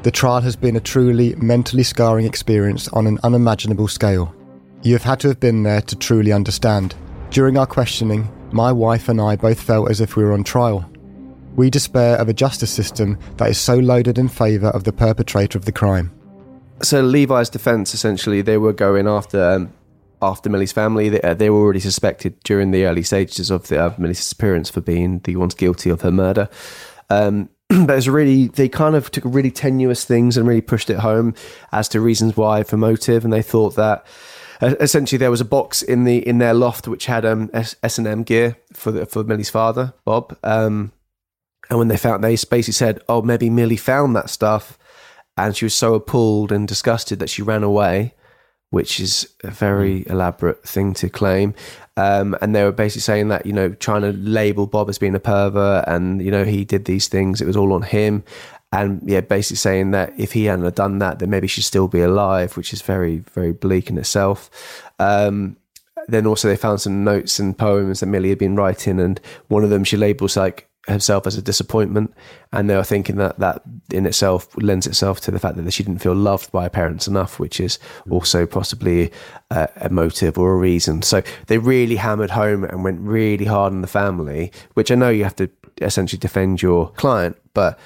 [0.07, 4.33] The trial has been a truly mentally scarring experience on an unimaginable scale.
[4.81, 6.95] You have had to have been there to truly understand.
[7.29, 10.89] During our questioning, my wife and I both felt as if we were on trial.
[11.57, 15.57] We despair of a justice system that is so loaded in favour of the perpetrator
[15.57, 16.13] of the crime.
[16.81, 19.73] So Levi's defence, essentially, they were going after um,
[20.21, 21.09] after Milly's family.
[21.09, 24.69] They, uh, they, were already suspected during the early stages of the, uh, Milly's disappearance
[24.69, 26.47] for being the ones guilty of her murder.
[27.09, 27.49] Um,
[27.85, 31.33] but it's really they kind of took really tenuous things and really pushed it home
[31.71, 34.05] as to reasons why for motive, and they thought that
[34.61, 37.97] uh, essentially there was a box in the in their loft which had um, S
[37.97, 40.37] and M gear for the, for Milly's father, Bob.
[40.43, 40.91] Um,
[41.69, 44.77] and when they found, they basically said, "Oh, maybe Milly found that stuff."
[45.37, 48.13] and she was so appalled and disgusted that she ran away,
[48.69, 50.11] which is a very mm.
[50.11, 51.53] elaborate thing to claim.
[51.95, 55.15] Um, and they were basically saying that you know trying to label Bob as being
[55.15, 58.23] a pervert, and you know he did these things, it was all on him.
[58.73, 62.01] And yeah, basically saying that if he hadn't done that, then maybe she'd still be
[62.01, 64.83] alive, which is very, very bleak in itself.
[64.99, 65.55] Um,
[66.09, 69.63] then also they found some notes and poems that Milly had been writing, and one
[69.63, 72.13] of them she labels like herself as a disappointment,
[72.51, 73.61] and they were thinking that that
[73.91, 77.07] in itself lends itself to the fact that she didn't feel loved by her parents
[77.07, 79.11] enough, which is also possibly
[79.51, 81.01] a, a motive or a reason.
[81.01, 85.09] So they really hammered home and went really hard on the family, which I know
[85.09, 85.49] you have to
[85.81, 87.77] essentially defend your client, but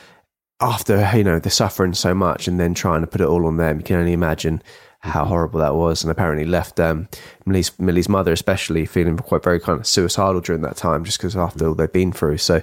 [0.59, 3.57] after you know the suffering so much and then trying to put it all on
[3.57, 4.61] them, you can only imagine
[5.03, 7.07] how horrible that was, and apparently left um,
[7.45, 11.35] Milly's, Milly's mother, especially, feeling quite very kind of suicidal during that time, just because
[11.35, 12.37] after all they've been through.
[12.37, 12.61] So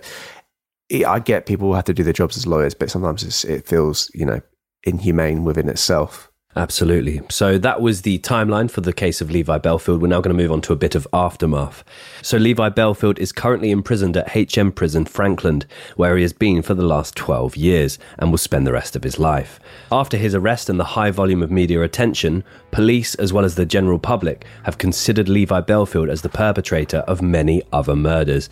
[1.07, 4.25] I get people have to do their jobs as lawyers, but sometimes it feels, you
[4.25, 4.41] know,
[4.85, 6.28] inhumane within itself.
[6.57, 7.21] Absolutely.
[7.29, 10.01] So that was the timeline for the case of Levi Bellfield.
[10.01, 11.85] We're now going to move on to a bit of aftermath.
[12.23, 15.67] So Levi Bellfield is currently imprisoned at HM Prison Frankland,
[15.97, 19.05] where he has been for the last 12 years and will spend the rest of
[19.05, 19.61] his life.
[19.93, 23.67] After his arrest and the high volume of media attention, police as well as the
[23.67, 28.49] general public have considered Levi Bellfield as the perpetrator of many other murders.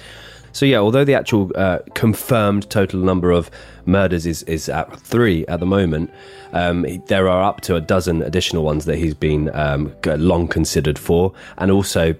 [0.56, 3.50] So yeah, although the actual uh, confirmed total number of
[3.86, 6.10] murders is is at three at the moment,
[6.52, 10.98] um, there are up to a dozen additional ones that he's been um, long considered
[10.98, 12.14] for, and also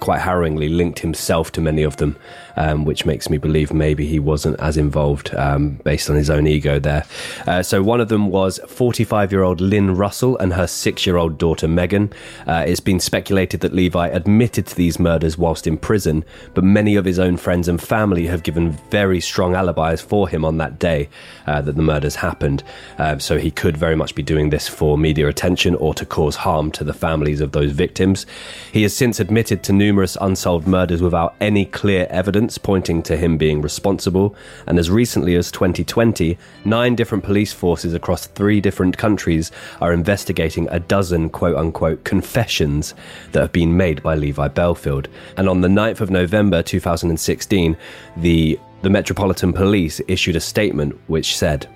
[0.00, 2.16] quite harrowingly linked himself to many of them,
[2.56, 6.46] um, which makes me believe maybe he wasn't as involved um, based on his own
[6.46, 7.04] ego there.
[7.46, 11.16] Uh, so one of them was 45 year old Lin Russell and her six year
[11.16, 12.12] old daughter Megan.
[12.46, 16.24] Uh, it's been speculated that Levi admitted to these murders whilst in prison,
[16.54, 20.44] but many of his own friends and family have given very strong alibis for him
[20.44, 21.08] on that day
[21.46, 22.62] uh, that the murders happened.
[22.98, 26.36] Uh, so he could very much be doing this for media attention or to cause
[26.36, 28.26] harm to the families of those victims.
[28.72, 33.38] He has since admitted to numerous unsolved murders without any clear evidence pointing to him
[33.38, 34.34] being responsible,
[34.66, 39.50] and as recently as 2020, nine different police forces across three different countries
[39.80, 42.94] are investigating a dozen quote unquote confessions
[43.32, 45.06] that have been made by Levi Bellfield.
[45.36, 47.76] And on the 9th of November 2016,
[48.16, 51.66] the, the Metropolitan Police issued a statement which said,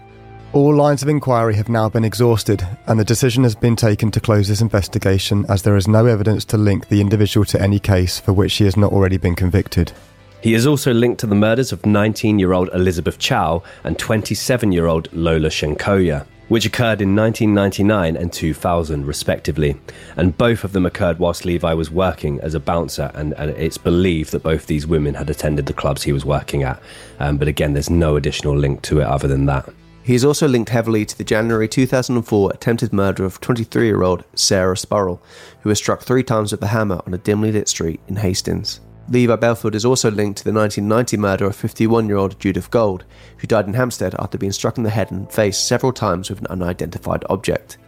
[0.52, 4.20] All lines of inquiry have now been exhausted, and the decision has been taken to
[4.20, 8.18] close this investigation as there is no evidence to link the individual to any case
[8.18, 9.92] for which he has not already been convicted.
[10.40, 14.70] He is also linked to the murders of 19 year old Elizabeth Chow and 27
[14.70, 19.76] year old Lola Shenkoya, which occurred in 1999 and 2000, respectively.
[20.16, 23.78] And both of them occurred whilst Levi was working as a bouncer, and, and it's
[23.78, 26.80] believed that both these women had attended the clubs he was working at.
[27.18, 29.68] Um, but again, there's no additional link to it other than that.
[30.04, 34.24] He is also linked heavily to the January 2004 attempted murder of 23 year old
[34.34, 35.20] Sarah Spurrell,
[35.62, 38.80] who was struck three times with a hammer on a dimly lit street in Hastings.
[39.10, 43.04] Levi Belford is also linked to the 1990 murder of 51 year old Judith Gold,
[43.38, 46.40] who died in Hampstead after being struck in the head and face several times with
[46.40, 47.78] an unidentified object.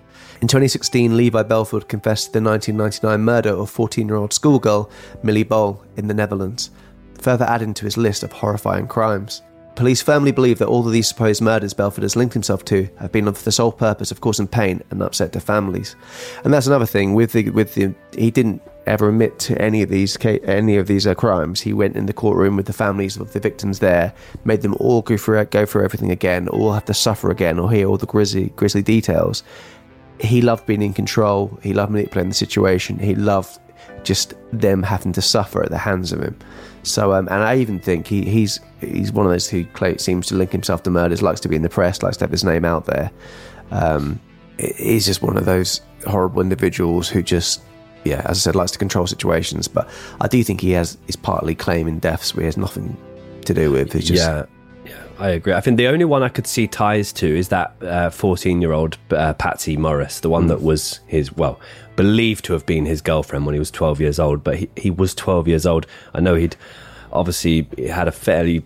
[0.40, 4.90] In 2016, Levi Belford confessed to the 1999 murder of 14 year old schoolgirl
[5.22, 6.70] Millie Bol in the Netherlands,
[7.20, 9.42] further adding to his list of horrifying crimes.
[9.80, 13.10] Police firmly believe that all of these supposed murders Belford has linked himself to have
[13.12, 15.96] been for the sole purpose of causing pain and upset to families.
[16.44, 19.88] And that's another thing with the with the he didn't ever admit to any of
[19.88, 21.62] these any of these uh, crimes.
[21.62, 24.12] He went in the courtroom with the families of the victims there,
[24.44, 27.72] made them all go through go through everything again, all have to suffer again, or
[27.72, 29.42] hear all the grisly grisly details.
[30.20, 31.58] He loved being in control.
[31.62, 32.98] He loved manipulating the situation.
[32.98, 33.58] He loved
[34.02, 36.38] just them having to suffer at the hands of him.
[36.82, 39.64] So, um, and I even think he, he's he's one of those who
[39.98, 42.30] seems to link himself to murders, likes to be in the press, likes to have
[42.30, 43.10] his name out there.
[43.70, 44.20] Um,
[44.58, 47.62] he's just one of those horrible individuals who just,
[48.04, 49.68] yeah, as I said, likes to control situations.
[49.68, 49.88] But
[50.20, 52.96] I do think he has is partly claiming deaths where he has nothing
[53.44, 53.92] to do with.
[53.92, 54.44] Just, yeah,
[54.84, 55.52] yeah, I agree.
[55.52, 59.76] I think the only one I could see ties to is that fourteen-year-old uh, Patsy
[59.76, 60.48] Morris, the one Mm.
[60.48, 61.60] that was his well
[61.96, 64.42] believed to have been his girlfriend when he was twelve years old.
[64.42, 65.86] But he, he was twelve years old.
[66.14, 66.56] I know he'd
[67.12, 68.62] obviously had a fairly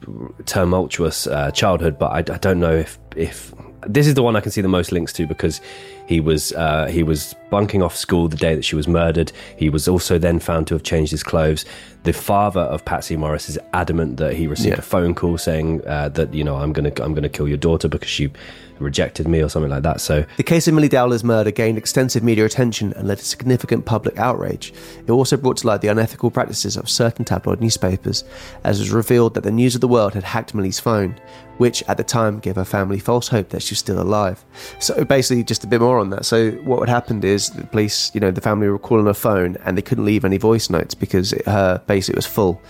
[0.47, 3.53] tumultuous uh, childhood, but I, I don't know if if
[3.87, 5.61] this is the one I can see the most links to because
[6.07, 9.33] he was uh, he was bunking off school the day that she was murdered.
[9.57, 11.65] He was also then found to have changed his clothes.
[12.05, 14.79] The father of Patsy Morris is adamant that he received Yeah.
[14.79, 17.89] a phone call saying uh, that you know I'm gonna I'm gonna kill your daughter
[17.89, 18.31] because she
[18.79, 20.01] rejected me or something like that.
[20.01, 23.85] So The case of Milly Dowler's murder gained extensive media attention and led to significant
[23.85, 24.73] public outrage.
[25.07, 28.25] It also brought to light the unethical practices of certain tabloid newspapers,
[28.65, 31.19] as it was revealed that the News of the World had hacked Milly's phone,
[31.59, 34.45] which at the time gave her family false hope that she was still alive.
[34.79, 36.25] So basically, just a bit more on that.
[36.25, 39.57] So what had happened is the police, you know, the family were calling her phone
[39.65, 42.61] and they couldn't leave any voice notes because it, her basically was full.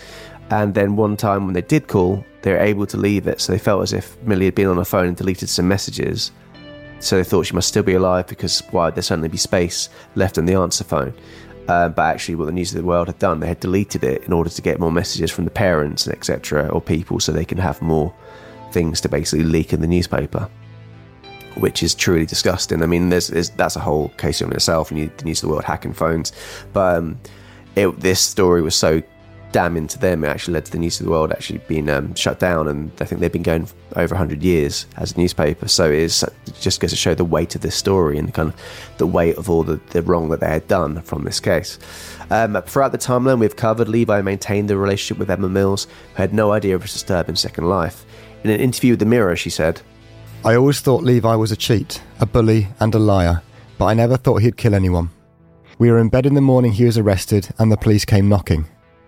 [0.50, 3.40] And then one time when they did call, they were able to leave it.
[3.40, 6.30] So they felt as if Milly had been on her phone and deleted some messages.
[7.00, 9.88] So they thought she must still be alive because why would there suddenly be space
[10.14, 11.14] left on the answer phone?
[11.68, 14.24] Uh, but actually, what the News of the World had done, they had deleted it
[14.24, 16.68] in order to get more messages from the parents etc.
[16.68, 18.14] or people, so they can have more
[18.72, 20.50] things to basically leak in the newspaper,
[21.56, 22.82] which is truly disgusting.
[22.82, 25.48] I mean, there's, there's that's a whole case in itself, and you, the News of
[25.48, 26.32] the World hacking phones.
[26.74, 27.18] But um,
[27.74, 29.02] it, this story was so
[29.54, 32.12] damning to them, it actually led to the News of the World actually being um,
[32.16, 35.68] shut down, and I think they've been going over 100 years as a newspaper.
[35.68, 38.48] So it, is, it just goes to show the weight of this story and kind
[38.48, 38.60] of
[38.98, 41.78] the weight of all the, the wrong that they had done from this case.
[42.30, 46.34] Um, throughout the timeline we've covered, Levi maintained the relationship with Emma Mills, who had
[46.34, 48.04] no idea of his disturbing second life.
[48.42, 49.80] In an interview with The Mirror, she said,
[50.44, 53.40] I always thought Levi was a cheat, a bully, and a liar,
[53.78, 55.10] but I never thought he'd kill anyone.
[55.78, 58.66] We were in bed in the morning he was arrested, and the police came knocking.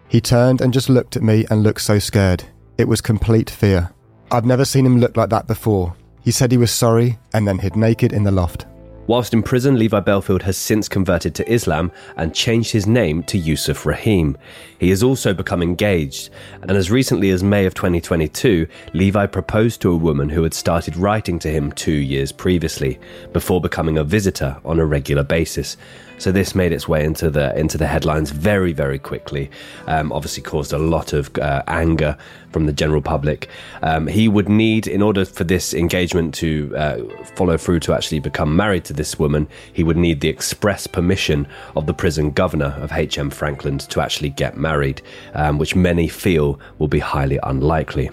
[0.09, 2.45] He turned and just looked at me and looked so scared.
[2.79, 3.91] It was complete fear.
[4.31, 5.95] I've never seen him look like that before.
[6.23, 8.67] He said he was sorry and then hid naked in the loft.
[9.09, 13.39] Whilst in prison, Levi Bellfield has since converted to Islam and changed his name to
[13.39, 14.37] Yusuf Rahim.
[14.81, 16.31] He has also become engaged,
[16.63, 20.97] and as recently as May of 2022, Levi proposed to a woman who had started
[20.97, 22.99] writing to him two years previously,
[23.33, 25.77] before becoming a visitor on a regular basis.
[26.19, 29.51] So this made its way into the into the headlines very very quickly.
[29.87, 32.17] Um, obviously, caused a lot of uh, anger
[32.57, 33.49] from the general public.
[33.83, 36.99] Um, he would need, in order for this engagement to uh,
[37.35, 41.47] follow through to actually become married to this woman, he would need the express permission
[41.75, 45.03] of the prison governor of HM Frankland to actually get married,
[45.35, 48.09] um, which many feel will be highly unlikely.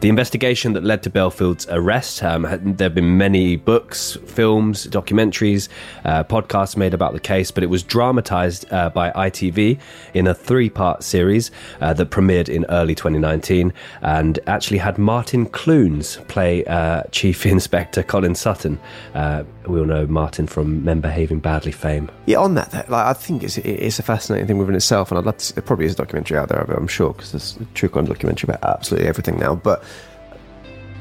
[0.00, 5.68] The investigation that led to Bellfield's arrest, um, there have been many books, films, documentaries,
[6.04, 9.80] uh, podcasts made about the case, but it was dramatized uh, by ITV
[10.12, 11.50] in a three part series
[11.80, 18.02] uh, that premiered in early 2019 and actually had Martin Clunes play uh, Chief Inspector
[18.02, 18.78] Colin Sutton.
[19.14, 22.10] Uh, we all know Martin from Men Behaving Badly fame.
[22.26, 25.18] Yeah, on that, though, like, I think it's, it's a fascinating thing within itself, and
[25.18, 25.62] I'd love to.
[25.62, 28.62] Probably is a documentary out there, I'm sure, because there's a true crime documentary about
[28.62, 29.54] absolutely everything now.
[29.54, 29.82] But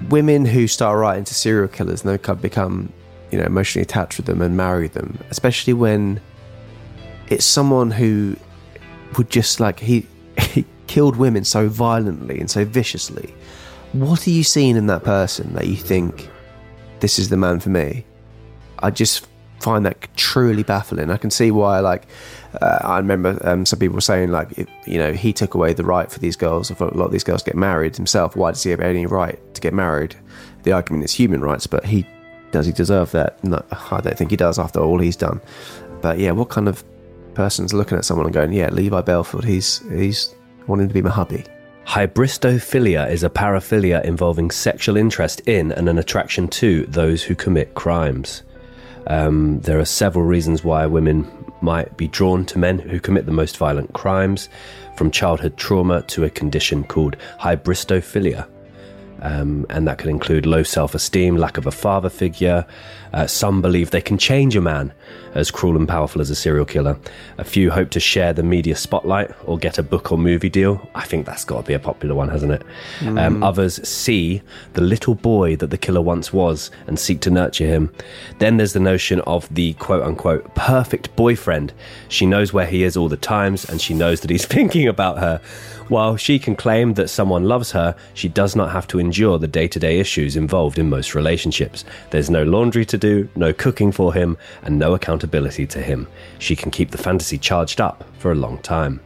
[0.09, 2.91] women who start writing to serial killers and they become,
[3.31, 6.21] you know, emotionally attached with them and marry them, especially when
[7.27, 8.35] it's someone who
[9.17, 10.05] would just like he
[10.39, 13.33] he killed women so violently and so viciously.
[13.93, 16.29] What are you seeing in that person that you think
[16.99, 18.05] this is the man for me?
[18.79, 19.27] I just
[19.59, 21.09] find that truly baffling.
[21.09, 22.03] I can see why, like,
[22.61, 26.11] uh, I remember um, some people saying, like, you know, he took away the right
[26.11, 28.71] for these girls, if a lot of these girls get married himself, why does he
[28.71, 30.15] have any right to get married?
[30.63, 32.05] The argument is human rights, but he
[32.51, 33.43] does he deserve that?
[33.43, 35.41] No, I don't think he does after all he's done.
[36.01, 36.83] But yeah, what kind of
[37.33, 40.33] person's looking at someone and going, yeah, Levi Belford, he's he's
[40.67, 41.43] wanting to be my hubby.
[41.85, 47.75] Hybristophilia is a paraphilia involving sexual interest in and an attraction to those who commit
[47.75, 48.41] crimes.
[49.07, 51.27] Um, there are several reasons why women
[51.65, 54.47] might be drawn to men who commit the most violent crimes,
[54.95, 58.47] from childhood trauma to a condition called hybristophilia.
[59.21, 62.65] Um, and that could include low self esteem, lack of a father figure.
[63.15, 64.93] Uh, some believe they can change a man
[65.35, 66.97] as cruel and powerful as a serial killer.
[67.37, 70.87] A few hope to share the media spotlight or get a book or movie deal.
[70.95, 72.61] I think that's got to be a popular one, hasn't it?
[73.01, 73.43] Um, Mm.
[73.45, 74.41] others see
[74.73, 77.89] the little boy that the killer once was and seek to nurture him.
[78.39, 81.73] Then there's the notion of the quote unquote perfect boyfriend.
[82.09, 85.19] She knows where he is all the times and she knows that he's thinking about
[85.19, 85.39] her.
[85.87, 89.47] While she can claim that someone loves her, she does not have to endure the
[89.59, 91.85] day to day issues involved in most relationships.
[92.09, 93.04] There's no laundry to do,
[93.35, 96.07] no cooking for him, and no accountability to him.
[96.39, 98.99] She can keep the fantasy charged up for a long time.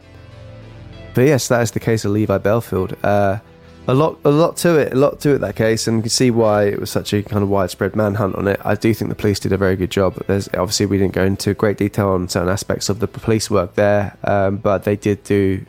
[1.14, 2.96] But yes, that is the case of Levi Bellfield.
[3.02, 3.40] Uh,
[3.88, 5.38] a lot, a lot to it, a lot to it.
[5.38, 8.36] That case, and you can see why it was such a kind of widespread manhunt
[8.36, 8.60] on it.
[8.64, 10.22] I do think the police did a very good job.
[10.26, 13.74] There's obviously we didn't go into great detail on certain aspects of the police work
[13.74, 15.64] there, um, but they did do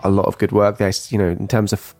[0.00, 0.92] a lot of good work there.
[1.08, 1.94] You know, in terms of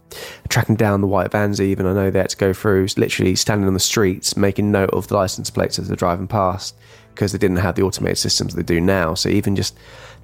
[0.49, 1.61] tracking down the white vans.
[1.61, 4.91] Even I know they had to go through literally standing on the streets, making note
[4.91, 6.75] of the license plates as they're driving past
[7.15, 9.15] because they didn't have the automated systems they do now.
[9.15, 9.77] So even just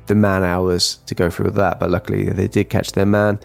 [0.06, 3.38] the man hours to go through with that, but luckily they did catch their man.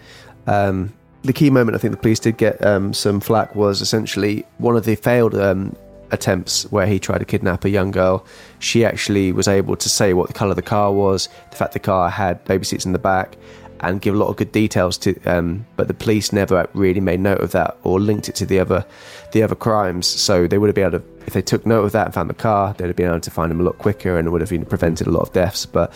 [0.46, 0.92] Um,
[1.22, 4.76] the key moment I think the police did get um, some flack was essentially one
[4.76, 5.76] of the failed um,
[6.10, 8.24] attempts where he tried to kidnap a young girl.
[8.58, 11.72] She actually was able to say what the colour of the car was, the fact
[11.72, 13.36] the car had baby seats in the back,
[13.82, 15.20] and give a lot of good details to.
[15.24, 18.58] Um, but the police never really made note of that or linked it to the
[18.60, 18.84] other
[19.32, 20.06] the other crimes.
[20.06, 22.30] So they would have been able to, if they took note of that and found
[22.30, 24.40] the car, they'd have been able to find him a lot quicker and it would
[24.40, 25.66] have been prevented a lot of deaths.
[25.66, 25.92] But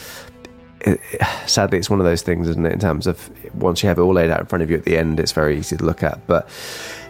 [0.81, 1.01] it,
[1.47, 2.73] sadly, it's one of those things, isn't it?
[2.73, 4.85] In terms of once you have it all laid out in front of you at
[4.85, 6.27] the end, it's very easy to look at.
[6.27, 6.49] But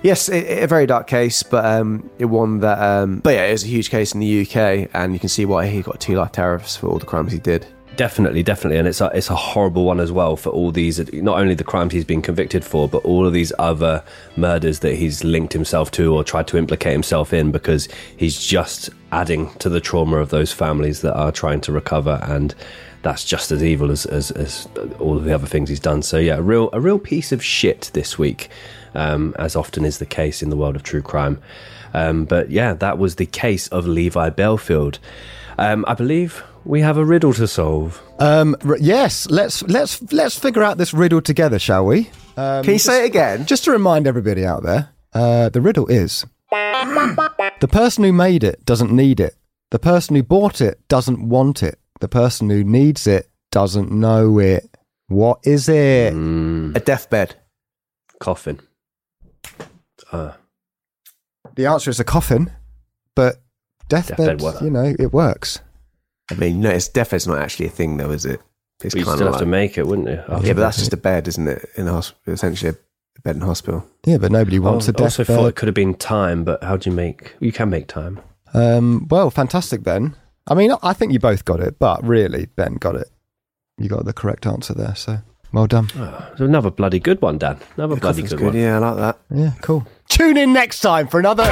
[0.02, 2.78] yes, it, it- a very dark case, but um, it one that.
[2.80, 5.44] Um, but yeah, it was a huge case in the UK, and you can see
[5.44, 7.66] why he got two life tariffs for all the crimes he did.
[7.96, 10.98] Definitely, definitely, and it's a it's a horrible one as well for all these.
[11.14, 14.04] Not only the crimes he's been convicted for, but all of these other
[14.36, 18.90] murders that he's linked himself to or tried to implicate himself in, because he's just
[19.12, 22.54] adding to the trauma of those families that are trying to recover, and
[23.00, 24.68] that's just as evil as as, as
[24.98, 26.02] all of the other things he's done.
[26.02, 28.50] So yeah, a real a real piece of shit this week,
[28.94, 31.40] um, as often is the case in the world of true crime.
[31.94, 34.98] Um, but yeah, that was the case of Levi Bellfield.
[35.56, 38.02] Um, I believe we have a riddle to solve.
[38.18, 42.10] Um, r- yes, let's let's let's figure out this riddle together, shall we?
[42.36, 43.46] Um, Can you say it again?
[43.46, 48.64] Just to remind everybody out there, uh, the riddle is: the person who made it
[48.64, 49.34] doesn't need it.
[49.70, 51.78] The person who bought it doesn't want it.
[52.00, 54.68] The person who needs it doesn't know it.
[55.08, 56.12] What is it?
[56.14, 57.36] A deathbed.
[58.20, 58.60] Coffin.
[60.12, 60.32] Uh,
[61.54, 62.50] The answer is a coffin,
[63.14, 63.36] but
[63.88, 65.60] deathbed, Deathbed you know, it works.
[66.30, 68.40] I mean, no, it's deathbed's not actually a thing, though, is it?
[68.82, 70.14] It's But you kinda still have to make it, wouldn't you?
[70.42, 71.68] Yeah, but that's just a bed, isn't it?
[71.76, 73.86] In the hospital, essentially a bed in hospital.
[74.04, 75.36] Yeah, but nobody wants I a also deathbed.
[75.36, 77.34] thought it could have been time, but how do you make?
[77.40, 78.20] You can make time.
[78.54, 80.14] Um, well, fantastic, Ben.
[80.48, 83.08] I mean, I think you both got it, but really, Ben got it.
[83.78, 85.18] You got the correct answer there, so
[85.52, 85.88] well done.
[86.32, 87.58] It's another bloody good one, Dan.
[87.76, 88.56] Another bloody good, good, one.
[88.56, 89.18] yeah, I like that.
[89.30, 89.86] Yeah, cool.
[90.08, 91.44] Tune in next time for another.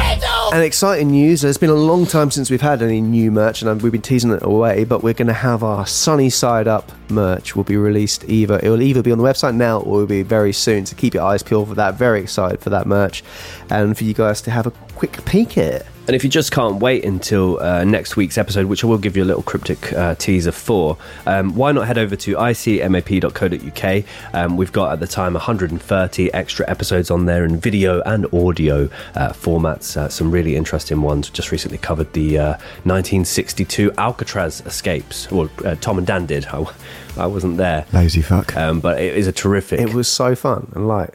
[0.52, 1.42] And exciting news.
[1.42, 4.30] It's been a long time since we've had any new merch, and we've been teasing
[4.30, 4.84] it away.
[4.84, 7.56] But we're going to have our Sunny Side Up merch.
[7.56, 10.06] Will be released either it will either be on the website now or it will
[10.06, 10.86] be very soon.
[10.86, 11.94] So keep your eyes peeled for that.
[11.94, 13.24] Very excited for that merch,
[13.70, 15.86] and for you guys to have a quick peek at it.
[16.06, 19.16] And if you just can't wait until uh, next week's episode, which I will give
[19.16, 24.04] you a little cryptic uh, teaser for, um, why not head over to icmap.co.uk?
[24.34, 28.90] Um, we've got at the time 130 extra episodes on there in video and audio
[29.14, 29.96] uh, formats.
[29.96, 31.30] Uh, some really interesting ones.
[31.30, 32.50] Just recently covered the uh,
[32.84, 35.30] 1962 Alcatraz escapes.
[35.30, 36.44] Well, uh, Tom and Dan did.
[36.46, 36.66] I,
[37.16, 37.86] I wasn't there.
[37.94, 38.54] Lazy fuck.
[38.54, 39.80] Um, but it is a terrific.
[39.80, 41.14] It was so fun and light.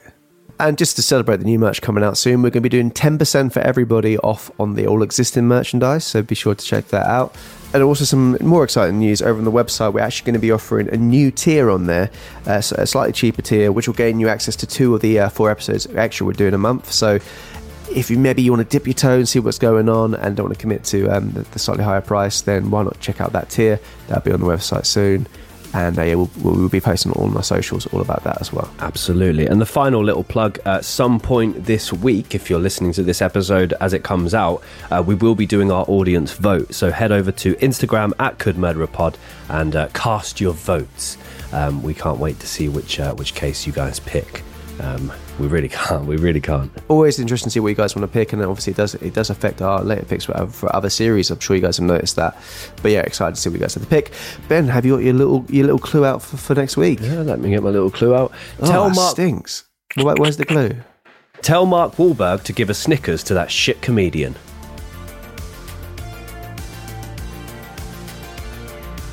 [0.60, 2.92] And just to celebrate the new merch coming out soon, we're going to be doing
[2.92, 6.04] 10% for everybody off on the all existing merchandise.
[6.04, 7.34] So be sure to check that out.
[7.74, 9.94] And also some more exciting news over on the website.
[9.94, 12.12] We're actually going to be offering a new tier on there,
[12.46, 15.20] uh, so a slightly cheaper tier, which will gain you access to two of the
[15.20, 16.92] uh, four episodes extra we're doing a month.
[16.92, 17.20] So
[17.92, 20.36] if you maybe you want to dip your toe and see what's going on and
[20.36, 23.22] don't want to commit to um, the, the slightly higher price, then why not check
[23.22, 23.80] out that tier?
[24.08, 25.28] That'll be on the website soon.
[25.74, 28.52] And uh, yeah, we'll, we'll be posting all on our socials all about that as
[28.52, 28.72] well.
[28.80, 29.46] Absolutely.
[29.46, 33.22] And the final little plug at some point this week, if you're listening to this
[33.22, 36.74] episode as it comes out, uh, we will be doing our audience vote.
[36.74, 39.18] So head over to Instagram at Could Murder a Pod
[39.48, 41.18] and uh, cast your votes.
[41.52, 44.44] Um, we can't wait to see which uh, which case you guys pick.
[44.80, 46.06] Um, we really can't.
[46.06, 46.72] We really can't.
[46.88, 49.14] Always interesting to see what you guys want to pick, and obviously it does it
[49.14, 51.32] does affect our later picks for, for other series.
[51.32, 52.38] I'm sure you guys have noticed that.
[52.82, 54.12] But yeah, excited to see what you guys have to pick.
[54.48, 57.00] Ben, have you got your little your little clue out for, for next week?
[57.02, 58.34] Yeah, let me get my little clue out.
[58.60, 59.64] Oh, Tell Mark stinks.
[59.96, 60.76] Where's the clue?
[61.42, 64.36] Tell Mark Wahlberg to give a Snickers to that shit comedian.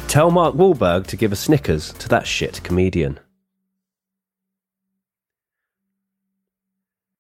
[0.08, 3.20] Tell Mark Wahlberg to give a Snickers to that shit comedian.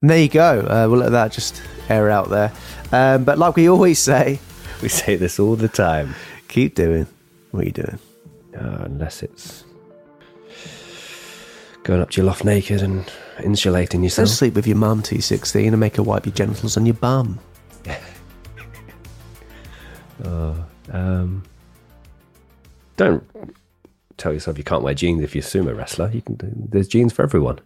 [0.02, 0.60] And there you go.
[0.60, 2.52] Uh, we'll let that just air out there.
[2.92, 4.38] Um, but like we always say,
[4.82, 6.14] we say this all the time.
[6.48, 7.06] Keep doing
[7.50, 7.98] what you're doing.
[8.54, 9.64] Uh, unless it's
[11.82, 13.10] going up to your loft naked and
[13.42, 14.28] insulating yourself.
[14.28, 16.94] sleep with your mum till you're 16 and make her wipe your genitals on your
[16.94, 17.38] bum.
[20.24, 21.42] Oh, um,
[22.96, 23.22] don't
[24.16, 26.10] tell yourself you can't wear jeans if you're a sumo wrestler.
[26.10, 26.38] You can.
[26.70, 27.60] There's jeans for everyone.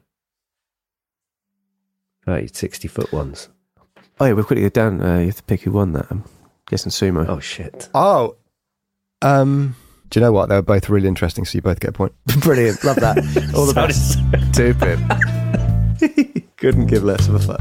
[2.27, 3.49] Right, sixty foot ones.
[4.19, 5.01] Oh yeah, we're quickly down.
[5.01, 6.07] Uh, you have to pick who won that.
[6.11, 6.25] I'm
[6.69, 7.27] guessing sumo.
[7.29, 7.89] Oh shit.
[7.95, 8.37] Oh,
[9.23, 9.75] um,
[10.11, 10.49] do you know what?
[10.49, 12.13] They were both really interesting, so you both get a point.
[12.41, 12.83] Brilliant.
[12.85, 13.19] Love that.
[13.57, 14.19] All the best.
[14.53, 14.99] Stupid.
[16.57, 17.61] Couldn't give less of a fuck.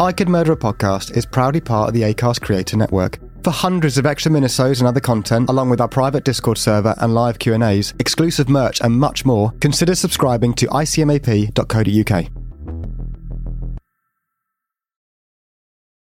[0.00, 3.18] I Could Murder a Podcast is proudly part of the ACAST Creator Network.
[3.44, 7.12] For hundreds of extra minisodes and other content, along with our private Discord server and
[7.12, 12.39] live Q&As, exclusive merch and much more, consider subscribing to icmap.co.uk.